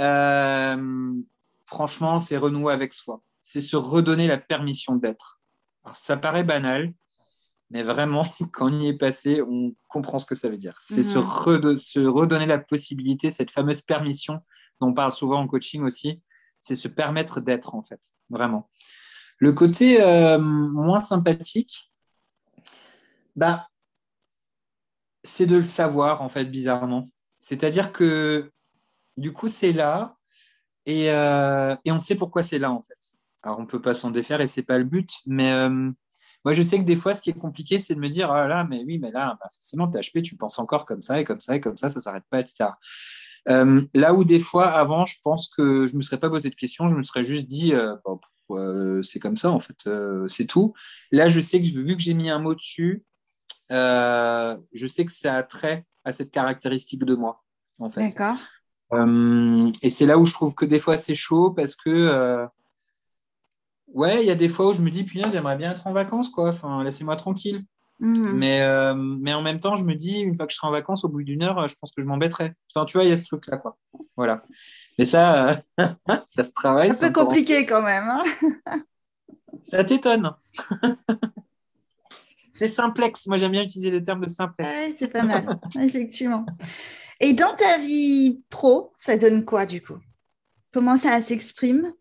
euh, 0.00 1.12
franchement, 1.66 2.20
c'est 2.20 2.36
renouer 2.36 2.72
avec 2.72 2.94
soi. 2.94 3.22
C'est 3.42 3.60
se 3.60 3.76
redonner 3.76 4.28
la 4.28 4.38
permission 4.38 4.94
d'être. 4.96 5.40
Alors, 5.84 5.96
ça 5.96 6.16
paraît 6.16 6.44
banal, 6.44 6.92
mais 7.70 7.82
vraiment, 7.82 8.24
quand 8.52 8.70
on 8.72 8.80
y 8.80 8.88
est 8.88 8.96
passé, 8.98 9.42
on 9.42 9.74
comprend 9.88 10.18
ce 10.18 10.26
que 10.26 10.34
ça 10.34 10.48
veut 10.48 10.58
dire. 10.58 10.78
C'est 10.80 11.02
se, 11.02 11.18
Mhm. 11.18 11.78
se 11.80 12.00
redonner 12.00 12.46
la 12.46 12.58
possibilité, 12.58 13.30
cette 13.30 13.50
fameuse 13.50 13.82
permission 13.82 14.40
dont 14.80 14.88
on 14.88 14.94
parle 14.94 15.12
souvent 15.12 15.40
en 15.40 15.46
coaching 15.48 15.82
aussi, 15.82 16.22
c'est 16.60 16.74
se 16.76 16.88
permettre 16.88 17.40
d'être, 17.40 17.74
en 17.74 17.82
fait, 17.82 18.00
vraiment. 18.30 18.68
Le 19.38 19.52
côté 19.52 20.00
euh, 20.02 20.38
moins 20.38 20.98
sympathique, 20.98 21.92
bah, 23.36 23.68
c'est 25.22 25.46
de 25.46 25.56
le 25.56 25.62
savoir, 25.62 26.22
en 26.22 26.28
fait, 26.28 26.44
bizarrement. 26.46 27.10
C'est-à-dire 27.38 27.92
que, 27.92 28.50
du 29.16 29.32
coup, 29.32 29.48
c'est 29.48 29.72
là, 29.72 30.16
et, 30.86 31.10
euh, 31.12 31.76
et 31.84 31.92
on 31.92 32.00
sait 32.00 32.14
pourquoi 32.16 32.42
c'est 32.42 32.58
là, 32.58 32.72
en 32.72 32.82
fait. 32.82 32.98
Alors, 33.42 33.58
on 33.58 33.62
ne 33.62 33.66
peut 33.66 33.80
pas 33.80 33.94
s'en 33.94 34.10
défaire, 34.10 34.40
et 34.40 34.46
c'est 34.48 34.62
pas 34.62 34.78
le 34.78 34.84
but, 34.84 35.10
mais 35.26 35.52
euh, 35.52 35.90
moi, 36.48 36.54
je 36.54 36.62
sais 36.62 36.78
que 36.78 36.84
des 36.84 36.96
fois, 36.96 37.12
ce 37.12 37.20
qui 37.20 37.28
est 37.28 37.38
compliqué, 37.38 37.78
c'est 37.78 37.94
de 37.94 38.00
me 38.00 38.08
dire, 38.08 38.30
ah 38.30 38.48
là, 38.48 38.64
mais 38.64 38.82
oui, 38.82 38.98
mais 38.98 39.10
là, 39.10 39.36
bah, 39.38 39.48
forcément, 39.54 39.86
HP, 39.86 40.22
tu 40.22 40.34
penses 40.34 40.58
encore 40.58 40.86
comme 40.86 41.02
ça 41.02 41.20
et 41.20 41.24
comme 41.24 41.40
ça 41.40 41.54
et 41.54 41.60
comme 41.60 41.76
ça, 41.76 41.90
ça 41.90 42.00
s'arrête 42.00 42.24
pas, 42.30 42.40
etc. 42.40 42.70
Euh, 43.50 43.82
là 43.92 44.14
où 44.14 44.24
des 44.24 44.40
fois, 44.40 44.68
avant, 44.68 45.04
je 45.04 45.16
pense 45.22 45.46
que 45.46 45.86
je 45.86 45.94
me 45.94 46.00
serais 46.00 46.16
pas 46.16 46.30
posé 46.30 46.48
de 46.48 46.54
questions, 46.54 46.88
je 46.88 46.96
me 46.96 47.02
serais 47.02 47.22
juste 47.22 47.48
dit, 47.48 47.74
euh, 47.74 47.96
bah, 48.48 49.02
c'est 49.02 49.18
comme 49.18 49.36
ça, 49.36 49.50
en 49.50 49.60
fait, 49.60 49.90
c'est 50.28 50.46
tout. 50.46 50.72
Là, 51.12 51.28
je 51.28 51.38
sais 51.38 51.60
que 51.60 51.66
vu 51.66 51.94
que 51.94 52.02
j'ai 52.02 52.14
mis 52.14 52.30
un 52.30 52.38
mot 52.38 52.54
dessus, 52.54 53.04
je 53.68 54.86
sais 54.88 55.04
que 55.04 55.12
ça 55.12 55.36
a 55.36 55.42
trait 55.42 55.84
à 56.06 56.12
cette 56.12 56.30
caractéristique 56.30 57.04
de 57.04 57.14
moi, 57.14 57.44
en 57.78 57.90
fait. 57.90 58.08
D'accord. 58.08 58.38
et 59.82 59.90
c'est 59.90 60.06
là 60.06 60.16
où 60.16 60.24
je 60.24 60.32
trouve 60.32 60.54
que 60.54 60.64
des 60.64 60.80
fois, 60.80 60.96
c'est 60.96 61.14
chaud 61.14 61.50
parce 61.50 61.76
que 61.76 62.48
ouais, 63.94 64.22
il 64.22 64.26
y 64.26 64.30
a 64.30 64.34
des 64.34 64.48
fois 64.48 64.68
où 64.68 64.72
je 64.72 64.80
me 64.80 64.90
dis, 64.90 65.04
punaise, 65.04 65.32
j'aimerais 65.32 65.56
bien 65.56 65.70
être 65.70 65.86
en 65.86 65.92
vacances, 65.92 66.30
quoi. 66.30 66.48
Enfin, 66.48 66.82
laissez-moi 66.82 67.16
tranquille. 67.16 67.64
Mhm. 68.00 68.32
Mais, 68.36 68.62
euh, 68.62 68.94
mais 68.94 69.34
en 69.34 69.42
même 69.42 69.58
temps, 69.58 69.76
je 69.76 69.84
me 69.84 69.94
dis, 69.94 70.18
une 70.20 70.34
fois 70.34 70.46
que 70.46 70.52
je 70.52 70.56
serai 70.56 70.68
en 70.68 70.72
vacances, 70.72 71.04
au 71.04 71.08
bout 71.08 71.22
d'une 71.22 71.42
heure, 71.42 71.66
je 71.68 71.74
pense 71.80 71.90
que 71.92 72.02
je 72.02 72.06
m'embêterai. 72.06 72.52
Enfin, 72.74 72.84
tu 72.84 72.96
vois, 72.96 73.04
il 73.04 73.10
y 73.10 73.12
a 73.12 73.16
ce 73.16 73.26
truc-là, 73.26 73.56
quoi. 73.56 73.76
Voilà. 74.16 74.44
Mais 74.98 75.04
ça, 75.04 75.50
euh, 75.50 75.56
ça 76.26 76.44
se 76.44 76.52
travaille. 76.52 76.90
Un 76.90 76.94
peu 76.94 77.12
compliqué 77.12 77.66
quand 77.66 77.82
même. 77.82 78.08
Hein. 78.08 78.24
ça 79.62 79.82
t'étonne. 79.82 80.32
c'est 82.50 82.68
simplex. 82.68 83.26
Moi, 83.26 83.36
j'aime 83.36 83.52
bien 83.52 83.62
utiliser 83.62 83.90
le 83.90 84.02
terme 84.02 84.20
de 84.20 84.28
simplex. 84.28 84.68
Ouais, 84.68 84.94
c'est 84.96 85.08
pas 85.08 85.24
mal, 85.24 85.58
effectivement. 85.80 86.46
Et 87.20 87.32
dans 87.32 87.54
ta 87.56 87.78
vie 87.78 88.44
pro, 88.48 88.92
ça 88.96 89.16
donne 89.16 89.44
quoi 89.44 89.66
du 89.66 89.82
coup? 89.82 89.98
Comment 90.72 90.96
ça 90.96 91.20
s'exprime? 91.20 91.92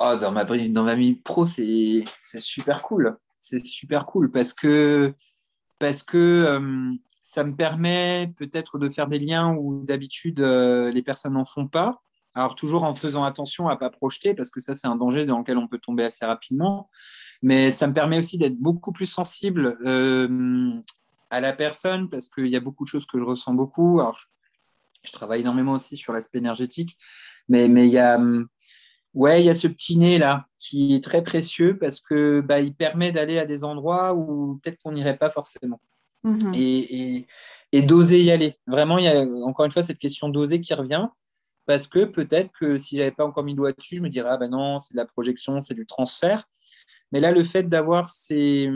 Oh, 0.00 0.14
dans, 0.16 0.30
ma, 0.30 0.44
dans 0.44 0.84
ma 0.84 0.94
vie 0.94 1.14
pro, 1.16 1.44
c'est 1.44 2.04
super 2.38 2.82
cool. 2.82 3.18
C'est 3.38 3.64
super 3.64 4.06
cool 4.06 4.30
parce 4.30 4.52
que, 4.52 5.12
parce 5.78 6.02
que 6.02 6.16
euh, 6.16 6.92
ça 7.20 7.44
me 7.44 7.54
permet 7.54 8.32
peut-être 8.36 8.78
de 8.78 8.88
faire 8.88 9.08
des 9.08 9.18
liens 9.18 9.54
où 9.54 9.84
d'habitude 9.84 10.40
euh, 10.40 10.90
les 10.90 11.02
personnes 11.02 11.34
n'en 11.34 11.44
font 11.44 11.66
pas. 11.66 12.00
Alors, 12.34 12.54
toujours 12.54 12.84
en 12.84 12.94
faisant 12.94 13.24
attention 13.24 13.68
à 13.68 13.74
ne 13.74 13.78
pas 13.78 13.90
projeter, 13.90 14.34
parce 14.34 14.50
que 14.50 14.60
ça, 14.60 14.74
c'est 14.74 14.86
un 14.86 14.96
danger 14.96 15.26
dans 15.26 15.40
lequel 15.40 15.58
on 15.58 15.66
peut 15.66 15.78
tomber 15.78 16.04
assez 16.04 16.24
rapidement. 16.24 16.88
Mais 17.42 17.70
ça 17.70 17.88
me 17.88 17.92
permet 17.92 18.18
aussi 18.18 18.38
d'être 18.38 18.58
beaucoup 18.58 18.92
plus 18.92 19.06
sensible 19.06 19.76
euh, 19.84 20.70
à 21.30 21.40
la 21.40 21.52
personne, 21.52 22.08
parce 22.08 22.28
qu'il 22.28 22.46
y 22.46 22.56
a 22.56 22.60
beaucoup 22.60 22.84
de 22.84 22.88
choses 22.88 23.06
que 23.06 23.18
je 23.18 23.24
ressens 23.24 23.54
beaucoup. 23.54 24.00
Alors, 24.00 24.18
je, 25.04 25.12
travaille 25.12 25.40
énormément 25.40 25.72
aussi 25.72 25.96
sur 25.96 26.12
l'aspect 26.12 26.38
énergétique, 26.38 26.96
mais, 27.48 27.68
mais 27.68 27.86
il 27.86 27.92
y 27.92 27.98
a 27.98 28.20
Ouais, 29.18 29.42
il 29.42 29.46
y 29.46 29.50
a 29.50 29.54
ce 29.54 29.66
petit 29.66 29.96
nez 29.96 30.16
là 30.16 30.46
qui 30.60 30.94
est 30.94 31.02
très 31.02 31.24
précieux 31.24 31.76
parce 31.76 31.98
que 31.98 32.40
bah, 32.40 32.60
il 32.60 32.72
permet 32.72 33.10
d'aller 33.10 33.40
à 33.40 33.46
des 33.46 33.64
endroits 33.64 34.14
où 34.14 34.60
peut-être 34.62 34.78
qu'on 34.80 34.92
n'irait 34.92 35.18
pas 35.18 35.28
forcément. 35.28 35.80
Mhm. 36.22 36.52
Et, 36.54 37.26
et, 37.72 37.82
d'oser 37.82 38.22
y 38.22 38.30
aller. 38.30 38.56
Vraiment, 38.68 38.96
il 38.98 39.06
y 39.06 39.08
a 39.08 39.20
encore 39.44 39.66
une 39.66 39.72
fois 39.72 39.82
cette 39.82 39.98
question 39.98 40.28
d'oser 40.28 40.60
qui 40.60 40.72
revient 40.72 41.08
parce 41.66 41.88
que 41.88 42.04
peut-être 42.04 42.52
que 42.52 42.78
si 42.78 42.96
j'avais 42.96 43.10
pas 43.10 43.26
encore 43.26 43.42
mis 43.42 43.54
le 43.54 43.56
doigt 43.56 43.72
dessus, 43.72 43.96
je 43.96 44.02
me 44.02 44.08
dirais 44.08 44.30
ah 44.30 44.36
ben 44.36 44.52
non, 44.52 44.78
c'est 44.78 44.94
de 44.94 44.98
la 44.98 45.04
projection, 45.04 45.60
c'est 45.60 45.74
du 45.74 45.84
transfert. 45.84 46.48
Mais 47.10 47.18
là, 47.18 47.32
le 47.32 47.42
fait 47.42 47.64
d'avoir 47.64 48.08
cet 48.08 48.68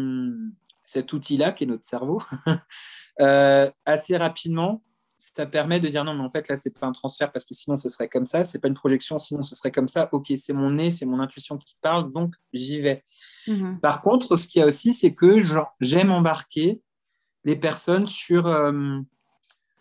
outil-là 1.12 1.52
qui 1.52 1.62
est 1.62 1.68
notre 1.68 1.84
cerveau, 1.84 2.20
euh, 3.20 3.70
assez 3.86 4.16
rapidement, 4.16 4.82
ça 5.24 5.46
permet 5.46 5.78
de 5.78 5.86
dire 5.86 6.04
non, 6.04 6.14
mais 6.14 6.24
en 6.24 6.28
fait, 6.28 6.48
là, 6.48 6.56
c'est 6.56 6.76
pas 6.76 6.88
un 6.88 6.92
transfert 6.92 7.30
parce 7.30 7.44
que 7.44 7.54
sinon, 7.54 7.76
ce 7.76 7.88
serait 7.88 8.08
comme 8.08 8.24
ça. 8.24 8.42
C'est 8.42 8.58
pas 8.58 8.66
une 8.66 8.74
projection, 8.74 9.20
sinon, 9.20 9.44
ce 9.44 9.54
serait 9.54 9.70
comme 9.70 9.86
ça. 9.86 10.08
Ok, 10.10 10.32
c'est 10.36 10.52
mon 10.52 10.72
nez, 10.72 10.90
c'est 10.90 11.06
mon 11.06 11.20
intuition 11.20 11.58
qui 11.58 11.76
parle, 11.80 12.12
donc 12.12 12.34
j'y 12.52 12.80
vais. 12.80 13.04
Mhm. 13.46 13.78
Par 13.80 14.00
contre, 14.00 14.34
ce 14.34 14.48
qu'il 14.48 14.58
y 14.58 14.62
a 14.64 14.66
aussi, 14.66 14.92
c'est 14.92 15.14
que 15.14 15.38
j'aime 15.80 16.10
embarquer 16.10 16.82
les 17.44 17.54
personnes 17.54 18.08
sur, 18.08 18.48
euh, 18.48 18.98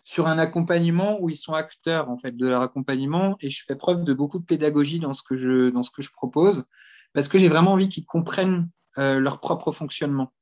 sur 0.04 0.28
un 0.28 0.38
accompagnement 0.38 1.18
où 1.20 1.28
ils 1.28 1.36
sont 1.36 1.54
acteurs 1.54 2.08
en 2.08 2.16
fait 2.16 2.36
de 2.36 2.46
leur 2.46 2.62
accompagnement 2.62 3.36
et 3.40 3.50
je 3.50 3.64
fais 3.64 3.74
preuve 3.74 4.04
de 4.04 4.14
beaucoup 4.14 4.38
de 4.38 4.44
pédagogie 4.44 5.00
dans 5.00 5.12
ce 5.12 5.22
que 5.24 5.34
je, 5.34 5.70
dans 5.70 5.82
ce 5.82 5.90
que 5.90 6.02
je 6.02 6.12
propose 6.12 6.66
parce 7.14 7.28
que 7.28 7.38
j'ai 7.38 7.48
vraiment 7.48 7.72
envie 7.72 7.88
qu'ils 7.88 8.06
comprennent 8.06 8.68
euh, 8.98 9.20
leur 9.20 9.40
propre 9.40 9.70
fonctionnement 9.70 10.32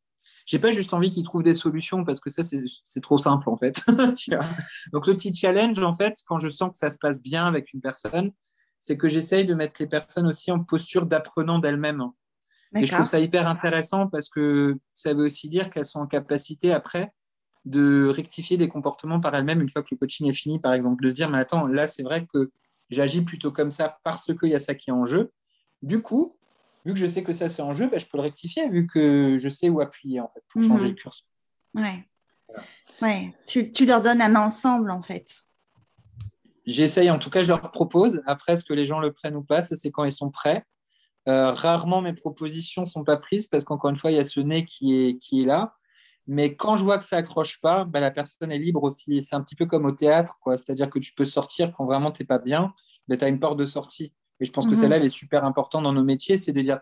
j'ai 0.51 0.59
pas 0.59 0.73
juste 0.73 0.93
envie 0.93 1.13
qu'ils 1.13 1.23
trouvent 1.23 1.45
des 1.45 1.55
solutions 1.55 2.05
parce 2.05 2.19
que 2.19 2.29
ça, 2.29 2.43
c'est 2.43 3.01
trop 3.01 3.19
simple 3.19 3.49
en 3.49 3.57
fait. 3.57 3.85
Donc, 4.93 5.07
le 5.07 5.15
petit 5.15 5.33
challenge, 5.33 5.81
en 5.81 5.95
fait, 5.95 6.15
quand 6.27 6.39
je 6.39 6.49
sens 6.49 6.73
que 6.73 6.77
ça 6.77 6.91
se 6.91 6.99
passe 6.99 7.23
bien 7.23 7.47
avec 7.47 7.73
une 7.73 7.81
personne, 7.81 8.33
c'est 8.81 8.97
que 8.97 9.09
j'essaye 9.09 9.47
de 9.47 9.55
mettre 9.55 9.81
les 9.81 9.87
personnes 9.87 10.27
aussi 10.27 10.51
en 10.51 10.59
posture 10.59 11.07
d'apprenant 11.07 11.61
d'elles-mêmes. 11.61 12.03
Et 12.75 12.85
je 12.85 12.91
trouve 12.91 13.07
ça 13.07 13.21
hyper 13.21 13.47
intéressant 13.47 14.09
parce 14.09 14.29
que 14.29 14.77
ça 14.93 15.15
veut 15.15 15.27
aussi 15.27 15.49
dire 15.49 15.71
qu'elles 15.71 15.85
sont 15.85 16.01
en 16.01 16.09
capacité 16.09 16.73
après 16.73 17.13
de 17.65 18.09
rectifier 18.09 18.57
des 18.57 18.69
comportements 18.69 19.21
par 19.21 19.33
elles-mêmes 19.37 19.61
une 19.61 19.69
fois 19.69 19.83
que 19.85 19.89
le 19.93 19.99
coaching 19.99 20.29
est 20.29 20.35
fini, 20.35 20.59
par 20.59 20.73
exemple, 20.73 21.05
de 21.05 21.11
se 21.11 21.15
dire, 21.15 21.31
mais 21.31 21.39
attends, 21.39 21.69
là, 21.69 21.87
c'est 21.87 22.03
vrai 22.03 22.27
que 22.27 22.51
j'agis 22.89 23.23
plutôt 23.23 23.53
comme 23.53 23.71
ça 23.71 24.01
parce 24.03 24.35
qu'il 24.37 24.51
y 24.51 24.57
a 24.57 24.61
ça 24.61 24.75
qui 24.75 24.91
est 24.91 24.93
en 24.93 25.07
jeu. 25.07 25.31
Du 25.83 26.03
coup, 26.03 26.40
vu 26.85 26.95
que 26.95 26.99
je 26.99 27.07
sais 27.07 27.23
que 27.23 27.33
ça 27.33 27.49
c'est 27.49 27.63
en 27.63 27.75
jeu, 27.75 27.89
ben, 27.89 27.99
je 27.99 28.07
peux 28.07 28.19
le 28.19 28.23
rectifier 28.23 28.69
vu 28.69 28.87
que 28.87 29.37
je 29.39 29.49
sais 29.49 29.69
où 29.69 29.81
appuyer 29.81 30.21
en 30.21 30.29
fait 30.29 30.43
pour 30.49 30.63
changer 30.63 30.85
mhm. 30.85 30.91
le 30.91 30.97
curseur. 30.97 31.29
Ouais. 31.75 32.09
Ouais. 33.01 33.35
Tu, 33.47 33.71
tu, 33.73 33.87
leur 33.87 34.03
donnes 34.03 34.21
un 34.21 34.37
ensemble 34.37 34.91
en 34.91 35.03
fait. 35.03 35.45
J'essaye, 36.67 37.11
en 37.11 37.19
tout 37.19 37.31
cas, 37.31 37.43
je 37.43 37.49
leur 37.49 37.71
propose. 37.73 38.23
Après, 38.27 38.53
est-ce 38.53 38.65
que 38.65 38.75
les 38.75 38.87
gens 38.87 39.01
le 39.01 39.13
prennent 39.13 39.37
ou 39.37 39.43
pas 39.43 39.63
Ça, 39.63 39.77
c'est 39.77 39.91
quand 39.91 40.05
ils 40.05 40.13
sont 40.13 40.31
prêts. 40.31 40.65
Euh, 41.29 41.53
rarement 41.53 42.01
mes 42.01 42.15
propositions 42.15 42.83
ne 42.83 42.87
sont 42.87 43.05
pas 43.05 43.17
prises 43.17 43.47
parce 43.47 43.65
qu'encore 43.65 43.91
une 43.91 43.97
fois, 43.97 44.11
il 44.11 44.17
y 44.17 44.21
a 44.21 44.25
ce 44.25 44.41
nez 44.41 44.65
qui 44.65 44.95
est, 44.95 45.19
qui 45.19 45.43
est 45.43 45.47
là. 45.47 45.75
Mais 46.27 46.55
quand 46.55 46.77
je 46.77 46.85
vois 46.85 46.99
que 46.99 47.05
ça 47.05 47.17
accroche 47.17 47.61
pas, 47.61 47.85
ben, 47.85 48.01
la 48.01 48.11
personne 48.11 48.53
est 48.53 48.59
libre 48.59 48.83
aussi. 48.85 49.23
C'est 49.23 49.35
un 49.35 49.43
petit 49.43 49.57
peu 49.57 49.67
comme 49.67 49.85
au 49.85 49.93
théâtre, 49.93 50.39
quoi. 50.41 50.57
C'est-à-dire 50.57 50.89
que 50.89 50.99
tu 50.99 51.13
peux 51.13 51.25
sortir 51.25 51.73
quand 51.73 51.87
vraiment 51.87 52.13
tu 52.13 52.23
n'es 52.23 52.27
pas 52.27 52.39
bien, 52.39 52.73
mais 53.09 53.19
tu 53.19 53.25
as 53.25 53.29
une 53.29 53.41
porte 53.41 53.59
de 53.59 53.67
sortie. 53.67 54.13
Et 54.41 54.45
je 54.45 54.53
pense 54.53 54.67
que 54.67 54.71
mhm. 54.71 54.77
celle-là, 54.77 54.97
elle 54.97 55.05
est 55.05 55.09
super 55.09 55.45
importante 55.45 55.85
dans 55.85 55.93
nos 55.93 56.05
métiers, 56.05 56.37
c'est 56.37 56.53
de 56.53 56.61
dire, 56.61 56.81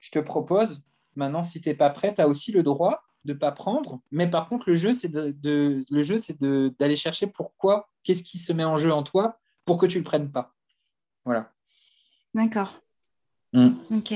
je 0.00 0.10
te 0.10 0.18
propose, 0.18 0.82
maintenant, 1.16 1.42
si 1.42 1.60
tu 1.60 1.68
n'es 1.68 1.74
pas 1.74 1.90
prêt, 1.90 2.14
tu 2.14 2.20
as 2.20 2.28
aussi 2.28 2.52
le 2.52 2.62
droit 2.62 3.02
de 3.24 3.32
ne 3.32 3.38
pas 3.38 3.52
prendre. 3.52 4.00
Mais 4.10 4.28
par 4.28 4.48
contre, 4.48 4.68
le 4.68 4.74
jeu, 4.74 4.94
c'est 4.94 5.08
de, 5.08 5.84
le 5.90 6.02
jeu, 6.02 6.18
c'est 6.18 6.40
d'aller 6.42 6.96
chercher 6.96 7.26
pourquoi, 7.26 7.88
qu'est-ce 8.02 8.22
qui 8.22 8.38
se 8.38 8.52
met 8.52 8.64
en 8.64 8.76
jeu 8.76 8.92
en 8.92 9.02
toi 9.02 9.38
pour 9.64 9.78
que 9.78 9.86
tu 9.86 9.98
ne 9.98 10.02
le 10.02 10.04
prennes 10.04 10.30
pas. 10.30 10.54
Voilà. 11.24 11.52
D'accord. 12.34 12.80
Mm. 13.52 13.70
Ok. 13.90 14.14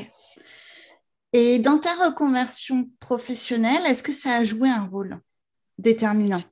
Et 1.32 1.58
dans 1.58 1.78
ta 1.78 1.92
reconversion 2.06 2.88
professionnelle, 3.00 3.84
est-ce 3.86 4.02
que 4.02 4.12
ça 4.12 4.36
a 4.36 4.44
joué 4.44 4.70
un 4.70 4.84
rôle 4.84 5.20
déterminant? 5.78 6.42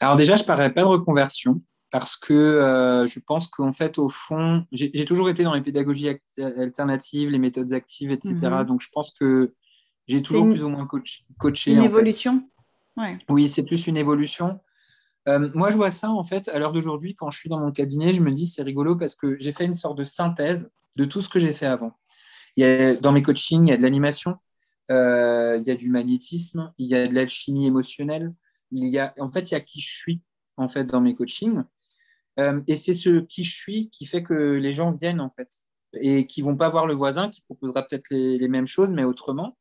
Alors 0.00 0.16
déjà, 0.16 0.34
je 0.34 0.42
ne 0.42 0.46
parlerai 0.46 0.72
pas 0.74 0.80
de 0.80 0.86
reconversion 0.86 1.62
parce 1.90 2.16
que 2.16 2.32
euh, 2.32 3.06
je 3.06 3.18
pense 3.20 3.48
qu'en 3.48 3.72
fait, 3.72 3.98
au 3.98 4.08
fond, 4.08 4.64
j'ai 4.72 5.04
toujours 5.04 5.28
été 5.28 5.42
dans 5.42 5.54
les 5.54 5.62
pédagogies 5.62 6.08
alternatives, 6.38 7.30
les 7.30 7.38
méthodes 7.38 7.72
actives, 7.72 8.12
etc. 8.12 8.34
Mhm. 8.42 8.64
Donc, 8.64 8.80
je 8.80 8.88
pense 8.92 9.10
que 9.10 9.54
j'ai 10.06 10.22
toujours 10.22 10.48
plus 10.48 10.64
ou 10.64 10.68
moins 10.68 10.86
coach, 10.86 11.24
coaché. 11.38 11.72
Une 11.72 11.82
évolution? 11.82 12.48
Oui, 13.28 13.48
c'est 13.48 13.64
plus 13.64 13.86
une 13.86 13.96
évolution. 13.96 14.60
Euh, 15.28 15.50
moi, 15.54 15.70
je 15.70 15.76
vois 15.76 15.90
ça, 15.90 16.10
en 16.10 16.24
fait, 16.24 16.48
à 16.48 16.58
l'heure 16.58 16.72
d'aujourd'hui, 16.72 17.14
quand 17.14 17.30
je 17.30 17.38
suis 17.38 17.48
dans 17.48 17.60
mon 17.60 17.72
cabinet, 17.72 18.12
je 18.12 18.22
me 18.22 18.30
dis, 18.30 18.46
c'est 18.46 18.62
rigolo 18.62 18.96
parce 18.96 19.14
que 19.14 19.36
j'ai 19.38 19.52
fait 19.52 19.64
une 19.64 19.74
sorte 19.74 19.98
de 19.98 20.04
synthèse 20.04 20.70
de 20.96 21.04
tout 21.04 21.22
ce 21.22 21.28
que 21.28 21.38
j'ai 21.38 21.52
fait 21.52 21.66
avant. 21.66 21.92
Il 22.56 22.64
y 22.64 22.66
a, 22.66 22.96
dans 22.96 23.12
mes 23.12 23.22
coachings, 23.22 23.66
il 23.66 23.70
y 23.70 23.72
a 23.72 23.76
de 23.76 23.82
l'animation, 23.82 24.36
euh, 24.90 25.56
il 25.58 25.66
y 25.66 25.70
a 25.70 25.74
du 25.74 25.90
magnétisme, 25.90 26.72
il 26.78 26.88
y 26.88 26.94
a 26.94 27.06
de 27.06 27.14
l'alchimie 27.14 27.66
émotionnelle, 27.66 28.34
il 28.70 28.86
y 28.86 28.98
a, 28.98 29.14
en 29.20 29.30
fait, 29.30 29.50
il 29.50 29.54
y 29.54 29.56
a 29.56 29.60
qui 29.60 29.80
je 29.80 29.90
suis 29.90 30.20
en 30.56 30.68
fait 30.68 30.84
dans 30.84 31.00
mes 31.00 31.14
coachings. 31.14 31.62
Euh, 32.40 32.60
et 32.66 32.76
c'est 32.76 32.94
ce 32.94 33.20
qui 33.20 33.44
je 33.44 33.54
suis 33.54 33.90
qui 33.90 34.06
fait 34.06 34.22
que 34.22 34.34
les 34.34 34.72
gens 34.72 34.90
viennent 34.90 35.20
en 35.20 35.30
fait 35.30 35.48
et 35.94 36.24
qui 36.26 36.42
vont 36.42 36.56
pas 36.56 36.68
voir 36.68 36.86
le 36.86 36.94
voisin 36.94 37.28
qui 37.28 37.42
proposera 37.42 37.82
peut-être 37.82 38.08
les, 38.10 38.48
mêmes 38.48 38.66
choses 38.66 38.92
mais 38.92 39.04
autrement. 39.04 39.56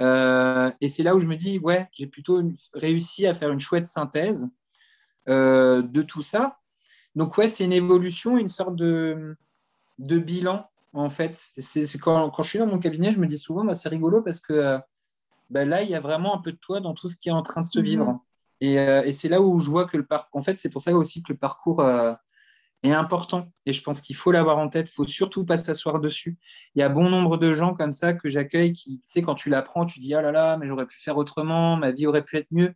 Euh, 0.00 0.70
et 0.80 0.88
c'est 0.88 1.02
là 1.02 1.14
où 1.14 1.20
je 1.20 1.26
me 1.26 1.36
dis 1.36 1.58
ouais 1.58 1.88
j'ai 1.92 2.06
plutôt 2.06 2.42
réussi 2.74 3.26
à 3.26 3.34
faire 3.34 3.50
une 3.50 3.60
chouette 3.60 3.86
synthèse 3.86 4.48
euh, 5.28 5.82
de 5.82 6.02
tout 6.02 6.22
ça. 6.22 6.58
Donc 7.14 7.36
ouais 7.38 7.48
c'est 7.48 7.64
une 7.64 7.72
évolution, 7.72 8.38
une 8.38 8.48
sorte 8.48 8.76
de, 8.76 9.36
de 9.98 10.18
bilan 10.18 10.68
en 10.94 11.10
fait. 11.10 11.34
C'est 11.34 11.98
quand, 11.98 12.30
quand, 12.30 12.42
je 12.42 12.48
suis 12.48 12.58
dans 12.58 12.66
mon 12.66 12.78
cabinet 12.78 13.10
je 13.10 13.20
me 13.20 13.26
dis 13.26 13.38
souvent 13.38 13.64
bah, 13.64 13.74
c'est 13.74 13.90
rigolo 13.90 14.22
parce 14.22 14.40
que 14.40 14.78
bah, 15.50 15.64
là 15.64 15.82
il 15.82 15.90
y 15.90 15.94
a 15.94 16.00
vraiment 16.00 16.34
un 16.34 16.40
peu 16.40 16.52
de 16.52 16.58
toi 16.58 16.80
dans 16.80 16.94
tout 16.94 17.08
ce 17.08 17.16
qui 17.16 17.28
est 17.28 17.32
en 17.32 17.42
train 17.42 17.60
de 17.60 17.66
se 17.66 17.80
vivre. 17.80 18.24
Euh, 18.62 19.02
et, 19.02 19.12
c'est 19.12 19.28
là 19.28 19.40
où 19.40 19.58
je 19.60 19.70
vois 19.70 19.86
que 19.86 19.96
le 19.96 20.06
parcours, 20.06 20.40
en 20.40 20.42
fait, 20.42 20.58
c'est 20.58 20.70
pour 20.70 20.82
ça 20.82 20.92
aussi 20.94 21.22
que 21.22 21.32
le 21.32 21.38
parcours 21.38 21.80
euh, 21.80 22.14
est 22.82 22.92
important. 22.92 23.52
Et 23.66 23.72
je 23.72 23.82
pense 23.82 24.00
qu'il 24.00 24.16
faut 24.16 24.32
l'avoir 24.32 24.58
en 24.58 24.68
tête. 24.68 24.88
Il 24.88 24.92
faut 24.92 25.06
surtout 25.06 25.44
pas 25.44 25.56
s'asseoir 25.56 26.00
dessus. 26.00 26.38
Il 26.74 26.80
y 26.80 26.82
a 26.82 26.88
bon 26.88 27.08
nombre 27.08 27.36
de 27.36 27.54
gens 27.54 27.74
comme 27.74 27.92
ça 27.92 28.14
que 28.14 28.28
j'accueille 28.28 28.72
qui, 28.72 28.98
tu 28.98 29.02
sais, 29.06 29.22
quand 29.22 29.34
tu 29.34 29.50
l'apprends, 29.50 29.86
tu 29.86 30.00
dis, 30.00 30.14
ah 30.14 30.22
là 30.22 30.32
là, 30.32 30.56
mais 30.56 30.66
j'aurais 30.66 30.86
pu 30.86 30.98
faire 30.98 31.16
autrement, 31.16 31.76
ma 31.76 31.92
vie 31.92 32.06
aurait 32.06 32.24
pu 32.24 32.36
être 32.36 32.48
mieux. 32.50 32.74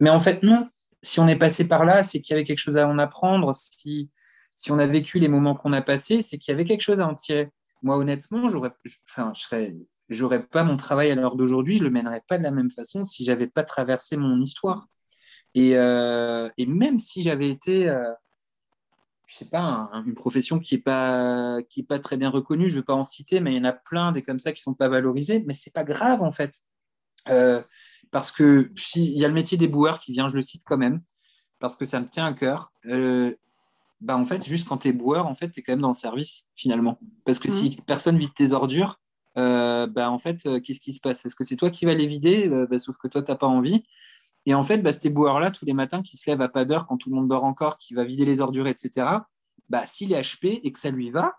Mais 0.00 0.10
en 0.10 0.20
fait, 0.20 0.42
non. 0.42 0.68
Si 1.02 1.20
on 1.20 1.28
est 1.28 1.36
passé 1.36 1.68
par 1.68 1.84
là, 1.84 2.02
c'est 2.02 2.20
qu'il 2.20 2.34
y 2.34 2.38
avait 2.38 2.46
quelque 2.46 2.58
chose 2.58 2.78
à 2.78 2.88
en 2.88 2.98
apprendre. 2.98 3.54
Si, 3.54 4.10
si 4.54 4.72
on 4.72 4.78
a 4.78 4.86
vécu 4.86 5.18
les 5.18 5.28
moments 5.28 5.54
qu'on 5.54 5.72
a 5.72 5.82
passés, 5.82 6.22
c'est 6.22 6.38
qu'il 6.38 6.52
y 6.52 6.54
avait 6.54 6.64
quelque 6.64 6.80
chose 6.80 7.00
à 7.00 7.06
en 7.06 7.14
tirer. 7.14 7.50
Moi, 7.82 7.96
honnêtement, 7.96 8.48
j'aurais, 8.48 8.70
enfin, 9.08 9.32
je 9.36 9.42
serais, 9.42 9.74
j'aurais 10.08 10.44
pas 10.44 10.62
mon 10.62 10.76
travail 10.76 11.10
à 11.10 11.14
l'heure 11.14 11.36
d'aujourd'hui, 11.36 11.78
je 11.78 11.84
le 11.84 11.90
mènerais 11.90 12.22
pas 12.28 12.38
de 12.38 12.42
la 12.42 12.50
même 12.50 12.70
façon 12.70 13.04
si 13.04 13.24
j'avais 13.24 13.46
pas 13.46 13.64
traversé 13.64 14.16
mon 14.16 14.40
histoire. 14.40 14.86
Et, 15.54 15.76
euh, 15.76 16.48
et 16.58 16.66
même 16.66 16.98
si 16.98 17.22
j'avais 17.22 17.48
été, 17.48 17.88
euh, 17.88 18.12
je 19.26 19.36
sais 19.36 19.44
pas, 19.44 19.90
une 20.06 20.14
profession 20.14 20.58
qui 20.58 20.74
est 20.76 20.82
pas 20.82 21.58
qui 21.68 21.80
est 21.80 21.86
pas 21.86 21.98
très 21.98 22.16
bien 22.16 22.30
reconnue, 22.30 22.68
je 22.68 22.76
veux 22.76 22.84
pas 22.84 22.94
en 22.94 23.04
citer, 23.04 23.40
mais 23.40 23.52
il 23.52 23.56
y 23.56 23.60
en 23.60 23.64
a 23.64 23.72
plein 23.72 24.12
des 24.12 24.22
comme 24.22 24.38
ça 24.38 24.52
qui 24.52 24.60
sont 24.60 24.74
pas 24.74 24.88
valorisés, 24.88 25.42
mais 25.46 25.54
c'est 25.54 25.72
pas 25.72 25.84
grave 25.84 26.22
en 26.22 26.32
fait, 26.32 26.60
euh, 27.28 27.62
parce 28.10 28.32
que 28.32 28.70
s'il 28.76 29.16
y 29.16 29.24
a 29.24 29.28
le 29.28 29.34
métier 29.34 29.56
des 29.56 29.68
boueurs 29.68 30.00
qui 30.00 30.12
vient, 30.12 30.28
je 30.28 30.36
le 30.36 30.42
cite 30.42 30.62
quand 30.66 30.76
même, 30.76 31.00
parce 31.58 31.76
que 31.76 31.86
ça 31.86 32.00
me 32.00 32.08
tient 32.08 32.26
à 32.26 32.32
cœur. 32.32 32.72
Euh, 32.86 33.34
bah 34.00 34.16
en 34.16 34.26
fait, 34.26 34.44
juste 34.44 34.68
quand 34.68 34.78
tu 34.78 34.88
es 34.88 34.92
boueur, 34.92 35.26
en 35.26 35.34
fait, 35.34 35.50
tu 35.50 35.60
es 35.60 35.62
quand 35.62 35.72
même 35.72 35.80
dans 35.80 35.88
le 35.88 35.94
service 35.94 36.48
finalement, 36.56 36.98
parce 37.24 37.38
que 37.38 37.48
si 37.48 37.78
personne 37.86 38.18
vide 38.18 38.34
tes 38.34 38.52
ordures, 38.52 39.00
bah 39.36 40.10
en 40.10 40.18
fait, 40.18 40.46
euh, 40.46 40.60
qu'est-ce 40.60 40.80
qui 40.80 40.92
se 40.92 41.00
passe? 41.00 41.24
Est-ce 41.26 41.34
que 41.34 41.44
c'est 41.44 41.56
toi 41.56 41.70
qui 41.70 41.84
vas 41.86 41.94
les 41.94 42.06
vider? 42.06 42.48
Euh, 42.48 42.66
bah, 42.68 42.78
Sauf 42.78 42.96
que 42.98 43.08
toi, 43.08 43.22
tu 43.22 43.30
n'as 43.30 43.36
pas 43.36 43.46
envie. 43.46 43.84
Et 44.46 44.54
en 44.54 44.62
fait, 44.62 44.78
bah, 44.78 44.92
ces 44.92 45.10
boueurs-là, 45.10 45.50
tous 45.50 45.64
les 45.64 45.72
matins, 45.72 46.02
qui 46.02 46.16
se 46.16 46.30
lèvent 46.30 46.42
à 46.42 46.48
pas 46.48 46.64
d'heure 46.64 46.86
quand 46.86 46.98
tout 46.98 47.10
le 47.10 47.16
monde 47.16 47.28
dort 47.28 47.44
encore, 47.44 47.78
qui 47.78 47.94
va 47.94 48.04
vider 48.04 48.24
les 48.24 48.40
ordures, 48.40 48.66
etc., 48.66 49.06
bah, 49.70 49.86
s'il 49.86 50.12
est 50.12 50.20
HP 50.20 50.60
et 50.62 50.72
que 50.72 50.78
ça 50.78 50.90
lui 50.90 51.10
va, 51.10 51.34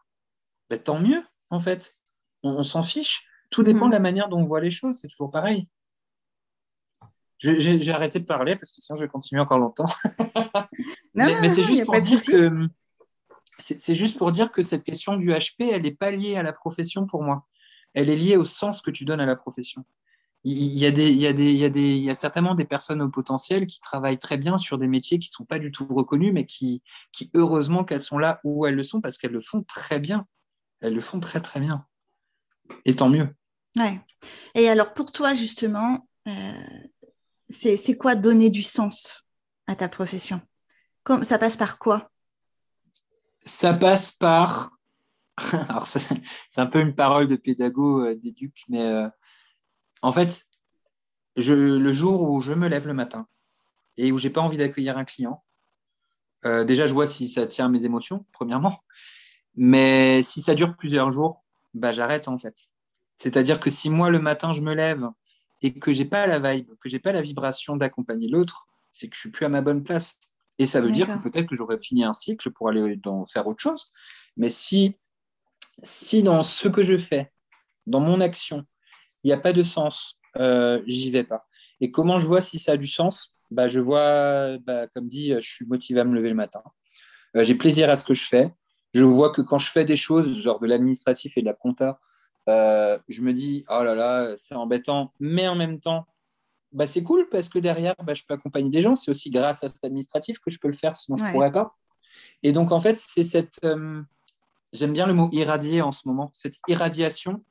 bah, 0.70 0.78
tant 0.78 1.00
mieux, 1.00 1.24
en 1.50 1.60
fait. 1.60 1.96
On, 2.44 2.64
s'en 2.64 2.84
fiche. 2.84 3.28
Tout 3.50 3.64
dépend 3.64 3.86
Mhm. 3.86 3.92
de 3.92 3.94
la 3.96 4.00
manière 4.00 4.30
dont 4.30 4.40
on 4.40 4.46
voit 4.46 4.62
les 4.62 4.70
choses. 4.70 4.98
C'est 4.98 5.08
toujours 5.08 5.32
pareil. 5.32 5.68
J'ai 7.38 7.92
arrêté 7.92 8.20
de 8.20 8.26
parler 8.26 8.56
parce 8.56 8.72
que 8.72 8.82
sinon 8.82 8.98
je 8.98 9.04
vais 9.04 9.10
continuer 9.10 9.42
encore 9.42 9.60
longtemps. 9.60 9.86
Non, 11.14 11.26
mais 11.28 11.42
mais 11.42 11.50
c'est 11.50 11.62
juste 11.62 11.86
pour 11.86 12.00
dire 12.02 12.24
que 12.24 12.68
c'est 13.58 13.96
juste 13.96 14.18
pour 14.18 14.32
dire 14.32 14.52
que 14.52 14.64
cette 14.64 14.84
question 14.84 15.16
du 15.16 15.30
HP, 15.30 15.70
elle 15.72 15.84
n'est 15.84 15.94
pas 15.94 16.12
liée 16.12 16.36
à 16.36 16.44
la 16.44 16.54
profession 16.54 17.06
pour 17.08 17.24
moi. 17.24 17.46
Elle 17.96 18.10
est 18.10 18.16
liée 18.16 18.38
au 18.38 18.46
sens 18.46 18.82
que 18.82 18.92
tu 18.92 19.06
donnes 19.06 19.22
à 19.22 19.26
la 19.26 19.36
profession. 19.36 19.84
Il 20.44 20.78
y 20.78 20.86
a, 20.86 20.92
des, 20.92 21.12
il 21.12 21.18
y 21.18 21.26
a, 21.26 21.34
des, 21.34 21.52
il 21.52 21.58
y 21.58 21.66
a, 21.66 21.70
des, 21.70 21.82
il 21.82 22.04
y 22.04 22.12
a 22.12 22.14
certainement 22.14 22.54
des 22.54 22.66
personnes 22.66 23.02
au 23.02 23.10
potentiel 23.10 23.66
qui 23.66 23.82
travaillent 23.82 24.20
très 24.20 24.38
bien 24.38 24.60
sur 24.60 24.78
des 24.78 24.86
métiers 24.86 25.18
qui 25.18 25.30
ne 25.30 25.34
sont 25.34 25.46
pas 25.46 25.58
du 25.58 25.72
tout 25.72 25.88
reconnus, 25.88 26.32
mais 26.32 26.46
qui, 26.46 26.84
qui 27.12 27.32
heureusement 27.34 27.84
qu'elles 27.84 28.04
sont 28.04 28.20
là 28.20 28.42
où 28.44 28.68
elles 28.68 28.76
le 28.76 28.84
sont 28.84 29.02
parce 29.02 29.18
qu'elles 29.18 29.32
le 29.32 29.42
font 29.42 29.64
très 29.64 30.00
bien. 30.00 30.28
Elles 30.82 30.94
le 30.94 31.02
font 31.02 31.20
très 31.20 31.42
très 31.42 31.60
bien. 31.60 31.88
Et 32.86 32.96
tant 32.96 33.10
mieux. 33.10 33.34
Ouais. 33.76 34.00
Et 34.54 34.70
alors 34.70 34.94
pour 34.94 35.12
toi 35.12 35.34
justement, 35.34 36.08
euh, 36.28 36.88
c'est 37.50 37.78
c'est 37.78 37.98
quoi 37.98 38.14
donner 38.14 38.52
du 38.52 38.62
sens 38.62 39.26
à 39.66 39.76
ta 39.76 39.90
profession? 39.90 40.42
Comme, 41.04 41.24
Ça 41.24 41.40
passe 41.40 41.58
par 41.58 41.80
quoi? 41.80 42.12
Ça 43.40 43.74
passe 43.74 44.12
par. 44.12 44.75
Alors, 45.70 45.88
c'est 45.88 46.62
un 46.62 46.66
peu 46.66 46.80
une 46.80 46.96
parole 46.96 47.28
de 47.28 47.36
pédago 47.36 48.06
euh, 48.06 48.16
d'éduc, 48.16 48.64
mais 48.70 48.82
euh, 48.82 49.10
en 50.02 50.12
fait, 50.12 50.46
je, 51.36 51.54
le 51.54 51.94
jour 51.94 52.30
où 52.30 52.40
je 52.40 52.54
me 52.54 52.68
lève 52.68 52.88
le 52.88 52.94
matin 52.94 53.28
et 53.98 54.12
où 54.12 54.18
j'ai 54.18 54.30
pas 54.30 54.42
envie 54.42 54.58
d'accueillir 54.58 54.98
un 54.98 55.06
client, 55.06 55.44
euh, 56.46 56.64
déjà, 56.64 56.88
je 56.88 56.94
vois 56.94 57.08
si 57.08 57.28
ça 57.28 57.48
tient 57.48 57.70
mes 57.70 57.86
émotions, 57.86 58.26
premièrement. 58.32 58.80
Mais 59.56 60.22
si 60.24 60.42
ça 60.42 60.54
dure 60.54 60.76
plusieurs 60.78 61.12
jours, 61.12 61.44
bah, 61.74 61.92
j'arrête 61.92 62.28
en 62.28 62.38
fait. 62.38 62.56
C'est-à-dire 63.18 63.60
que 63.60 63.70
si 63.70 63.90
moi, 63.90 64.10
le 64.10 64.20
matin, 64.20 64.54
je 64.54 64.62
me 64.62 64.74
lève 64.74 65.08
et 65.62 65.74
que 65.74 65.92
j'ai 65.92 66.06
pas 66.06 66.28
la 66.28 66.40
vibe, 66.40 66.70
que 66.80 66.90
j'ai 66.90 67.00
pas 67.00 67.12
la 67.12 67.22
vibration 67.22 67.78
d'accompagner 67.78 68.28
l'autre, 68.28 68.68
c'est 68.92 69.08
que 69.10 69.16
je 69.16 69.22
suis 69.22 69.32
plus 69.32 69.46
à 69.46 69.50
ma 69.50 69.62
bonne 69.62 69.84
place. 69.84 70.20
Et 70.58 70.68
ça 70.68 70.80
veut 70.80 70.92
dire 70.92 71.08
que 71.08 71.22
peut-être 71.22 71.48
que 71.48 71.56
j'aurais 71.56 71.80
fini 71.80 72.06
un 72.06 72.14
cycle 72.14 72.50
pour 72.52 72.70
aller 72.70 72.96
dans, 72.96 73.26
faire 73.26 73.46
autre 73.48 73.62
chose. 73.62 73.92
Mais 74.38 74.50
si, 74.50 74.96
si 75.86 76.24
dans 76.24 76.44
ce 76.44 76.68
que 76.68 76.84
je 76.84 76.98
fais, 76.98 77.32
dans 77.88 78.02
mon 78.02 78.20
action, 78.20 78.66
il 79.24 79.28
n'y 79.28 79.34
a 79.34 79.38
pas 79.38 79.54
de 79.54 79.64
sens, 79.64 80.20
euh, 80.38 80.82
j'y 80.88 81.12
vais 81.12 81.24
pas. 81.24 81.46
Et 81.80 81.92
comment 81.92 82.20
je 82.20 82.26
vois 82.28 82.42
si 82.42 82.60
ça 82.60 82.74
a 82.74 82.78
du 82.78 82.88
sens? 82.88 83.38
Bah, 83.52 83.68
Je 83.68 83.80
vois, 83.80 84.58
bah, 84.60 84.88
comme 84.88 85.08
dit, 85.08 85.34
je 85.34 85.40
suis 85.48 85.66
motivé 85.66 86.00
à 86.02 86.04
me 86.04 86.14
lever 86.16 86.30
le 86.30 86.36
matin. 86.36 86.64
Euh, 87.38 87.44
j'ai 87.44 87.56
plaisir 87.56 87.90
à 87.90 87.96
ce 87.96 88.04
que 88.04 88.14
je 88.14 88.24
fais. 88.24 88.52
Je 88.94 89.04
vois 89.04 89.32
que 89.32 89.42
quand 89.42 89.60
je 89.60 89.70
fais 89.70 89.86
des 89.86 89.98
choses, 89.98 90.42
genre 90.42 90.60
de 90.60 90.68
l'administratif 90.68 91.38
et 91.38 91.42
de 91.42 91.46
la 91.46 91.54
compta, 91.54 92.00
euh, 92.50 92.98
je 93.08 93.22
me 93.22 93.34
dis, 93.34 93.66
oh 93.70 93.84
là 93.84 93.94
là, 93.96 94.36
c'est 94.38 94.56
embêtant. 94.56 95.14
Mais 95.20 95.48
en 95.48 95.56
même 95.56 95.80
temps, 95.80 96.06
bah, 96.72 96.88
c'est 96.88 97.04
cool 97.04 97.28
parce 97.30 97.50
que 97.50 97.60
derrière, 97.60 97.96
bah, 98.04 98.14
je 98.14 98.24
peux 98.28 98.34
accompagner 98.34 98.70
des 98.70 98.82
gens. 98.82 98.96
C'est 98.96 99.12
aussi 99.12 99.30
grâce 99.32 99.64
à 99.64 99.70
cet 99.70 99.84
administratif 99.84 100.40
que 100.40 100.50
je 100.50 100.60
peux 100.60 100.68
le 100.70 100.74
faire, 100.76 100.96
sinon 100.96 101.18
je 101.18 101.24
ne 101.24 101.28
pourrais 101.34 101.52
pas. 101.52 101.76
Et 102.44 102.54
donc, 102.54 102.72
en 102.72 102.80
fait, 102.80 102.98
c'est 102.98 103.24
cette. 103.24 103.60
euh, 103.64 104.02
J'aime 104.76 104.92
bien 104.92 105.08
le 105.08 105.14
mot 105.14 105.30
irradier 105.32 105.82
en 105.82 105.92
ce 105.92 106.08
moment, 106.08 106.30
cette 106.34 106.60
irradiation 106.68 107.44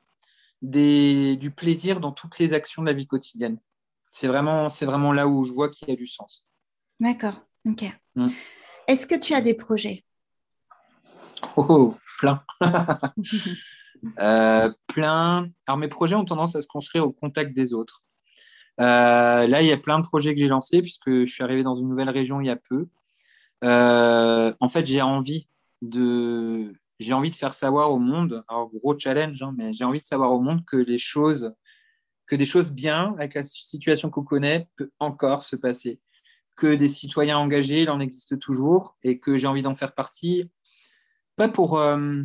des, 0.61 1.37
du 1.37 1.51
plaisir 1.51 2.01
dans 2.01 2.13
toutes 2.13 2.39
les 2.39 2.53
actions 2.53 2.83
de 2.83 2.87
la 2.87 2.93
vie 2.93 3.07
quotidienne. 3.07 3.59
C'est 4.11 4.29
vraiment, 4.29 4.69
c'est 4.69 4.85
vraiment 4.85 5.13
là 5.13 5.27
où 5.27 5.45
je 5.45 5.53
vois 5.53 5.71
qu'il 5.71 5.89
y 5.89 5.93
a 5.93 5.97
du 5.97 6.07
sens. 6.07 6.49
D'accord, 7.01 7.41
ok. 7.67 7.85
Mm. 8.15 8.29
Est-ce 8.89 9.07
que 9.07 9.19
tu 9.19 9.33
as 9.33 9.41
des 9.41 9.55
projets? 9.55 10.05
Oh, 11.57 11.67
oh, 11.69 11.93
plein. 12.19 12.43
Euh, 14.19 14.71
plein. 14.87 15.49
Alors, 15.67 15.79
mes 15.79 15.89
projets 15.89 16.15
ont 16.15 16.27
tendance 16.27 16.55
à 16.57 16.61
se 16.61 16.67
construire 16.67 17.07
au 17.07 17.11
contact 17.11 17.55
des 17.55 17.73
autres. 17.73 18.03
Euh, 18.79 19.47
là, 19.47 19.63
il 19.63 19.67
y 19.67 19.73
a 19.73 19.79
plein 19.79 19.99
de 19.99 20.05
projets 20.05 20.35
que 20.35 20.41
j'ai 20.41 20.47
lancés 20.47 20.83
puisque 20.83 21.09
je 21.09 21.25
suis 21.25 21.43
arrivé 21.43 21.63
dans 21.63 21.75
une 21.75 21.89
nouvelle 21.89 22.11
région 22.11 22.39
il 22.43 22.49
y 22.49 22.51
a 22.51 22.57
peu. 22.57 22.87
Euh, 23.65 24.53
en 24.61 24.69
fait, 24.69 24.85
j'ai 24.85 25.01
envie 25.01 25.49
de, 25.81 26.71
j'ai 26.99 27.13
envie 27.13 27.31
de 27.31 27.37
faire 27.37 27.55
savoir 27.55 27.91
au 27.91 27.99
monde, 27.99 28.45
alors 28.49 28.71
gros 28.71 28.99
challenge, 28.99 29.43
hein, 29.43 29.55
mais 29.57 29.73
j'ai 29.73 29.85
envie 29.85 30.01
de 30.01 30.07
savoir 30.07 30.33
au 30.33 30.41
monde 30.41 30.65
que 30.65 30.77
les 30.77 30.99
choses, 30.99 31.53
que 32.27 32.37
des 32.37 32.45
choses 32.45 32.73
bien 32.73 33.15
avec 33.19 33.35
la 33.35 33.43
situation 33.43 34.11
qu'on 34.11 34.25
connaît 34.25 34.69
peut 34.77 34.91
encore 34.99 35.43
se 35.43 35.57
passer, 35.57 36.01
que 36.57 36.75
des 36.75 36.89
citoyens 36.89 37.39
engagés, 37.39 37.83
il 37.83 37.91
en 37.91 38.01
existe 38.01 38.39
toujours, 38.39 38.97
et 39.03 39.19
que 39.19 39.37
j'ai 39.37 39.47
envie 39.47 39.63
d'en 39.63 39.75
faire 39.75 39.93
partie, 39.93 40.51
pas 41.37 41.49
pour, 41.49 41.79
euh, 41.79 42.23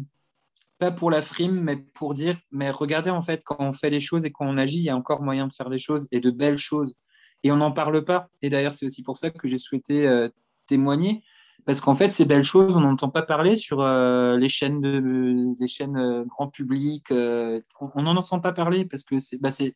pas 0.77 0.91
pour 0.91 1.11
la 1.11 1.21
frime, 1.21 1.61
mais 1.61 1.77
pour 1.77 2.13
dire, 2.13 2.37
mais 2.51 2.69
regardez 2.69 3.09
en 3.09 3.21
fait, 3.21 3.43
quand 3.43 3.57
on 3.59 3.73
fait 3.73 3.89
les 3.89 3.99
choses 3.99 4.25
et 4.25 4.31
quand 4.31 4.45
on 4.47 4.57
agit, 4.57 4.77
il 4.77 4.83
y 4.83 4.89
a 4.89 4.95
encore 4.95 5.21
moyen 5.21 5.47
de 5.47 5.53
faire 5.53 5.69
des 5.69 5.79
choses 5.79 6.07
et 6.11 6.19
de 6.19 6.31
belles 6.31 6.57
choses, 6.57 6.93
et 7.43 7.51
on 7.51 7.57
n'en 7.57 7.71
parle 7.71 8.03
pas. 8.03 8.29
Et 8.41 8.49
d'ailleurs, 8.49 8.73
c'est 8.73 8.85
aussi 8.85 9.03
pour 9.03 9.17
ça 9.17 9.29
que 9.29 9.47
j'ai 9.47 9.57
souhaité 9.57 10.07
euh, 10.07 10.29
témoigner. 10.67 11.23
Parce 11.69 11.81
qu'en 11.81 11.93
fait, 11.93 12.11
ces 12.11 12.25
belles 12.25 12.43
choses, 12.43 12.75
on 12.75 12.79
n'entend 12.79 13.09
pas 13.09 13.21
parler 13.21 13.55
sur 13.55 13.81
euh, 13.81 14.37
les 14.37 14.49
chaînes, 14.49 14.81
de, 14.81 15.53
les 15.59 15.67
chaînes 15.67 15.97
euh, 15.97 16.25
grand 16.25 16.47
public. 16.47 17.11
euh, 17.11 17.61
on 17.93 18.01
n'en 18.01 18.17
entend 18.17 18.39
pas 18.39 18.53
parler 18.53 18.85
parce 18.85 19.03
que 19.03 19.19
c'est 19.19 19.39
bah, 19.39 19.51
c'est- 19.51 19.75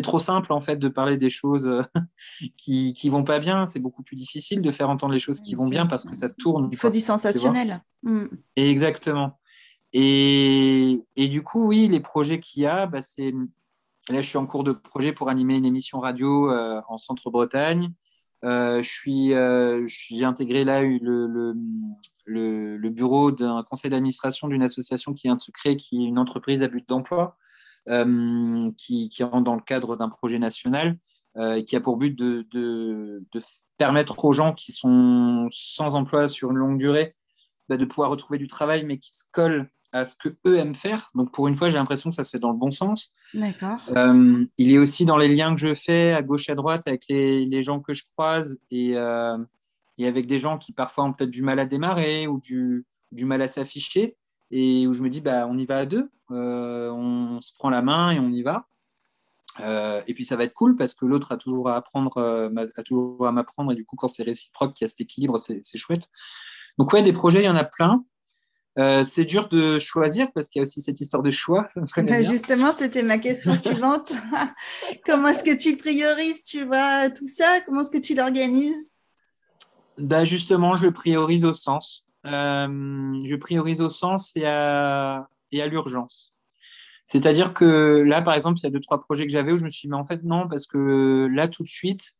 trop 0.00 0.18
simple 0.18 0.54
en 0.54 0.62
fait 0.62 0.76
de 0.76 0.88
parler 0.88 1.18
des 1.18 1.28
choses 1.28 1.68
qui 2.56 2.94
qui 2.94 3.10
vont 3.10 3.24
pas 3.24 3.40
bien. 3.40 3.66
C'est 3.66 3.78
beaucoup 3.78 4.02
plus 4.02 4.16
difficile 4.16 4.62
de 4.62 4.72
faire 4.72 4.88
entendre 4.88 5.12
les 5.12 5.18
choses 5.18 5.42
qui 5.42 5.54
vont 5.54 5.68
bien 5.68 5.84
parce 5.84 6.06
que 6.06 6.16
ça 6.16 6.30
tourne. 6.30 6.70
Il 6.72 6.78
faut 6.78 6.88
quoi. 6.88 6.90
du 6.92 7.02
sensationnel. 7.02 7.82
Mm. 8.04 8.24
Exactement. 8.56 9.38
Et, 9.92 11.04
et 11.16 11.28
du 11.28 11.42
coup, 11.42 11.66
oui, 11.66 11.88
les 11.88 12.00
projets 12.00 12.40
qu'il 12.40 12.62
y 12.62 12.66
a, 12.66 12.86
bah, 12.86 13.02
c'est 13.02 13.34
là, 14.08 14.22
je 14.22 14.26
suis 14.26 14.38
en 14.38 14.46
cours 14.46 14.64
de 14.64 14.72
projet 14.72 15.12
pour 15.12 15.28
animer 15.28 15.58
une 15.58 15.66
émission 15.66 16.00
radio 16.00 16.50
euh, 16.50 16.80
en 16.88 16.96
Centre-Bretagne. 16.96 17.92
Euh, 18.44 18.82
euh, 19.08 19.86
j'ai 19.88 20.24
intégré 20.24 20.64
là 20.64 20.80
le, 20.82 21.54
bureau 22.90 23.32
d'un 23.32 23.64
conseil 23.64 23.90
d'administration 23.90 24.48
d'une 24.48 24.62
association 24.62 25.12
qui 25.12 25.26
vient 25.26 25.36
de 25.36 25.40
se 25.40 25.50
créer, 25.50 25.76
qui 25.76 26.04
est 26.04 26.06
une 26.06 26.18
entreprise 26.18 26.62
à 26.62 26.68
but 26.68 26.88
d'emploi, 26.88 27.36
euh, 27.88 28.70
qui, 28.76 29.10
rentre 29.22 29.44
dans 29.44 29.56
le 29.56 29.62
cadre 29.62 29.96
d'un 29.96 30.08
projet 30.08 30.38
national 30.38 30.98
euh, 31.36 31.62
qui 31.62 31.76
a 31.76 31.80
pour 31.80 31.96
but 31.96 32.16
de 32.16 33.22
permettre 33.76 34.24
aux 34.24 34.32
gens 34.32 34.52
qui 34.52 34.72
sont 34.72 35.48
sans 35.50 35.94
emploi 35.94 36.28
sur 36.28 36.50
une 36.50 36.58
longue 36.58 36.78
durée 36.78 37.14
bah, 37.68 37.76
de 37.76 37.84
pouvoir 37.84 38.10
retrouver 38.10 38.38
du 38.38 38.46
travail, 38.46 38.84
mais 38.84 38.98
qui 38.98 39.14
se 39.14 39.24
collent 39.32 39.70
à 39.92 40.04
ce 40.04 40.16
que 40.16 40.28
eux 40.46 40.58
aiment 40.58 40.74
faire. 40.74 41.10
Donc 41.14 41.32
pour 41.32 41.48
une 41.48 41.54
fois, 41.54 41.70
j'ai 41.70 41.78
l'impression 41.78 42.10
que 42.10 42.16
ça 42.16 42.24
se 42.24 42.30
fait 42.30 42.38
dans 42.38 42.52
le 42.52 42.58
bon 42.58 42.70
sens. 42.70 43.14
D'accord. 43.32 43.80
Euh, 43.96 44.44
il 44.58 44.72
est 44.72 44.78
aussi 44.78 45.06
dans 45.06 45.16
les 45.16 45.28
liens 45.28 45.54
que 45.54 45.60
je 45.60 45.74
fais 45.74 46.12
à 46.12 46.22
gauche 46.22 46.50
à 46.50 46.54
droite 46.54 46.86
avec 46.86 47.04
les, 47.08 47.46
les 47.46 47.62
gens 47.62 47.80
que 47.80 47.94
je 47.94 48.04
croise 48.16 48.58
et, 48.70 48.96
euh, 48.96 49.38
et 49.96 50.06
avec 50.06 50.26
des 50.26 50.38
gens 50.38 50.58
qui 50.58 50.72
parfois 50.72 51.04
ont 51.04 51.12
peut-être 51.12 51.30
du 51.30 51.42
mal 51.42 51.58
à 51.58 51.66
démarrer 51.66 52.26
ou 52.26 52.38
du, 52.38 52.86
du 53.12 53.24
mal 53.24 53.40
à 53.40 53.48
s'afficher 53.48 54.16
et 54.50 54.86
où 54.86 54.92
je 54.92 55.02
me 55.02 55.08
dis 55.08 55.20
bah 55.20 55.46
on 55.48 55.56
y 55.58 55.66
va 55.66 55.78
à 55.78 55.86
deux, 55.86 56.10
Euh, 56.30 56.90
on 56.90 57.40
se 57.40 57.52
prend 57.54 57.70
la 57.70 57.80
main 57.80 58.10
et 58.12 58.18
on 58.18 58.30
y 58.30 58.42
va. 58.42 58.66
Et 60.06 60.14
puis 60.14 60.24
ça 60.24 60.36
va 60.36 60.44
être 60.44 60.54
cool 60.54 60.76
parce 60.76 60.94
que 60.94 61.06
l'autre 61.06 61.32
a 61.32 61.36
toujours 61.36 61.68
à 61.68 61.76
apprendre, 61.76 62.18
a 62.76 62.82
toujours 62.82 63.26
à 63.26 63.32
m'apprendre 63.32 63.72
et 63.72 63.74
du 63.74 63.84
coup 63.84 63.96
quand 63.96 64.08
c'est 64.08 64.22
réciproque, 64.22 64.74
qu'il 64.74 64.84
y 64.84 64.86
a 64.86 64.88
cet 64.88 65.00
équilibre, 65.00 65.38
c'est 65.38 65.60
c'est 65.62 65.78
chouette. 65.78 66.08
Donc 66.78 66.92
ouais, 66.92 67.02
des 67.02 67.12
projets, 67.12 67.40
il 67.42 67.46
y 67.46 67.48
en 67.48 67.56
a 67.56 67.64
plein. 67.64 68.04
Euh, 68.78 69.02
c'est 69.02 69.24
dur 69.24 69.48
de 69.48 69.78
choisir 69.78 70.28
parce 70.32 70.48
qu'il 70.48 70.60
y 70.60 70.62
a 70.62 70.62
aussi 70.62 70.80
cette 70.80 71.00
histoire 71.00 71.22
de 71.22 71.30
choix. 71.32 71.66
Ça 71.74 71.80
me 71.80 71.86
connaît 71.86 72.22
Ben, 72.22 72.24
justement, 72.24 72.72
c'était 72.76 73.02
ma 73.02 73.18
question 73.18 73.56
suivante. 73.56 74.12
Comment 75.06 75.28
est-ce 75.28 75.42
que 75.42 75.56
tu 75.56 75.76
priorises, 75.76 76.44
tu 76.44 76.64
vois, 76.64 77.10
tout 77.10 77.26
ça? 77.26 77.60
Comment 77.66 77.82
est-ce 77.82 77.90
que 77.90 77.98
tu 77.98 78.14
l'organises? 78.14 78.92
Bah 79.98 80.24
justement, 80.24 80.76
je 80.76 80.84
le 80.84 80.92
priorise 80.92 81.44
au 81.44 81.52
sens. 81.52 82.06
Euh, 82.24 83.18
je 83.24 83.34
priorise 83.34 83.80
au 83.80 83.90
sens 83.90 84.36
et 84.36 84.44
à, 84.44 85.28
et 85.50 85.60
à 85.60 85.66
l'urgence. 85.66 86.36
C'est-à-dire 87.04 87.52
que 87.52 88.04
là, 88.06 88.22
par 88.22 88.34
exemple, 88.34 88.58
il 88.60 88.64
y 88.64 88.66
a 88.66 88.70
deux, 88.70 88.80
trois 88.80 89.00
projets 89.00 89.26
que 89.26 89.32
j'avais 89.32 89.50
où 89.50 89.58
je 89.58 89.64
me 89.64 89.70
suis 89.70 89.88
dit, 89.88 89.90
mais 89.90 89.96
en 89.96 90.04
fait, 90.04 90.22
non, 90.22 90.46
parce 90.46 90.66
que 90.66 91.26
là, 91.32 91.48
tout 91.48 91.64
de 91.64 91.68
suite, 91.68 92.17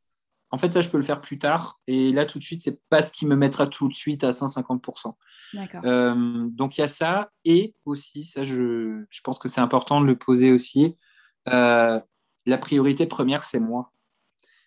en 0.51 0.59
fait, 0.59 0.73
ça, 0.73 0.81
je 0.81 0.89
peux 0.89 0.97
le 0.97 1.03
faire 1.05 1.21
plus 1.21 1.39
tard. 1.39 1.79
Et 1.87 2.11
là, 2.13 2.25
tout 2.25 2.39
de 2.39 2.45
suite, 2.45 2.63
c'est 2.63 2.81
pas 2.89 3.03
ce 3.03 3.13
qui 3.13 3.27
me 3.27 3.37
mettra 3.37 3.67
tout 3.67 3.89
de 3.89 3.95
suite 3.95 4.25
à 4.25 4.31
150%. 4.31 5.15
D'accord. 5.55 5.83
Euh, 5.85 6.47
donc, 6.51 6.79
il 6.79 6.81
y 6.81 6.85
a 6.85 6.89
ça. 6.89 7.31
Et 7.45 7.75
aussi, 7.85 8.25
ça, 8.25 8.45
je, 8.45 9.05
je 9.11 9.21
pense 9.23 9.39
que 9.39 9.49
c'est 9.49 9.61
important 9.61 10.01
de 10.01 10.07
le 10.07 10.17
poser 10.17 10.53
aussi. 10.53 10.97
euh, 11.51 12.01
la 12.47 12.59
priorité 12.59 13.07
première, 13.07 13.45
c'est 13.45 13.61
moi. 13.61 13.93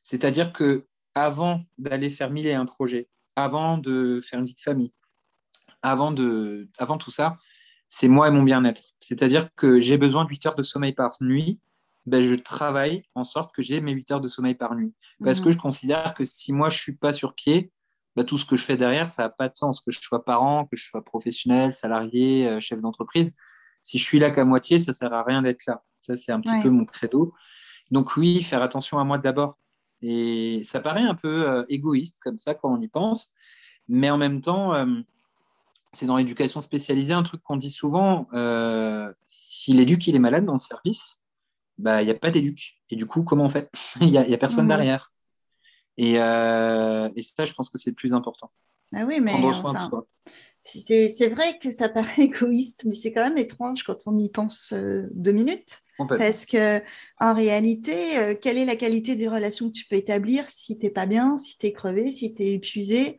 C'est-à-dire 0.04 0.54
que 0.54 0.86
avant 1.16 1.64
d'aller 1.80 2.10
faire 2.12 2.30
mille 2.30 2.46
et 2.48 2.54
un 2.54 2.66
projets, 2.68 3.10
avant 3.36 3.78
de 3.80 4.22
faire 4.24 4.40
une 4.40 4.46
vie 4.46 4.54
de 4.54 4.62
famille, 4.62 4.94
avant, 5.82 6.12
de, 6.12 6.70
avant 6.78 6.98
tout 7.00 7.10
ça, 7.12 7.38
c'est 7.88 8.08
moi 8.08 8.28
et 8.28 8.32
mon 8.32 8.44
bien-être. 8.44 8.84
C'est-à-dire 9.02 9.50
que 9.56 9.82
j'ai 9.82 9.98
besoin 9.98 10.26
de 10.26 10.30
8 10.30 10.46
heures 10.46 10.56
de 10.56 10.64
sommeil 10.64 10.94
par 10.94 11.18
nuit. 11.22 11.60
Ben, 12.06 12.22
je 12.22 12.34
travaille 12.36 13.04
en 13.16 13.24
sorte 13.24 13.54
que 13.54 13.62
j'ai 13.62 13.80
mes 13.82 13.92
8 13.94 14.12
heures 14.12 14.22
de 14.22 14.28
sommeil 14.28 14.56
par 14.56 14.76
nuit. 14.76 14.94
Parce 15.24 15.40
Mhm. 15.40 15.46
que 15.46 15.52
je 15.52 15.58
considère 15.58 16.14
que 16.16 16.26
si 16.26 16.52
moi, 16.54 16.70
je 16.70 16.80
suis 16.80 16.96
pas 16.96 17.14
sur 17.14 17.34
pied, 17.36 17.72
ben, 18.16 18.24
tout 18.26 18.38
ce 18.38 18.46
que 18.46 18.56
je 18.58 18.64
fais 18.64 18.76
derrière, 18.78 19.08
ça 19.10 19.24
n'a 19.24 19.30
pas 19.30 19.50
de 19.50 19.56
sens. 19.56 19.82
Que 19.82 19.92
je 19.92 20.00
sois 20.02 20.26
parent, 20.26 20.66
que 20.66 20.76
je 20.76 20.84
sois 20.86 21.04
professionnel, 21.04 21.74
salarié, 21.74 22.48
euh, 22.48 22.60
chef 22.60 22.82
d'entreprise. 22.82 23.36
Si 23.84 23.98
je 23.98 24.04
suis 24.04 24.20
là 24.20 24.32
qu'à 24.32 24.46
moitié, 24.46 24.80
ça 24.80 24.94
sert 24.94 25.14
à 25.14 25.24
rien 25.24 25.42
d'être 25.42 25.66
là. 25.68 25.84
Ça, 26.00 26.16
c'est 26.16 26.32
un 26.32 26.42
petit 26.42 26.54
Ouais. 26.54 26.64
peu 26.64 26.70
mon 26.70 26.86
credo. 26.86 27.34
Donc 27.92 28.18
oui, 28.18 28.42
faire 28.42 28.62
attention 28.64 28.98
à 29.00 29.04
moi 29.04 29.18
d'abord. 29.18 29.58
Et 30.02 30.62
ça 30.64 30.80
paraît 30.80 31.04
un 31.04 31.14
peu 31.16 31.48
euh, 31.48 31.64
égoïste 31.70 32.18
comme 32.22 32.40
ça 32.40 32.56
quand 32.56 32.74
on 32.76 32.82
y 32.82 32.88
pense. 32.88 33.34
Mais 33.88 34.10
en 34.10 34.18
même 34.18 34.42
temps, 34.42 34.74
euh, 34.74 34.86
c'est 35.94 36.06
dans 36.08 36.18
l'éducation 36.18 36.62
spécialisée 36.62 37.14
un 37.14 37.24
truc 37.24 37.42
qu'on 37.44 37.58
dit 37.58 37.70
souvent. 37.72 38.28
euh, 38.34 39.14
si 39.28 39.74
l'éduc 39.74 40.08
il 40.08 40.16
est 40.16 40.20
malade 40.20 40.46
dans 40.46 40.54
le 40.54 40.60
service, 40.60 41.22
bah 41.82 42.02
il 42.02 42.06
n'y 42.06 42.12
a 42.12 42.16
pas 42.16 42.32
d'éduc. 42.32 42.80
Et 42.90 42.96
du 42.96 43.06
coup, 43.06 43.24
comment 43.24 43.46
on 43.46 43.50
fait? 43.50 43.70
Il 44.02 44.12
n'y 44.12 44.18
a, 44.18 44.38
personne 44.38 44.68
derrière. 44.68 45.12
Et, 45.98 46.20
euh, 46.20 47.10
et 47.16 47.24
ça, 47.24 47.46
je 47.46 47.54
pense 47.54 47.70
que 47.70 47.78
c'est 47.78 47.90
le 47.90 47.96
plus 47.96 48.14
important. 48.14 48.52
Ah 48.94 49.06
oui, 49.06 49.20
mais 49.22 49.34
enfin, 49.34 49.90
c'est 50.60 51.30
vrai 51.30 51.58
que 51.60 51.72
ça 51.72 51.90
paraît 51.90 52.14
égoïste, 52.24 52.84
mais 52.86 52.96
c'est 52.96 53.12
quand 53.12 53.24
même 53.24 53.38
étrange 53.38 53.84
quand 53.84 53.98
on 54.06 54.18
y 54.18 54.30
pense 54.30 54.74
euh, 54.74 55.08
deux 55.14 55.32
minutes. 55.32 55.80
Parce 56.18 56.48
que 56.48 56.82
en 57.20 57.36
réalité, 57.36 58.18
euh, 58.18 58.34
quelle 58.34 58.58
est 58.58 58.66
la 58.66 58.76
qualité 58.76 59.16
des 59.16 59.28
relations 59.28 59.68
que 59.68 59.74
tu 59.74 59.86
peux 59.86 59.96
établir 59.96 60.50
si 60.50 60.78
t'es 60.80 60.90
pas 60.90 61.06
bien, 61.06 61.38
si 61.38 61.60
t'es 61.60 61.72
crevé, 61.74 62.12
si 62.12 62.34
épuisé? 62.40 63.18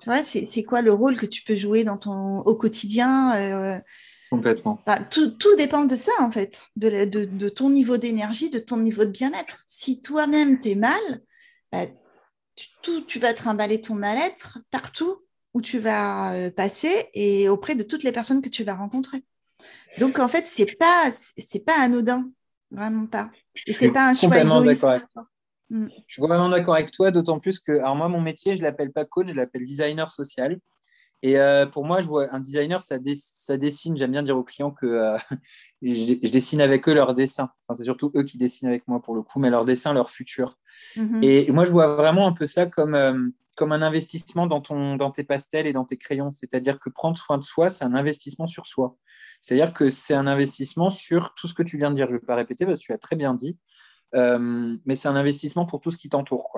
Tu 0.00 0.08
vois, 0.08 0.22
c'est 0.22 0.46
c'est 0.46 0.62
quoi 0.62 0.80
le 0.80 0.92
rôle 0.92 1.16
que 1.16 1.26
tu 1.26 1.42
peux 1.42 1.56
jouer 1.56 1.82
dans 1.82 1.98
ton 1.98 2.38
au 2.40 2.54
quotidien 2.54 3.34
euh, 3.34 3.80
Complètement. 4.36 4.80
Enfin, 4.86 5.02
tout, 5.10 5.30
tout 5.30 5.54
dépend 5.56 5.84
de 5.84 5.96
ça, 5.96 6.12
en 6.20 6.30
fait, 6.30 6.62
de, 6.76 6.88
la- 6.88 7.06
de- 7.06 7.24
de 7.24 7.48
ton 7.48 7.70
niveau 7.70 7.96
d'énergie, 7.96 8.50
de 8.50 8.58
ton 8.58 8.78
niveau 8.78 9.04
de 9.04 9.10
bien-être. 9.10 9.62
Si 9.66 10.00
toi-même, 10.00 10.60
tu 10.60 10.70
es 10.70 10.74
mal, 10.74 11.00
bah, 11.70 11.86
tu, 12.56 12.68
tout- 12.82 13.02
tu 13.02 13.18
vas 13.18 13.34
trimballer 13.34 13.80
ton 13.80 13.94
mal-être 13.94 14.58
partout 14.70 15.22
où 15.54 15.62
tu 15.62 15.78
vas 15.78 16.34
euh, 16.34 16.50
passer 16.50 17.08
et 17.14 17.48
auprès 17.48 17.74
de 17.74 17.82
toutes 17.84 18.02
les 18.02 18.12
personnes 18.12 18.42
que 18.42 18.48
tu 18.48 18.64
vas 18.64 18.74
rencontrer. 18.74 19.22
Donc, 19.98 20.18
en 20.18 20.28
fait, 20.28 20.46
c'est 20.46 20.76
pas, 20.78 21.12
c'est 21.38 21.64
pas 21.64 21.78
anodin, 21.80 22.28
vraiment 22.70 23.06
pas. 23.06 23.30
Et 23.66 23.72
c'est 23.72 23.92
pas 23.92 24.08
un 24.08 24.14
choix 24.14 24.40
égoïste. 24.40 24.84
Mm. 25.70 25.86
Je 26.06 26.12
suis 26.12 26.22
vraiment 26.22 26.48
d'accord 26.48 26.74
avec 26.74 26.90
toi, 26.90 27.10
d'autant 27.10 27.38
plus 27.38 27.60
que, 27.60 27.72
alors 27.72 27.96
moi, 27.96 28.08
mon 28.08 28.20
métier, 28.20 28.56
je 28.56 28.62
l'appelle 28.62 28.92
pas 28.92 29.04
coach, 29.04 29.28
je 29.28 29.34
l'appelle 29.34 29.64
designer 29.64 30.10
social. 30.10 30.58
Et 31.24 31.38
euh, 31.38 31.64
pour 31.64 31.86
moi, 31.86 32.02
je 32.02 32.06
vois 32.06 32.30
un 32.34 32.38
designer, 32.38 32.82
ça, 32.82 32.98
dess- 32.98 33.32
ça 33.34 33.56
dessine. 33.56 33.96
J'aime 33.96 34.10
bien 34.10 34.22
dire 34.22 34.36
aux 34.36 34.44
clients 34.44 34.70
que 34.72 34.84
euh, 34.84 35.16
je, 35.82 36.16
je 36.22 36.30
dessine 36.30 36.60
avec 36.60 36.86
eux 36.86 36.92
leur 36.92 37.14
dessin. 37.14 37.48
Enfin, 37.62 37.74
c'est 37.74 37.84
surtout 37.84 38.12
eux 38.14 38.24
qui 38.24 38.36
dessinent 38.36 38.68
avec 38.68 38.86
moi 38.86 39.00
pour 39.00 39.14
le 39.14 39.22
coup, 39.22 39.38
mais 39.38 39.48
leur 39.48 39.64
dessin, 39.64 39.94
leur 39.94 40.10
futur. 40.10 40.58
Mhm. 40.96 41.20
Et 41.22 41.50
moi, 41.50 41.64
je 41.64 41.72
vois 41.72 41.96
vraiment 41.96 42.26
un 42.26 42.32
peu 42.32 42.44
ça 42.44 42.66
comme, 42.66 42.94
euh, 42.94 43.30
comme 43.56 43.72
un 43.72 43.80
investissement 43.80 44.46
dans, 44.46 44.60
ton, 44.60 44.96
dans 44.96 45.10
tes 45.10 45.24
pastels 45.24 45.66
et 45.66 45.72
dans 45.72 45.86
tes 45.86 45.96
crayons. 45.96 46.30
C'est-à-dire 46.30 46.78
que 46.78 46.90
prendre 46.90 47.16
soin 47.16 47.38
de 47.38 47.44
soi, 47.44 47.70
c'est 47.70 47.86
un 47.86 47.94
investissement 47.94 48.46
sur 48.46 48.66
soi. 48.66 48.94
C'est-à-dire 49.40 49.72
que 49.72 49.88
c'est 49.88 50.14
un 50.14 50.26
investissement 50.26 50.90
sur 50.90 51.32
tout 51.38 51.48
ce 51.48 51.54
que 51.54 51.62
tu 51.62 51.78
viens 51.78 51.88
de 51.88 51.94
dire. 51.96 52.06
Je 52.06 52.16
ne 52.16 52.18
vais 52.18 52.26
pas 52.26 52.34
répéter 52.34 52.66
parce 52.66 52.80
que 52.80 52.84
tu 52.84 52.92
as 52.92 52.98
très 52.98 53.16
bien 53.16 53.32
dit. 53.32 53.56
Mais 54.12 54.94
c'est 54.94 55.08
un 55.08 55.16
investissement 55.16 55.64
pour 55.64 55.80
tout 55.80 55.90
ce 55.90 55.96
qui 55.96 56.10
t'entoure. 56.10 56.52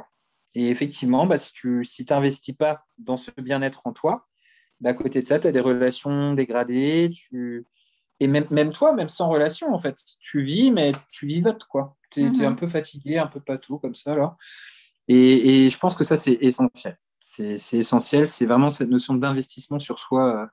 Et 0.57 0.71
effectivement, 0.71 1.25
bah, 1.27 1.39
si 1.39 1.53
tu 1.53 1.85
si 1.85 2.05
t'investis 2.05 2.57
pas 2.57 2.85
dans 2.99 3.17
ce 3.17 3.31
bien-être 3.41 3.83
en 3.87 3.93
toi, 3.93 4.27
bah, 4.81 4.91
à 4.91 4.95
côté 4.95 5.23
de 5.23 5.27
ça, 5.27 5.39
tu 5.39 5.47
as 5.47 5.53
des 5.53 5.61
relations 5.61 6.35
dégradées. 6.35 7.11
Tu... 7.15 7.65
Et 8.21 8.27
même, 8.29 8.47
même 8.51 8.73
toi, 8.73 8.93
même 8.95 9.09
sans 9.09 9.29
relation, 9.29 9.73
en 9.75 9.79
fait, 9.79 9.97
tu 10.21 10.43
vis, 10.43 10.71
mais 10.71 10.93
tu 11.11 11.27
vivotes. 11.27 11.65
quoi. 11.65 11.97
Tu 12.11 12.21
es, 12.21 12.31
Mhm. 12.31 12.45
un 12.47 12.55
peu 12.55 12.67
fatigué, 12.67 13.19
un 13.19 13.27
peu 13.27 13.41
patou, 13.41 13.79
comme 13.79 13.95
ça. 13.95 14.17
Là. 14.17 14.37
Et, 15.09 15.67
et 15.67 15.71
je 15.71 15.79
pense 15.79 15.95
que 15.95 16.05
ça, 16.05 16.17
c'est 16.17 16.39
essentiel. 16.41 16.99
C'est 17.21 17.55
essentiel. 17.75 18.29
C'est 18.29 18.47
vraiment 18.47 18.71
cette 18.71 18.89
notion 18.89 19.15
d'investissement 19.15 19.79
sur 19.79 19.99
soi. 19.99 20.43
euh. 20.43 20.47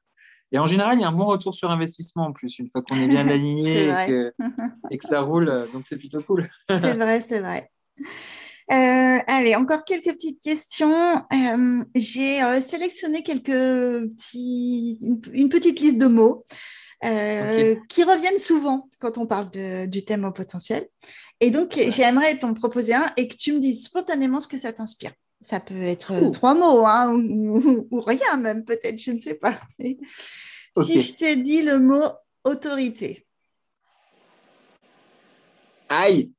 Et 0.52 0.60
en 0.60 0.68
général, 0.68 0.98
il 0.98 1.02
y 1.02 1.04
a 1.04 1.08
un 1.08 1.12
bon 1.14 1.26
retour 1.26 1.56
sur 1.56 1.72
investissement 1.72 2.26
en 2.28 2.34
plus, 2.34 2.60
une 2.60 2.70
fois 2.70 2.82
qu'on 2.84 2.96
est 3.02 3.08
bien 3.08 3.28
aligné 3.30 3.84
et 3.86 3.88
vrai. 3.92 4.08
que, 4.08 4.34
et 4.92 4.98
que 4.98 5.06
ça 5.06 5.22
roule. 5.22 5.50
euh, 5.50 5.66
Donc, 5.74 5.84
c'est 5.88 5.98
plutôt 5.98 6.22
cool. 6.22 6.48
C'est 6.70 6.94
vrai, 6.96 7.22
c'est 7.22 7.40
vrai. 7.40 7.72
Euh, 8.72 9.20
allez, 9.28 9.56
encore 9.56 9.84
quelques 9.84 10.14
petites 10.14 10.42
questions. 10.42 10.94
Euh, 11.34 11.84
J'ai 11.96 12.42
euh, 12.44 12.62
sélectionné 12.62 13.22
quelques 13.24 13.46
petits, 13.48 14.98
une, 15.02 15.20
une 15.34 15.50
petite 15.50 15.80
liste 15.80 15.98
de 15.98 16.08
mots 16.08 16.44
qui 17.90 18.04
reviennent 18.06 18.40
souvent 18.40 18.88
quand 19.00 19.18
on 19.18 19.26
parle 19.28 19.52
de- 19.52 19.86
du 19.88 20.06
thème 20.06 20.24
au 20.24 20.32
potentiel. 20.32 20.88
Et 21.42 21.52
donc, 21.52 21.78
j'aimerais 21.90 22.38
t'en 22.38 22.54
proposer 22.54 22.94
un 22.94 23.12
et 23.18 23.28
que 23.28 23.36
tu 23.36 23.52
me 23.52 23.60
dises 23.60 23.84
spontanément 23.84 24.40
ce 24.40 24.48
que 24.48 24.58
ça 24.58 24.72
t'inspire. 24.72 25.12
Ça 25.42 25.60
peut 25.60 25.82
être 25.82 26.14
Ouh. 26.26 26.32
trois 26.32 26.54
mots 26.56 26.86
hein, 26.86 27.12
ou, 27.14 27.58
ou- 27.60 27.88
ou 27.92 28.00
rien 28.00 28.38
même, 28.38 28.64
peut-être, 28.64 28.98
je 28.98 29.12
ne 29.12 29.20
sais 29.20 29.36
pas. 29.36 29.60
Si 30.88 31.02
je 31.02 31.14
te 31.14 31.36
dis 31.36 31.62
le 31.62 31.78
mot 31.80 32.02
autorité, 32.46 33.28
Aïe 35.90 36.32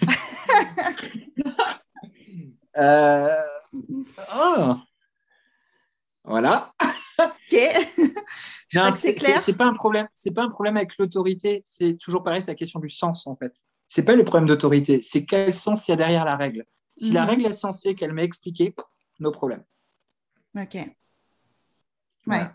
Euh, 2.76 3.42
ah. 4.30 4.76
Voilà. 6.24 6.72
ok, 7.18 7.26
que 8.72 8.90
c'est 8.92 9.14
clair. 9.16 9.40
C'est 9.40 9.54
pas 9.54 9.66
un 9.66 9.72
problème. 9.74 10.06
C'est 10.14 10.30
pas 10.30 10.42
un 10.44 10.50
problème 10.50 10.76
avec 10.76 10.96
l'autorité. 10.98 11.62
C'est 11.64 11.94
toujours 11.98 12.22
pareil. 12.22 12.40
C'est 12.42 12.52
la 12.52 12.54
question 12.54 12.78
du 12.78 12.88
sens 12.88 13.26
en 13.26 13.34
fait. 13.34 13.52
C'est 13.88 14.04
pas 14.04 14.14
le 14.14 14.24
problème 14.24 14.46
d'autorité. 14.46 15.00
C'est 15.02 15.24
quel 15.24 15.52
sens 15.54 15.88
il 15.88 15.92
y 15.92 15.94
a 15.94 15.96
derrière 15.96 16.24
la 16.24 16.36
règle. 16.36 16.66
Si 16.98 17.10
la 17.12 17.22
Mhm. 17.22 17.28
règle 17.28 17.46
est 17.46 17.52
censée 17.52 17.94
qu'elle 17.96 18.12
m'ait 18.12 18.24
expliqué, 18.24 18.74
nos 19.18 19.32
problèmes. 19.32 19.64
ok. 20.56 20.76
Ouais. 22.26 22.46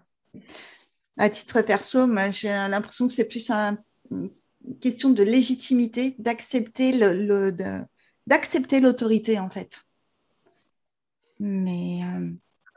À 1.18 1.30
titre 1.30 1.62
perso, 1.64 2.08
j'ai 2.32 2.48
l'impression 2.50 3.08
que 3.08 3.14
c'est 3.14 3.26
plus 3.26 3.50
un- 3.50 3.78
une 4.12 4.30
question 4.80 5.10
de 5.10 5.24
légitimité, 5.24 6.16
d'accepter 6.20 6.94
le, 6.94 7.14
le- 7.14 7.52
de- 7.52 7.84
d'accepter 8.28 8.80
l'autorité 8.80 9.40
en 9.40 9.50
fait. 9.50 9.82
Mais 11.40 12.00
euh, 12.04 12.30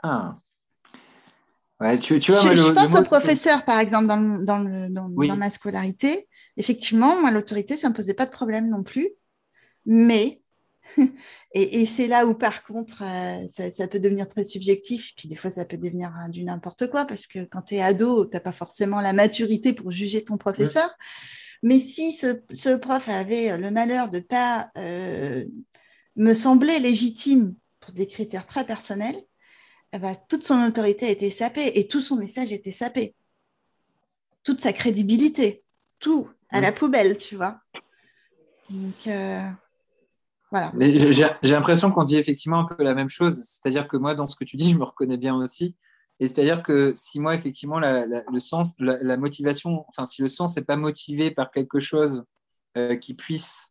Ah. 0.03 0.39
Ouais, 1.79 1.99
tu, 1.99 2.19
tu 2.21 2.33
vois, 2.33 2.41
je, 2.41 2.49
le- 2.49 2.55
je 2.55 2.73
pense 2.73 2.95
aux 2.95 3.03
professeurs, 3.05 3.65
par 3.67 3.79
exemple, 3.81 4.07
dans, 4.07 4.17
le- 4.17 4.45
dans, 4.45 4.59
le- 4.61 4.89
dans- 4.89 5.11
Oui. 5.15 5.29
dans 5.29 5.37
ma 5.37 5.51
scolarité. 5.51 6.27
Effectivement, 6.57 7.21
moi, 7.21 7.31
l'autorité, 7.31 7.77
ça 7.77 7.89
ne 7.89 7.93
me 7.93 7.97
posait 7.97 8.15
pas 8.15 8.25
de 8.25 8.31
problème 8.31 8.71
non 8.71 8.83
plus. 8.83 9.11
Mais, 9.85 10.41
et, 11.53 11.81
et 11.81 11.87
c'est 11.87 12.07
là 12.07 12.27
où, 12.27 12.35
par 12.35 12.65
contre, 12.65 13.03
euh, 13.03 13.47
ça, 13.49 13.71
ça 13.71 13.89
peut 13.89 14.01
devenir 14.01 14.29
très 14.29 14.45
subjectif. 14.45 15.13
Puis 15.17 15.29
des 15.29 15.37
fois, 15.37 15.51
ça 15.51 15.65
peut 15.65 15.77
devenir 15.77 16.13
euh, 16.25 16.29
du 16.29 16.45
n'importe 16.45 16.89
quoi, 16.91 17.05
parce 17.05 17.27
que 17.27 17.45
quand 17.45 17.63
tu 17.63 17.77
es 17.77 17.83
ado, 17.83 18.25
tu 18.27 18.33
n'as 18.35 18.41
pas 18.41 18.53
forcément 18.53 19.01
la 19.01 19.13
maturité 19.13 19.73
pour 19.73 19.91
juger 19.91 20.25
ton 20.25 20.37
professeur. 20.37 20.91
Mais 21.63 21.81
si 21.81 22.15
ce, 22.17 22.41
ce 22.53 22.77
prof 22.77 23.09
avait 23.09 23.57
le 23.57 23.71
malheur 23.71 24.09
de 24.09 24.19
ne 24.19 24.23
pas 24.23 24.71
euh, 24.77 25.45
me 26.17 26.35
sembler 26.35 26.79
légitime 26.79 27.55
pour 27.81 27.93
des 27.93 28.07
critères 28.07 28.47
très 28.47 28.65
personnels, 28.65 29.21
eh 29.93 29.99
ben, 29.99 30.15
toute 30.29 30.43
son 30.43 30.61
autorité 30.61 31.11
était 31.11 31.31
sapée 31.31 31.79
et 31.79 31.89
tout 31.89 32.03
son 32.03 32.17
message 32.17 32.53
était 32.53 32.73
sapé. 32.73 33.15
Toute 34.43 34.61
sa 34.61 34.73
crédibilité, 34.73 35.65
tout 35.99 36.29
à 36.51 36.61
la 36.61 36.73
poubelle, 36.73 37.17
tu 37.17 37.37
vois. 37.37 37.61
Donc, 38.71 39.07
euh, 39.07 39.49
J'ai 40.53 41.29
l'impression 41.43 41.91
qu'on 41.91 42.05
dit 42.05 42.17
effectivement 42.17 42.61
un 42.61 42.65
peu 42.65 42.83
la 42.83 42.95
même 42.95 43.09
chose. 43.09 43.35
C'est-à-dire 43.35 43.89
que 43.89 43.97
moi, 43.97 44.15
dans 44.15 44.27
ce 44.27 44.37
que 44.37 44.45
tu 44.45 44.57
dis, 44.57 44.71
je 44.71 44.77
me 44.77 44.85
reconnais 44.85 45.17
bien 45.17 45.35
aussi. 45.37 45.75
Et 46.19 46.29
c'est-à-dire 46.29 46.63
que 46.63 46.93
si 46.95 47.21
moi, 47.21 47.35
effectivement, 47.35 47.79
le 47.79 48.39
sens, 48.39 48.75
la, 48.79 49.17
motivation, 49.17 49.85
enfin, 49.89 50.07
si 50.07 50.23
le 50.23 50.29
sens 50.29 50.57
n'est 50.57 50.65
pas 50.65 50.77
motivé 50.77 51.31
par 51.31 51.51
quelque 51.51 51.79
chose 51.79 52.25
euh, 52.79 52.97
qui 52.97 53.15
puisse 53.15 53.69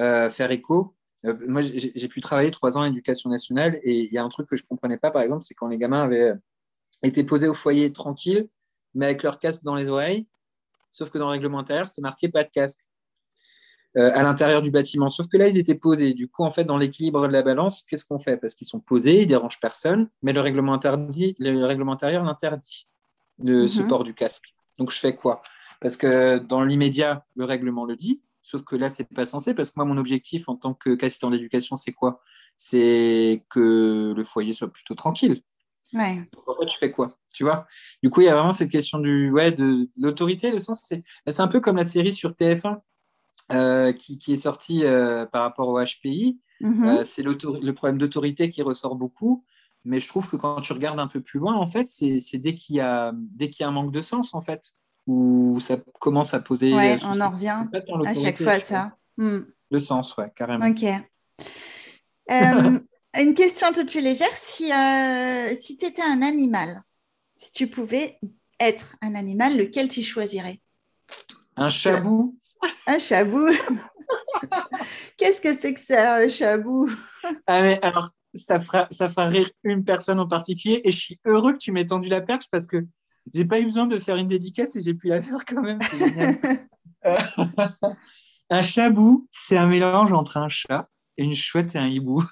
euh, 0.00 0.30
faire 0.30 0.50
écho, 0.52 0.94
euh, 1.26 1.36
moi, 1.48 1.62
j'ai 1.62 2.08
pu 2.08 2.20
travailler 2.20 2.50
trois 2.50 2.78
ans 2.78 2.82
en 2.82 2.84
éducation 2.84 3.28
nationale 3.28 3.80
et 3.82 4.04
il 4.04 4.12
y 4.12 4.18
a 4.18 4.24
un 4.24 4.28
truc 4.28 4.48
que 4.48 4.56
je 4.56 4.64
comprenais 4.64 4.98
pas, 4.98 5.10
par 5.10 5.22
exemple, 5.22 5.42
c'est 5.42 5.54
quand 5.54 5.68
les 5.68 5.78
gamins 5.78 6.02
avaient 6.02 6.32
été 7.02 7.24
posés 7.24 7.48
au 7.48 7.54
foyer 7.54 7.92
tranquille, 7.92 8.48
mais 8.94 9.06
avec 9.06 9.22
leur 9.22 9.38
casque 9.38 9.64
dans 9.64 9.74
les 9.74 9.88
oreilles, 9.88 10.26
sauf 10.90 11.10
que 11.10 11.18
dans 11.18 11.26
le 11.26 11.32
règlement 11.32 11.64
c'était 11.66 12.02
marqué 12.02 12.28
pas 12.28 12.44
de 12.44 12.50
casque. 12.50 12.80
Euh, 13.96 14.12
à 14.14 14.22
l'intérieur 14.22 14.62
du 14.62 14.70
bâtiment. 14.70 15.10
Sauf 15.10 15.26
que 15.26 15.36
là, 15.36 15.48
ils 15.48 15.58
étaient 15.58 15.74
posés. 15.74 16.14
Du 16.14 16.28
coup, 16.28 16.44
en 16.44 16.52
fait, 16.52 16.62
dans 16.62 16.78
l'équilibre 16.78 17.26
de 17.26 17.32
la 17.32 17.42
balance, 17.42 17.82
qu'est-ce 17.82 18.04
qu'on 18.04 18.20
fait? 18.20 18.36
Parce 18.36 18.54
qu'ils 18.54 18.68
sont 18.68 18.78
posés, 18.78 19.22
ils 19.22 19.26
dérangent 19.26 19.58
personne, 19.58 20.08
mais 20.22 20.32
le 20.32 20.40
règlement, 20.40 20.74
interdit, 20.74 21.34
le 21.40 21.64
règlement 21.64 21.90
intérieur 21.94 22.22
l'interdit, 22.22 22.86
de 23.40 23.66
ce 23.66 23.80
Mhm. 23.82 23.88
port 23.88 24.04
du 24.04 24.14
casque. 24.14 24.54
Donc, 24.78 24.92
je 24.92 24.98
fais 25.00 25.16
quoi? 25.16 25.42
Parce 25.80 25.96
que 25.96 26.38
dans 26.38 26.62
l'immédiat, 26.62 27.26
le 27.34 27.44
règlement 27.44 27.84
le 27.84 27.96
dit, 27.96 28.22
sauf 28.42 28.62
que 28.62 28.76
là, 28.76 28.90
c'est 28.90 29.08
pas 29.12 29.24
censé, 29.24 29.54
parce 29.54 29.70
que 29.70 29.74
moi, 29.80 29.84
mon 29.86 29.96
objectif 29.96 30.48
en 30.48 30.54
tant 30.54 30.72
que 30.72 30.94
qu'assistant 30.94 31.30
d'éducation, 31.30 31.74
c'est 31.74 31.92
quoi? 31.92 32.22
C'est 32.56 33.44
que 33.48 34.14
le 34.16 34.22
foyer 34.24 34.52
soit 34.52 34.72
plutôt 34.72 34.94
tranquille. 34.94 35.42
Ouais. 35.94 36.28
Donc, 36.32 36.48
en 36.48 36.54
fait, 36.60 36.66
tu 36.66 36.78
fais 36.78 36.92
quoi? 36.92 37.18
Tu 37.34 37.42
vois? 37.42 37.66
Du 38.04 38.10
coup, 38.10 38.20
il 38.20 38.26
y 38.26 38.28
a 38.28 38.34
vraiment 38.36 38.52
cette 38.52 38.70
question 38.70 39.00
du, 39.00 39.32
ouais, 39.32 39.50
de, 39.50 39.64
de 39.64 39.88
l'autorité. 39.96 40.52
Le 40.52 40.60
sens, 40.60 40.80
c'est 40.84 41.02
c'est 41.26 41.40
un 41.40 41.48
peu 41.48 41.58
comme 41.58 41.76
la 41.76 41.84
série 41.84 42.12
sur 42.12 42.30
TF1 42.36 42.80
euh, 43.52 43.92
qui, 43.92 44.18
qui 44.18 44.32
est 44.34 44.36
sortie 44.38 44.84
euh, 44.84 45.26
par 45.26 45.42
rapport 45.42 45.68
au 45.68 45.78
HPI. 45.80 46.38
Mhm. 46.60 46.86
Euh, 46.86 47.04
c'est 47.04 47.22
le 47.22 47.72
problème 47.72 47.98
d'autorité 47.98 48.50
qui 48.50 48.62
ressort 48.62 48.96
beaucoup. 48.96 49.44
Mais 49.84 49.98
je 49.98 50.08
trouve 50.08 50.28
que 50.28 50.36
quand 50.36 50.60
tu 50.60 50.72
regardes 50.74 51.00
un 51.00 51.06
peu 51.06 51.20
plus 51.22 51.40
loin, 51.40 51.54
en 51.54 51.66
fait, 51.66 51.86
c'est 51.86 52.20
dès 52.38 52.54
qu'il 52.54 52.76
y, 52.76 52.80
a- 52.80 53.12
dès 53.14 53.48
qu'il 53.48 53.62
y 53.62 53.66
a 53.66 53.68
un 53.68 53.72
manque 53.72 53.92
de 53.92 54.02
sens, 54.02 54.34
en 54.34 54.42
fait, 54.42 54.72
où 55.06 55.58
ça 55.60 55.78
commence 56.00 56.34
à 56.34 56.40
poser. 56.40 56.74
ouais, 56.74 56.98
on 57.02 57.20
en 57.20 57.30
revient 57.30 57.66
à 58.04 58.14
chaque 58.14 58.42
fois 58.42 58.52
à 58.52 58.60
ça. 58.60 58.96
Hmm. 59.16 59.40
Le 59.70 59.80
sens, 59.80 60.16
ouais, 60.16 60.30
carrément. 60.36 60.66
Ok. 60.68 60.84
Une 63.18 63.34
question 63.34 63.66
un 63.66 63.72
peu 63.72 63.84
plus 63.84 64.00
légère. 64.00 64.34
Si, 64.36 64.70
si 65.60 65.76
tu 65.76 65.86
étais 65.86 66.02
un 66.02 66.22
animal, 66.22 66.82
si 67.34 67.50
tu 67.52 67.66
pouvais 67.66 68.18
être 68.60 68.96
un 69.00 69.14
animal, 69.14 69.56
lequel 69.56 69.88
tu 69.88 70.02
choisirais? 70.02 70.60
Un 71.56 71.68
chabou, 71.68 72.36
Un 72.86 72.98
chabou 72.98 73.46
Qu'est-ce 75.16 75.40
que 75.40 75.54
c'est 75.54 75.74
que 75.74 75.80
ça, 75.80 76.16
un 76.16 76.28
chabou? 76.28 76.90
Ah 77.46 77.62
mais 77.62 77.78
alors, 77.84 78.10
ça 78.34 78.60
fera, 78.60 78.86
ça 78.90 79.08
fera 79.08 79.26
rire 79.26 79.48
une 79.64 79.84
personne 79.84 80.18
en 80.20 80.26
particulier 80.28 80.80
et 80.84 80.90
je 80.90 80.98
suis 80.98 81.20
heureux 81.24 81.52
que 81.52 81.58
tu 81.58 81.72
m'aies 81.72 81.86
tendu 81.86 82.08
la 82.08 82.20
perche 82.20 82.46
parce 82.50 82.66
que 82.66 82.84
j'ai 83.32 83.44
pas 83.44 83.60
eu 83.60 83.64
besoin 83.64 83.86
de 83.86 83.98
faire 83.98 84.16
une 84.16 84.28
dédicace 84.28 84.76
et 84.76 84.80
j'ai 84.80 84.94
pu 84.94 85.08
la 85.08 85.22
faire 85.22 85.44
quand 85.46 85.62
même. 85.62 85.78
Euh, 87.06 87.18
un 88.50 88.62
chabou, 88.62 89.26
c'est 89.30 89.56
un 89.56 89.66
mélange 89.66 90.12
entre 90.12 90.36
un 90.36 90.48
chat 90.48 90.88
et 91.16 91.24
une 91.24 91.34
chouette 91.34 91.74
et 91.74 91.78
un 91.78 91.86
hibou. 91.86 92.24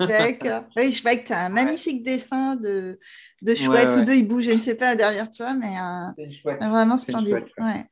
D'accord. 0.00 0.64
Oui, 0.76 0.92
je 0.92 1.02
vois 1.02 1.16
que 1.16 1.26
tu 1.26 1.32
as 1.32 1.46
un 1.46 1.48
magnifique 1.48 2.02
dessin 2.02 2.56
de, 2.56 2.98
de 3.42 3.54
chouette 3.54 3.94
ouais. 3.94 4.00
ou 4.00 4.04
de 4.04 4.12
hibou, 4.12 4.42
je 4.42 4.50
ne 4.50 4.58
sais 4.58 4.74
pas, 4.74 4.96
derrière 4.96 5.30
toi, 5.30 5.54
mais 5.54 5.76
un- 5.76 6.14
C'est 6.16 6.24
une 6.24 6.32
chouette. 6.32 6.58
un 6.60 6.70
vraiment 6.70 6.94
une 6.94 6.98
splendide. 6.98 7.30
chouette. 7.38 7.52
Ouais. 7.58 7.84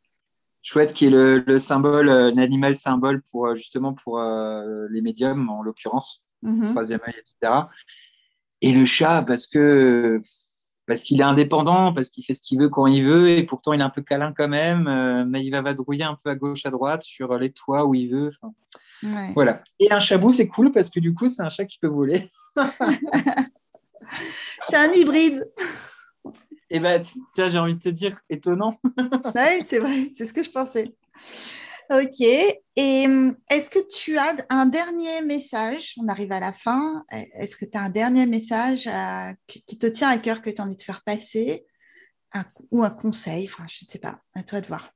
Chouette 0.62 0.92
qui 0.92 1.06
est 1.06 1.10
le, 1.10 1.38
le 1.46 1.58
symbole, 1.58 2.08
euh, 2.10 2.30
l'animal 2.34 2.76
symbole 2.76 3.22
pour 3.30 3.46
euh, 3.46 3.54
justement 3.54 3.94
pour 3.94 4.20
euh, 4.20 4.86
les 4.90 5.00
médiums 5.00 5.48
en 5.48 5.62
l'occurrence, 5.62 6.26
Mhm. 6.42 6.70
troisième 6.70 7.00
œil, 7.06 7.14
etc. 7.18 7.52
Et 8.62 8.72
le 8.72 8.84
chat 8.84 9.22
parce 9.26 9.46
que 9.46 10.20
parce 10.86 11.02
qu'il 11.02 11.20
est 11.20 11.24
indépendant, 11.24 11.92
parce 11.92 12.08
qu'il 12.10 12.24
fait 12.24 12.34
ce 12.34 12.40
qu'il 12.42 12.58
veut 12.58 12.68
quand 12.68 12.86
il 12.88 13.04
veut, 13.04 13.28
et 13.30 13.44
pourtant 13.44 13.72
il 13.72 13.80
est 13.80 13.84
un 13.84 13.90
peu 13.90 14.02
câlin 14.02 14.32
quand 14.36 14.48
même, 14.48 14.88
euh, 14.88 15.24
mais 15.24 15.44
il 15.44 15.50
va 15.50 15.62
vadrouiller 15.62 16.02
un 16.04 16.16
peu 16.22 16.30
à 16.30 16.34
gauche, 16.34 16.66
à 16.66 16.70
droite, 16.70 17.02
sur 17.02 17.38
les 17.38 17.50
toits 17.50 17.84
où 17.86 17.94
il 17.94 18.10
veut. 18.10 18.30
Ouais. 19.02 19.30
voilà. 19.34 19.62
Et 19.78 19.92
un 19.92 20.00
chabou, 20.00 20.32
c'est 20.32 20.48
cool 20.48 20.72
parce 20.72 20.90
que 20.90 20.98
du 20.98 21.14
coup, 21.14 21.28
c'est 21.28 21.42
un 21.42 21.48
chat 21.48 21.64
qui 21.64 21.78
peut 21.78 21.88
voler. 21.88 22.30
C'est 24.68 24.76
un 24.76 24.92
hybride. 24.92 25.48
Et 26.70 26.78
ben, 26.80 27.02
tiens, 27.32 27.48
j'ai 27.48 27.58
envie 27.58 27.74
de 27.74 27.80
te 27.80 27.88
dire, 27.88 28.16
étonnant. 28.28 28.78
Oui, 29.34 29.64
c'est 29.66 29.78
vrai, 29.78 30.10
c'est 30.14 30.24
ce 30.24 30.32
que 30.32 30.42
je 30.42 30.50
pensais. 30.50 30.94
Ok. 31.90 32.20
Et 32.20 33.04
hum, 33.06 33.34
est-ce 33.50 33.68
que 33.68 33.80
tu 33.88 34.16
as 34.16 34.36
un 34.48 34.66
dernier 34.66 35.22
message? 35.22 35.94
On 36.00 36.06
arrive 36.08 36.30
à 36.30 36.38
la 36.38 36.52
fin. 36.52 37.04
Est-ce 37.10 37.56
que 37.56 37.64
tu 37.64 37.76
as 37.76 37.82
un 37.82 37.90
dernier 37.90 38.26
message 38.26 38.86
à- 38.86 39.34
qui 39.48 39.62
qui 39.62 39.76
te 39.76 39.86
tient 39.86 40.08
à 40.08 40.18
cœur, 40.18 40.40
que 40.40 40.50
tu 40.50 40.60
as 40.60 40.64
envie 40.64 40.76
de 40.76 40.82
faire 40.82 41.02
passer? 41.04 41.66
Un- 42.32 42.44
ou 42.70 42.84
un 42.84 42.90
conseil? 42.90 43.46
Enfin, 43.52 43.64
je 43.68 43.84
ne 43.84 43.90
sais 43.90 43.98
pas. 43.98 44.20
À 44.34 44.44
toi 44.44 44.60
de 44.60 44.66
voir. 44.66 44.92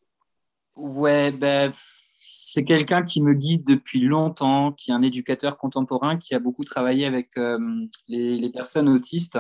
Ouais, 0.77 1.33
ben, 1.33 1.73
c'est 1.75 2.65
quelqu'un 2.65 3.03
qui 3.03 3.21
me 3.23 3.35
guide 3.35 3.65
depuis 3.65 4.01
longtemps, 4.01 4.73
qui 4.73 4.93
est 4.93 4.95
un 4.95 5.03
éducateur 5.03 5.59
contemporain, 5.59 6.17
qui 6.17 6.35
a 6.35 6.39
beaucoup 6.39 6.65
travaillé 6.65 7.07
avec 7.07 7.37
euh, 7.37 7.59
les, 8.07 8.37
les 8.37 8.51
personnes 8.51 8.89
autistes. 8.89 9.39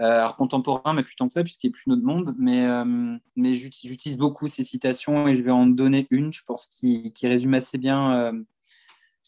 Euh, 0.00 0.20
alors 0.20 0.36
contemporain, 0.36 0.92
mais 0.92 1.02
plus 1.02 1.16
tant 1.16 1.26
que 1.26 1.32
ça, 1.32 1.42
puisqu'il 1.42 1.68
n'est 1.68 1.72
plus 1.72 1.84
notre 1.88 2.04
monde. 2.04 2.34
Mais, 2.38 2.66
euh, 2.66 3.16
mais 3.34 3.54
j'utilise 3.54 4.16
beaucoup 4.16 4.46
ces 4.46 4.62
citations 4.62 5.26
et 5.26 5.34
je 5.34 5.42
vais 5.42 5.50
en 5.50 5.66
donner 5.66 6.06
une, 6.10 6.32
je 6.32 6.42
pense, 6.44 6.66
qui, 6.66 7.12
qui 7.12 7.26
résume 7.26 7.54
assez 7.54 7.78
bien 7.78 8.16
euh, 8.16 8.32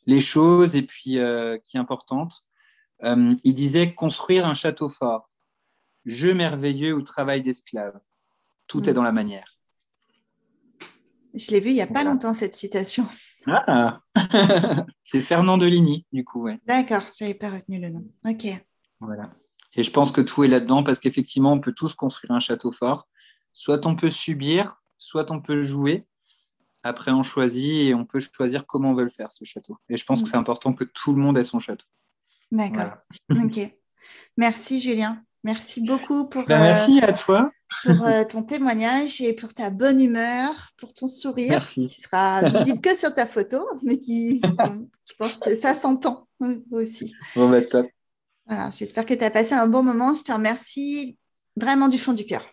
les 0.06 0.20
choses 0.20 0.76
et 0.76 0.82
puis 0.82 1.18
qui 1.64 1.76
est 1.76 1.80
importante. 1.80 2.44
Il 3.02 3.54
disait 3.54 3.94
construire 3.94 4.46
un 4.46 4.54
château 4.54 4.88
fort, 4.88 5.28
jeu 6.04 6.34
merveilleux 6.34 6.94
ou 6.94 7.02
travail 7.02 7.42
d'esclave. 7.42 7.98
Tout 8.66 8.88
est 8.88 8.92
Mm. 8.92 8.94
dans 8.94 9.02
la 9.02 9.12
manière. 9.12 9.56
Je 11.34 11.50
l'ai 11.52 11.60
vu 11.60 11.70
il 11.70 11.74
n'y 11.74 11.80
a 11.80 11.86
pas 11.86 12.04
longtemps, 12.04 12.34
cette 12.34 12.54
citation. 12.54 13.06
Ah 13.46 14.00
C'est 15.02 15.20
Fernand 15.20 15.58
Deligny, 15.58 16.06
du 16.12 16.24
coup, 16.24 16.42
ouais. 16.42 16.58
D'accord, 16.66 17.02
je 17.16 17.24
n'avais 17.24 17.34
pas 17.34 17.50
retenu 17.50 17.80
le 17.80 17.88
nom. 17.90 18.04
Ok. 18.24 18.46
Voilà. 19.00 19.30
Et 19.74 19.82
je 19.82 19.90
pense 19.90 20.10
que 20.12 20.20
tout 20.20 20.42
est 20.44 20.48
là-dedans 20.48 20.82
parce 20.82 20.98
qu'effectivement, 20.98 21.52
on 21.52 21.60
peut 21.60 21.72
tous 21.72 21.94
construire 21.94 22.32
un 22.32 22.40
château 22.40 22.72
fort. 22.72 23.06
Soit 23.52 23.86
on 23.86 23.94
peut 23.96 24.10
subir, 24.10 24.80
soit 24.98 25.30
on 25.30 25.40
peut 25.40 25.62
jouer. 25.62 26.06
Après, 26.82 27.10
on 27.10 27.22
choisit 27.22 27.88
et 27.88 27.94
on 27.94 28.04
peut 28.06 28.20
choisir 28.20 28.66
comment 28.66 28.90
on 28.90 28.94
veut 28.94 29.04
le 29.04 29.10
faire, 29.10 29.30
ce 29.30 29.44
château. 29.44 29.76
Et 29.88 29.96
je 29.96 30.04
pense 30.04 30.20
Mm. 30.20 30.24
que 30.24 30.28
c'est 30.30 30.36
important 30.36 30.72
que 30.72 30.84
tout 30.84 31.12
le 31.12 31.20
monde 31.20 31.36
ait 31.38 31.44
son 31.44 31.60
château. 31.60 31.84
D'accord. 32.50 32.96
Voilà. 33.28 33.44
Ok. 33.44 33.76
Merci, 34.36 34.80
Julien. 34.80 35.22
Merci 35.44 35.80
beaucoup 35.82 36.26
pour, 36.28 36.44
Ben, 36.46 36.60
euh, 36.60 36.64
merci 36.64 37.00
à 37.00 37.12
toi. 37.12 37.50
pour 37.84 38.04
euh, 38.06 38.24
ton 38.24 38.42
témoignage 38.42 39.20
et 39.20 39.32
pour 39.32 39.54
ta 39.54 39.70
bonne 39.70 40.00
humeur, 40.00 40.52
pour 40.78 40.92
ton 40.92 41.06
sourire 41.08 41.50
Merci. 41.50 41.86
qui 41.86 42.00
sera 42.00 42.42
visible 42.42 42.80
que 42.80 42.94
sur 42.96 43.14
ta 43.14 43.24
photo, 43.26 43.66
mais 43.84 43.98
qui, 43.98 44.40
je 44.44 45.14
pense 45.18 45.36
que 45.38 45.54
ça 45.56 45.72
s'entend 45.74 46.26
aussi. 46.72 47.14
Bon, 47.36 47.48
bah, 47.48 47.62
top. 47.62 47.86
J'espère 48.76 49.06
que 49.06 49.14
tu 49.14 49.24
as 49.24 49.30
passé 49.30 49.54
un 49.54 49.68
bon 49.68 49.82
moment. 49.82 50.14
Je 50.14 50.24
te 50.24 50.32
remercie 50.32 51.18
vraiment 51.56 51.88
du 51.88 51.98
fond 51.98 52.12
du 52.12 52.24
cœur. 52.26 52.44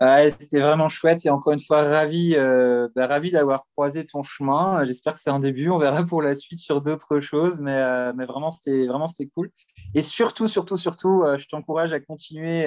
C'était 0.00 0.60
vraiment 0.60 0.88
chouette 0.88 1.26
et 1.26 1.30
encore 1.30 1.52
une 1.52 1.62
fois, 1.62 1.82
ravi, 1.82 2.34
euh, 2.36 2.88
bah, 2.94 3.08
ravi 3.08 3.32
d'avoir 3.32 3.66
croisé 3.72 4.06
ton 4.06 4.22
chemin. 4.22 4.84
J'espère 4.84 5.14
que 5.14 5.20
c'est 5.20 5.30
un 5.30 5.40
début. 5.40 5.70
On 5.70 5.78
verra 5.78 6.04
pour 6.04 6.22
la 6.22 6.34
suite 6.34 6.60
sur 6.60 6.80
d'autres 6.80 7.20
choses, 7.20 7.60
mais, 7.60 7.76
euh, 7.76 8.12
mais 8.14 8.24
vraiment, 8.24 8.50
c'était 8.52 8.86
vraiment 8.86 9.08
c'était 9.08 9.28
cool. 9.34 9.50
Et 9.94 10.02
surtout, 10.02 10.46
surtout, 10.46 10.76
surtout, 10.76 11.24
euh, 11.24 11.36
je 11.36 11.48
t'encourage 11.48 11.92
à 11.92 12.00
continuer 12.00 12.64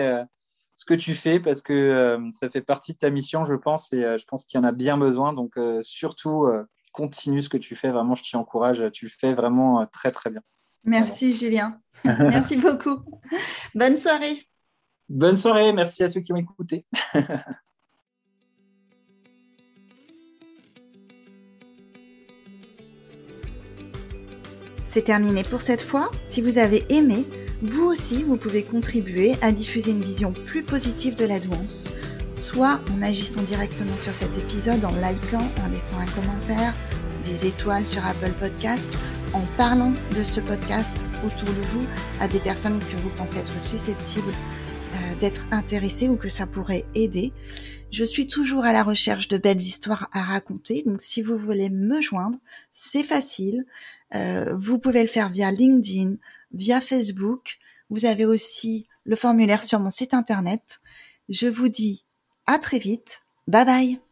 ce 0.75 0.85
que 0.85 0.93
tu 0.93 1.15
fais 1.15 1.39
parce 1.39 1.61
que 1.61 2.17
ça 2.39 2.49
fait 2.49 2.61
partie 2.61 2.93
de 2.93 2.97
ta 2.97 3.09
mission, 3.09 3.45
je 3.45 3.53
pense, 3.55 3.93
et 3.93 4.01
je 4.01 4.25
pense 4.25 4.45
qu'il 4.45 4.59
y 4.59 4.61
en 4.63 4.65
a 4.65 4.71
bien 4.71 4.97
besoin. 4.97 5.31
Donc, 5.33 5.57
surtout, 5.81 6.51
continue 6.91 7.41
ce 7.41 7.49
que 7.49 7.57
tu 7.57 7.75
fais. 7.75 7.91
Vraiment, 7.91 8.13
je 8.13 8.23
t'y 8.23 8.35
encourage. 8.35 8.83
Tu 8.91 9.05
le 9.05 9.11
fais 9.11 9.33
vraiment 9.33 9.87
très, 9.87 10.11
très 10.11 10.29
bien. 10.29 10.41
Merci, 10.83 11.35
Julien. 11.35 11.79
Merci 12.05 12.57
beaucoup. 12.57 13.03
Bonne 13.75 13.97
soirée. 13.97 14.47
Bonne 15.09 15.37
soirée. 15.37 15.73
Merci 15.73 16.03
à 16.03 16.07
ceux 16.07 16.21
qui 16.21 16.33
ont 16.33 16.37
écouté. 16.37 16.85
C'est 24.85 25.03
terminé 25.03 25.43
pour 25.45 25.61
cette 25.61 25.81
fois. 25.81 26.11
Si 26.25 26.41
vous 26.41 26.57
avez 26.57 26.83
aimé, 26.89 27.25
vous 27.61 27.85
aussi, 27.85 28.23
vous 28.23 28.35
pouvez 28.35 28.63
contribuer 28.63 29.35
à 29.41 29.53
diffuser 29.53 29.91
une 29.91 30.03
vision 30.03 30.33
plus 30.33 30.63
positive 30.63 31.15
de 31.15 31.23
la 31.23 31.39
douance, 31.39 31.89
soit 32.35 32.81
en 32.91 33.01
agissant 33.01 33.41
directement 33.41 33.97
sur 33.97 34.13
cet 34.13 34.37
épisode, 34.37 34.83
en 34.83 34.91
likant, 34.91 35.47
en 35.63 35.69
laissant 35.71 35.97
un 35.99 36.07
commentaire, 36.07 36.73
des 37.23 37.45
étoiles 37.45 37.85
sur 37.85 38.05
Apple 38.05 38.33
Podcast, 38.37 38.97
en 39.33 39.41
parlant 39.57 39.93
de 40.15 40.23
ce 40.23 40.39
podcast 40.39 41.05
autour 41.25 41.49
de 41.49 41.61
vous 41.61 41.85
à 42.19 42.27
des 42.27 42.39
personnes 42.39 42.79
que 42.79 42.95
vous 42.97 43.09
pensez 43.17 43.39
être 43.39 43.61
susceptibles 43.61 44.31
euh, 44.31 45.15
d'être 45.19 45.47
intéressées 45.51 46.09
ou 46.09 46.17
que 46.17 46.29
ça 46.29 46.45
pourrait 46.45 46.85
aider. 46.95 47.33
Je 47.91 48.03
suis 48.03 48.27
toujours 48.27 48.65
à 48.65 48.73
la 48.73 48.83
recherche 48.83 49.27
de 49.27 49.37
belles 49.37 49.61
histoires 49.61 50.09
à 50.13 50.23
raconter, 50.23 50.83
donc 50.85 51.01
si 51.01 51.21
vous 51.21 51.37
voulez 51.37 51.69
me 51.69 52.01
joindre, 52.01 52.37
c'est 52.71 53.03
facile. 53.03 53.65
Euh, 54.15 54.55
vous 54.57 54.79
pouvez 54.79 55.01
le 55.01 55.07
faire 55.07 55.29
via 55.29 55.51
LinkedIn, 55.51 56.15
via 56.53 56.81
Facebook. 56.81 57.57
Vous 57.89 58.05
avez 58.05 58.25
aussi 58.25 58.87
le 59.03 59.15
formulaire 59.15 59.63
sur 59.63 59.79
mon 59.79 59.89
site 59.89 60.13
internet. 60.13 60.79
Je 61.29 61.47
vous 61.47 61.69
dis 61.69 62.03
à 62.47 62.59
très 62.59 62.79
vite. 62.79 63.21
Bye 63.47 63.65
bye. 63.65 64.10